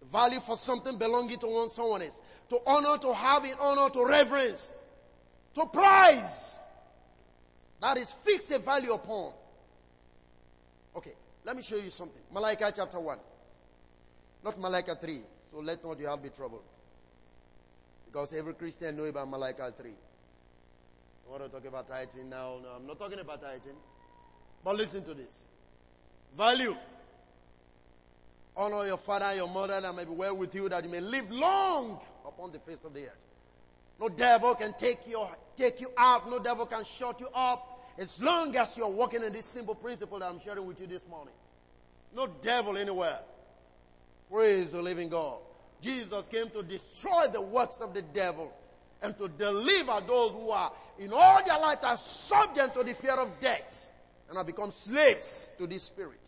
The 0.01 0.05
value 0.07 0.39
for 0.39 0.57
something 0.57 0.97
belonging 0.97 1.39
to 1.39 1.47
one 1.47 1.69
someone 1.69 2.01
is 2.01 2.19
to 2.49 2.59
honor, 2.65 2.97
to 2.97 3.13
have 3.13 3.45
in 3.45 3.53
honor, 3.59 3.89
to 3.93 4.05
reverence, 4.05 4.71
to 5.55 5.65
prize. 5.65 6.59
That 7.81 7.97
is 7.97 8.11
fix 8.23 8.51
a 8.51 8.59
value 8.59 8.93
upon. 8.93 9.33
Okay, 10.95 11.13
let 11.45 11.55
me 11.55 11.61
show 11.61 11.75
you 11.75 11.91
something. 11.91 12.21
Malachi 12.33 12.65
chapter 12.75 12.99
1. 12.99 13.17
Not 14.43 14.59
Malachi 14.59 14.91
3. 14.99 15.21
So 15.51 15.59
let 15.59 15.83
not 15.83 15.99
your 15.99 16.09
heart 16.09 16.23
be 16.23 16.29
troubled. 16.29 16.63
Because 18.05 18.33
every 18.33 18.53
Christian 18.53 18.97
know 18.97 19.03
about 19.03 19.29
Malachi 19.29 19.73
3. 19.77 19.91
I 21.27 21.31
want 21.31 21.43
to 21.43 21.49
talk 21.49 21.65
about 21.65 21.87
tithing 21.87 22.29
now. 22.29 22.57
No, 22.63 22.69
I'm 22.77 22.87
not 22.87 22.97
talking 22.97 23.19
about 23.19 23.41
tithing. 23.41 23.75
But 24.63 24.75
listen 24.75 25.03
to 25.03 25.13
this. 25.13 25.45
Value. 26.35 26.75
Honor 28.55 28.87
your 28.87 28.97
father 28.97 29.25
and 29.25 29.37
your 29.37 29.47
mother 29.47 29.79
that 29.79 29.95
may 29.95 30.05
be 30.05 30.11
well 30.11 30.35
with 30.35 30.55
you, 30.55 30.67
that 30.69 30.83
you 30.83 30.89
may 30.89 30.99
live 30.99 31.29
long 31.29 31.99
upon 32.25 32.51
the 32.51 32.59
face 32.59 32.83
of 32.83 32.93
the 32.93 33.03
earth. 33.03 33.26
No 33.99 34.09
devil 34.09 34.55
can 34.55 34.73
take 34.73 34.99
you, 35.07 35.25
take 35.57 35.81
you 35.81 35.91
out. 35.97 36.29
No 36.29 36.39
devil 36.39 36.65
can 36.65 36.83
shut 36.83 37.19
you 37.19 37.29
up. 37.33 37.91
As 37.97 38.21
long 38.21 38.55
as 38.55 38.77
you're 38.77 38.87
walking 38.87 39.23
in 39.23 39.33
this 39.33 39.45
simple 39.45 39.73
principle 39.73 40.19
that 40.19 40.29
I'm 40.29 40.39
sharing 40.39 40.65
with 40.65 40.79
you 40.79 40.87
this 40.87 41.07
morning. 41.07 41.33
No 42.15 42.27
devil 42.27 42.77
anywhere. 42.77 43.19
Praise 44.31 44.71
the 44.71 44.81
living 44.81 45.09
God. 45.09 45.39
Jesus 45.81 46.27
came 46.27 46.49
to 46.49 46.63
destroy 46.63 47.27
the 47.31 47.41
works 47.41 47.81
of 47.81 47.93
the 47.93 48.01
devil 48.01 48.53
and 49.01 49.17
to 49.17 49.27
deliver 49.27 50.01
those 50.05 50.31
who 50.33 50.49
are 50.49 50.71
in 50.99 51.11
all 51.13 51.43
their 51.45 51.59
life 51.59 51.83
are 51.83 51.97
subject 51.97 52.75
to 52.75 52.83
the 52.83 52.93
fear 52.93 53.13
of 53.13 53.39
death 53.39 53.89
and 54.27 54.37
have 54.37 54.47
become 54.47 54.71
slaves 54.71 55.51
to 55.57 55.67
this 55.67 55.83
spirit. 55.83 56.19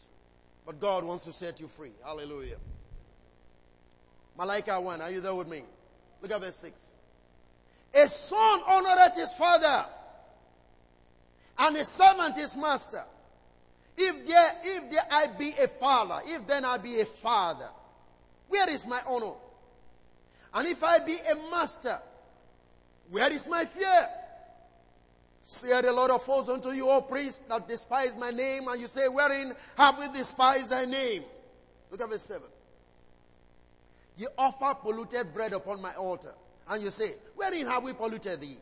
But 0.66 0.80
God 0.80 1.04
wants 1.04 1.26
to 1.26 1.34
set 1.34 1.60
you 1.60 1.68
free. 1.68 1.92
Hallelujah. 2.04 2.58
Malachi 4.38 4.72
1, 4.72 5.02
are 5.02 5.12
you 5.12 5.22
there 5.22 5.36
with 5.36 5.48
me? 5.48 5.64
Look 6.22 6.32
at 6.32 6.42
verse 6.42 6.56
6. 6.58 6.92
A 7.94 8.08
son 8.08 8.62
honoreth 8.62 9.16
his 9.16 9.34
father, 9.34 9.86
and 11.58 11.76
a 11.78 11.86
servant 11.86 12.38
his 12.38 12.56
master. 12.56 13.04
If 13.98 14.28
there, 14.28 14.52
if 14.64 14.92
there 14.92 15.06
I 15.12 15.28
be 15.28 15.54
a 15.62 15.68
father, 15.68 16.22
if 16.26 16.48
then 16.48 16.64
I 16.64 16.78
be 16.78 17.02
a 17.02 17.06
father, 17.06 17.68
where 18.48 18.70
is 18.70 18.88
my 18.88 19.02
honor? 19.06 19.34
And 20.54 20.68
if 20.68 20.84
I 20.84 21.00
be 21.00 21.18
a 21.18 21.36
master, 21.52 22.00
where 23.10 23.32
is 23.32 23.48
my 23.48 23.66
fear? 23.66 24.08
Say 25.44 25.82
the 25.82 25.92
Lord 25.92 26.12
of 26.12 26.24
hosts 26.26 26.50
unto 26.50 26.70
you, 26.70 26.88
O 26.90 27.02
priests, 27.02 27.44
that 27.50 27.68
despise 27.68 28.16
my 28.16 28.30
name, 28.30 28.68
and 28.68 28.80
you 28.80 28.88
say, 28.88 29.08
Wherein 29.08 29.54
have 29.78 29.98
we 29.98 30.08
despised 30.10 30.70
thy 30.70 30.86
name? 30.86 31.24
Look 31.90 32.02
at 32.02 32.10
verse 32.10 32.22
7. 32.22 32.44
You 34.18 34.28
offer 34.38 34.76
polluted 34.76 35.34
bread 35.34 35.54
upon 35.54 35.82
my 35.82 35.94
altar. 35.96 36.34
And 36.70 36.84
you 36.84 36.92
say, 36.92 37.16
Wherein 37.36 37.66
have 37.66 37.84
we 37.84 37.94
polluted 37.94 38.42
thee? 38.42 38.58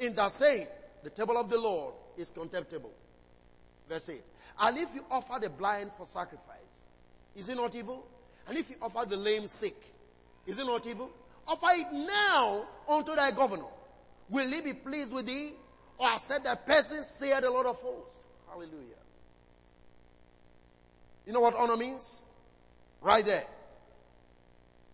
In 0.00 0.14
that 0.14 0.32
saying, 0.32 0.66
the 1.02 1.10
table 1.10 1.36
of 1.36 1.48
the 1.48 1.58
Lord 1.58 1.94
is 2.16 2.30
contemptible. 2.30 2.92
Verse 3.88 4.10
8. 4.10 4.22
And 4.60 4.78
if 4.78 4.94
you 4.94 5.04
offer 5.10 5.38
the 5.40 5.48
blind 5.48 5.90
for 5.96 6.04
sacrifice, 6.06 6.58
is 7.34 7.48
it 7.48 7.56
not 7.56 7.74
evil? 7.74 8.06
And 8.46 8.56
if 8.58 8.70
you 8.70 8.76
offer 8.82 9.08
the 9.08 9.16
lame 9.16 9.48
sick, 9.48 9.76
is 10.46 10.58
it 10.58 10.66
not 10.66 10.86
evil? 10.86 11.10
Offer 11.46 11.66
it 11.72 11.86
now 11.92 12.66
unto 12.88 13.14
thy 13.14 13.30
governor. 13.30 13.64
Will 14.28 14.48
he 14.50 14.60
be 14.60 14.74
pleased 14.74 15.12
with 15.12 15.26
thee? 15.26 15.52
Or 15.96 16.18
said 16.18 16.44
that 16.44 16.66
person 16.66 17.04
said 17.04 17.44
a 17.44 17.50
lot 17.50 17.66
of 17.66 17.76
hosts. 17.76 18.16
Hallelujah. 18.48 18.98
You 21.26 21.32
know 21.32 21.40
what 21.40 21.54
honor 21.54 21.76
means? 21.76 22.22
Right 23.00 23.24
there. 23.24 23.44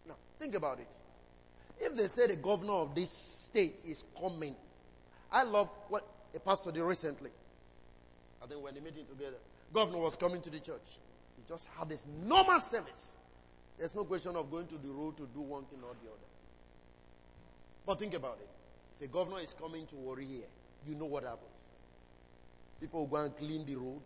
Now, 0.07 0.15
think 0.39 0.55
about 0.55 0.79
it. 0.79 0.89
If 1.81 1.97
they 1.97 2.07
say 2.09 2.27
the 2.29 2.37
governor 2.37 2.73
of 2.73 2.95
this 2.95 3.11
state 3.11 3.81
is 3.87 4.05
coming, 4.21 4.55
I 5.31 5.43
love 5.43 5.69
what 5.89 6.07
a 6.35 6.41
pastor 6.41 6.71
did 6.71 6.83
recently. 6.83 7.31
I 8.43 8.47
think 8.47 8.63
when 8.63 8.75
they 8.75 8.81
meeting 8.81 9.07
together, 9.07 9.37
governor 9.73 9.99
was 9.99 10.17
coming 10.17 10.41
to 10.43 10.51
the 10.51 10.61
church. 10.61 10.99
He 11.37 11.43
just 11.49 11.69
had 11.79 11.89
this 11.89 12.01
normal 12.25 12.61
service. 12.61 13.15
There's 13.79 13.97
no 13.97 14.05
question 14.05 14.37
of 14.37 14.51
going 14.51 14.67
to 14.69 14.79
the 14.79 14.89
road 14.89 15.17
to 15.17 15.29
do 15.35 15.41
one 15.41 15.65
thing 15.65 15.81
or 15.83 15.95
the 16.03 16.11
other. 16.11 16.29
But 17.87 17.99
think 17.99 18.15
about 18.15 18.39
it. 18.41 18.49
If 19.01 19.11
a 19.11 19.13
governor 19.13 19.41
is 19.41 19.55
coming 19.59 19.87
to 19.87 19.97
Warri 19.97 20.25
here, 20.25 20.47
you 20.87 20.95
know 20.95 21.07
what 21.07 21.25
happens. 21.25 21.51
People 22.81 23.07
go 23.07 23.17
and 23.17 23.37
clean 23.37 23.67
the 23.67 23.77
road, 23.77 24.01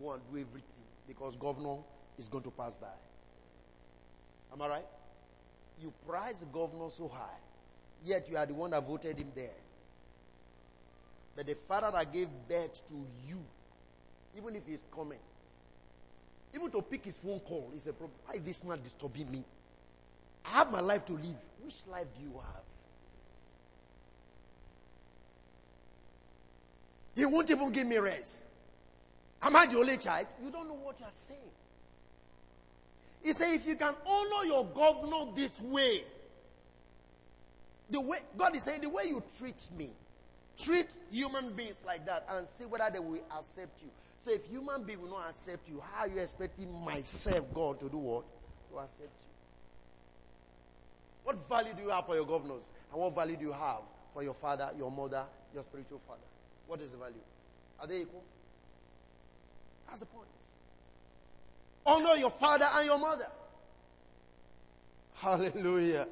go 0.00 0.12
and 0.12 0.22
do 0.30 0.38
everything 0.38 0.62
because 1.08 1.34
governor 1.36 1.76
is 2.18 2.28
going 2.28 2.44
to 2.44 2.50
pass 2.50 2.72
by. 2.80 2.88
Am 4.52 4.62
I 4.62 4.68
right? 4.68 4.84
You 5.80 5.92
prize 6.06 6.40
the 6.40 6.46
governor 6.46 6.88
so 6.96 7.08
high, 7.08 7.38
yet 8.04 8.28
you 8.30 8.36
are 8.36 8.46
the 8.46 8.54
one 8.54 8.70
that 8.70 8.86
voted 8.86 9.18
him 9.18 9.30
there. 9.34 9.50
But 11.34 11.46
the 11.46 11.54
father 11.54 11.90
that 11.92 12.12
gave 12.12 12.28
birth 12.48 12.86
to 12.88 12.94
you, 13.28 13.38
even 14.36 14.56
if 14.56 14.66
he's 14.66 14.84
coming, 14.94 15.18
even 16.54 16.70
to 16.70 16.80
pick 16.80 17.04
his 17.04 17.16
phone 17.16 17.40
call 17.40 17.70
is 17.76 17.86
a 17.86 17.92
problem. 17.92 18.18
Why 18.24 18.34
is 18.36 18.42
this 18.42 18.64
man 18.64 18.80
disturbing 18.82 19.30
me? 19.30 19.44
I 20.46 20.48
have 20.50 20.72
my 20.72 20.80
life 20.80 21.04
to 21.06 21.12
live. 21.12 21.36
Which 21.62 21.74
life 21.90 22.06
do 22.16 22.22
you 22.22 22.32
have? 22.32 22.62
He 27.14 27.24
won't 27.26 27.50
even 27.50 27.70
give 27.70 27.86
me 27.86 27.98
rest. 27.98 28.44
Am 29.42 29.54
I 29.56 29.66
the 29.66 29.78
only 29.78 29.96
child? 29.98 30.26
You 30.42 30.50
don't 30.50 30.68
know 30.68 30.74
what 30.74 30.98
you 31.00 31.06
are 31.06 31.10
saying. 31.10 31.40
He 33.26 33.32
said, 33.32 33.54
if 33.54 33.66
you 33.66 33.74
can 33.74 33.92
honor 34.06 34.44
your 34.44 34.64
governor 34.66 35.32
this 35.34 35.60
way, 35.60 36.04
the 37.90 38.00
way 38.00 38.18
God 38.36 38.54
is 38.54 38.62
saying, 38.62 38.82
the 38.82 38.88
way 38.88 39.06
you 39.08 39.20
treat 39.36 39.66
me, 39.76 39.90
treat 40.56 40.86
human 41.10 41.52
beings 41.54 41.82
like 41.84 42.06
that 42.06 42.24
and 42.30 42.46
see 42.46 42.66
whether 42.66 42.88
they 42.88 43.00
will 43.00 43.18
accept 43.36 43.82
you. 43.82 43.88
So 44.20 44.30
if 44.30 44.46
human 44.46 44.84
beings 44.84 45.00
will 45.00 45.10
not 45.10 45.30
accept 45.30 45.68
you, 45.68 45.82
how 45.92 46.02
are 46.02 46.08
you 46.08 46.20
expecting 46.20 46.72
myself, 46.84 47.52
God, 47.52 47.80
to 47.80 47.88
do 47.88 47.96
what? 47.96 48.26
To 48.70 48.78
accept 48.78 49.00
you. 49.00 49.32
What 51.24 51.48
value 51.48 51.72
do 51.76 51.82
you 51.82 51.88
have 51.88 52.06
for 52.06 52.14
your 52.14 52.26
governors? 52.26 52.70
And 52.92 53.00
what 53.00 53.12
value 53.12 53.36
do 53.36 53.46
you 53.46 53.52
have 53.52 53.80
for 54.14 54.22
your 54.22 54.34
father, 54.34 54.70
your 54.78 54.92
mother, 54.92 55.24
your 55.52 55.64
spiritual 55.64 56.00
father? 56.06 56.20
What 56.68 56.80
is 56.80 56.92
the 56.92 56.98
value? 56.98 57.16
Are 57.80 57.88
they 57.88 58.02
equal? 58.02 58.22
That's 59.88 59.98
the 59.98 60.06
point. 60.06 60.28
Honor 61.86 62.16
your 62.16 62.30
father 62.30 62.66
and 62.74 62.86
your 62.86 62.98
mother. 62.98 63.28
Hallelujah. 65.14 66.08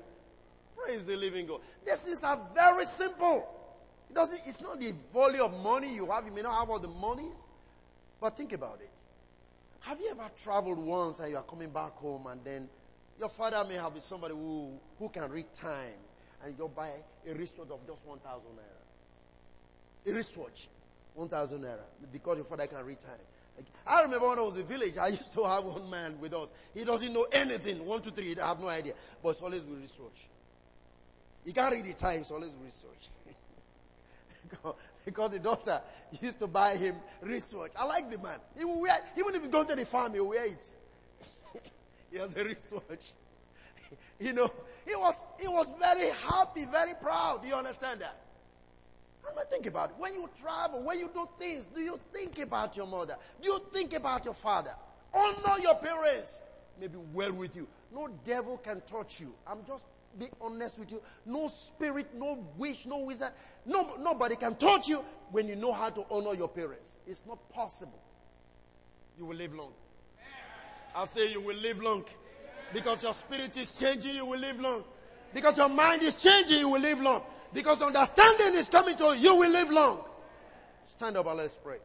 Praise 0.77 1.05
the 1.05 1.17
living 1.17 1.47
God. 1.47 1.61
These 1.85 2.03
things 2.03 2.25
are 2.25 2.41
very 2.55 2.87
simple. 2.87 3.49
It 4.09 4.15
doesn't, 4.15 4.41
it's 4.47 4.61
not 4.61 4.81
the 4.81 4.95
volume 5.13 5.43
of 5.43 5.63
money 5.63 5.95
you 5.95 6.07
have. 6.11 6.25
You 6.27 6.33
may 6.33 6.43
not 6.43 6.59
have 6.59 6.71
all 6.71 6.79
the 6.79 6.89
monies. 6.89 7.37
But 8.21 8.37
think 8.37 8.53
about 8.53 8.79
it. 8.81 8.91
Have 9.81 10.01
you 10.01 10.11
ever 10.11 10.31
traveled 10.43 10.79
once 10.79 11.19
and 11.19 11.31
you 11.31 11.37
are 11.37 11.43
coming 11.43 11.69
back 11.69 11.93
home 11.97 12.27
and 12.29 12.43
then 12.45 12.69
your 13.19 13.29
father 13.29 13.63
may 13.69 13.75
have 13.75 13.93
been 13.93 14.01
somebody 14.01 14.35
who, 14.35 14.73
who 14.99 15.09
can 15.09 15.31
read 15.31 15.53
time 15.55 15.99
and 16.43 16.55
you 16.59 16.71
buy 16.75 16.91
a 17.29 17.35
wristwatch 17.35 17.69
of 17.71 17.87
just 17.87 17.99
1,000 18.05 18.43
naira. 18.51 20.11
A 20.11 20.15
wristwatch, 20.15 20.69
1,000 21.15 21.61
naira, 21.61 21.85
because 22.13 22.37
your 22.37 22.47
father 22.47 22.67
can 22.67 22.85
read 22.85 23.01
time. 23.01 23.13
I 23.87 24.03
remember 24.03 24.29
when 24.29 24.39
I 24.39 24.43
was 24.43 24.55
in 24.55 24.61
the 24.61 24.65
village, 24.65 24.97
I 24.97 25.09
used 25.09 25.33
to 25.35 25.45
have 25.45 25.65
one 25.65 25.89
man 25.91 26.19
with 26.19 26.33
us. 26.33 26.49
He 26.73 26.85
doesn't 26.85 27.13
know 27.13 27.27
anything. 27.31 27.85
One, 27.87 28.01
two, 28.01 28.11
three, 28.11 28.37
I 28.39 28.49
have 28.49 28.61
no 28.61 28.69
idea. 28.69 28.95
But 29.23 29.31
it's 29.31 29.43
always 29.43 29.63
with 29.63 29.81
wristwatch. 29.81 30.27
He 31.45 31.53
can't 31.53 31.73
read 31.73 31.85
the 31.85 31.93
time, 31.93 32.21
it's 32.21 32.31
always 32.31 32.53
wristwatch. 32.63 33.11
because 35.05 35.33
the 35.33 35.39
doctor 35.39 35.81
used 36.21 36.39
to 36.39 36.47
buy 36.47 36.77
him 36.77 36.97
wristwatch. 37.21 37.73
I 37.79 37.85
like 37.85 38.11
the 38.11 38.19
man. 38.19 38.39
He 38.57 38.65
will 38.65 38.81
wear, 38.81 38.99
even 39.19 39.35
if 39.35 39.43
he 39.43 39.49
goes 39.49 39.67
to 39.67 39.77
the 39.77 39.85
farm, 39.85 40.15
he 40.15 40.21
will 40.21 40.29
wear 40.29 40.47
it. 40.47 40.71
he 42.11 42.19
has 42.19 42.35
a 42.37 42.45
wristwatch. 42.45 43.13
you 44.21 44.33
know, 44.33 44.51
he 44.87 44.95
was, 44.97 45.23
he 45.39 45.49
was 45.49 45.67
very 45.79 46.11
happy, 46.11 46.65
very 46.67 46.95
proud. 47.01 47.43
Do 47.43 47.49
you 47.49 47.55
understand 47.55 48.01
that? 48.01 48.24
I'm 49.29 49.35
not 49.35 49.51
think 49.51 49.67
about 49.67 49.91
it. 49.91 49.97
When 49.99 50.13
you 50.15 50.29
travel, 50.41 50.83
when 50.83 50.99
you 50.99 51.11
do 51.13 51.29
things, 51.39 51.67
do 51.67 51.81
you 51.81 51.99
think 52.13 52.39
about 52.39 52.77
your 52.77 52.87
mother? 52.87 53.17
Do 53.41 53.49
you 53.49 53.63
think 53.73 53.95
about 53.95 54.25
your 54.25 54.35
father? 54.35 54.75
Honor 55.13 55.61
your 55.63 55.77
parents. 55.77 56.43
Maybe 56.81 56.99
well 57.13 57.33
with 57.33 57.55
you. 57.57 57.67
No 57.95 58.09
devil 58.25 58.59
can 58.59 58.83
touch 58.83 59.21
you. 59.21 59.33
I'm 59.47 59.65
just 59.67 59.87
be 60.19 60.29
honest 60.41 60.79
with 60.79 60.93
you. 60.93 61.03
No 61.27 61.49
spirit, 61.49 62.09
no 62.15 62.45
wish, 62.57 62.87
no 62.87 62.99
wizard. 62.99 63.33
No, 63.67 63.97
nobody 64.01 64.37
can 64.37 64.55
touch 64.57 64.89
you 64.89 65.05
when 65.31 65.49
you 65.49 65.57
know 65.57 65.73
how 65.73 65.91
to 65.91 66.05
honor 66.11 66.35
your 66.35 66.49
parents. 66.49 66.93
It's 67.07 67.23
not 67.27 67.49
possible. 67.51 68.01
You 69.19 69.27
will 69.27 69.37
live 69.37 69.55
long. 69.55 69.73
I 70.95 71.05
say 71.07 71.33
you 71.33 71.41
will 71.41 71.57
live 71.57 71.83
long. 71.83 72.05
Because 72.73 73.03
your 73.03 73.15
spirit 73.15 73.57
is 73.57 73.79
changing, 73.79 74.15
you 74.17 74.27
will 74.27 74.39
live 74.39 74.61
long. 74.61 74.85
Because 75.33 75.59
your 75.59 75.69
mind 75.69 76.03
is 76.03 76.17
changing, 76.17 76.59
you 76.59 76.69
will 76.69 76.81
live 76.81 77.01
long. 77.01 77.23
Because 77.55 77.81
understanding 77.81 78.55
is 78.59 78.69
coming 78.69 78.97
to 78.97 79.05
you, 79.05 79.31
you 79.31 79.37
will 79.37 79.51
live 79.51 79.71
long. 79.71 80.05
Stand 80.87 81.17
up 81.17 81.27
and 81.27 81.39
let's 81.39 81.57
pray. 81.57 81.79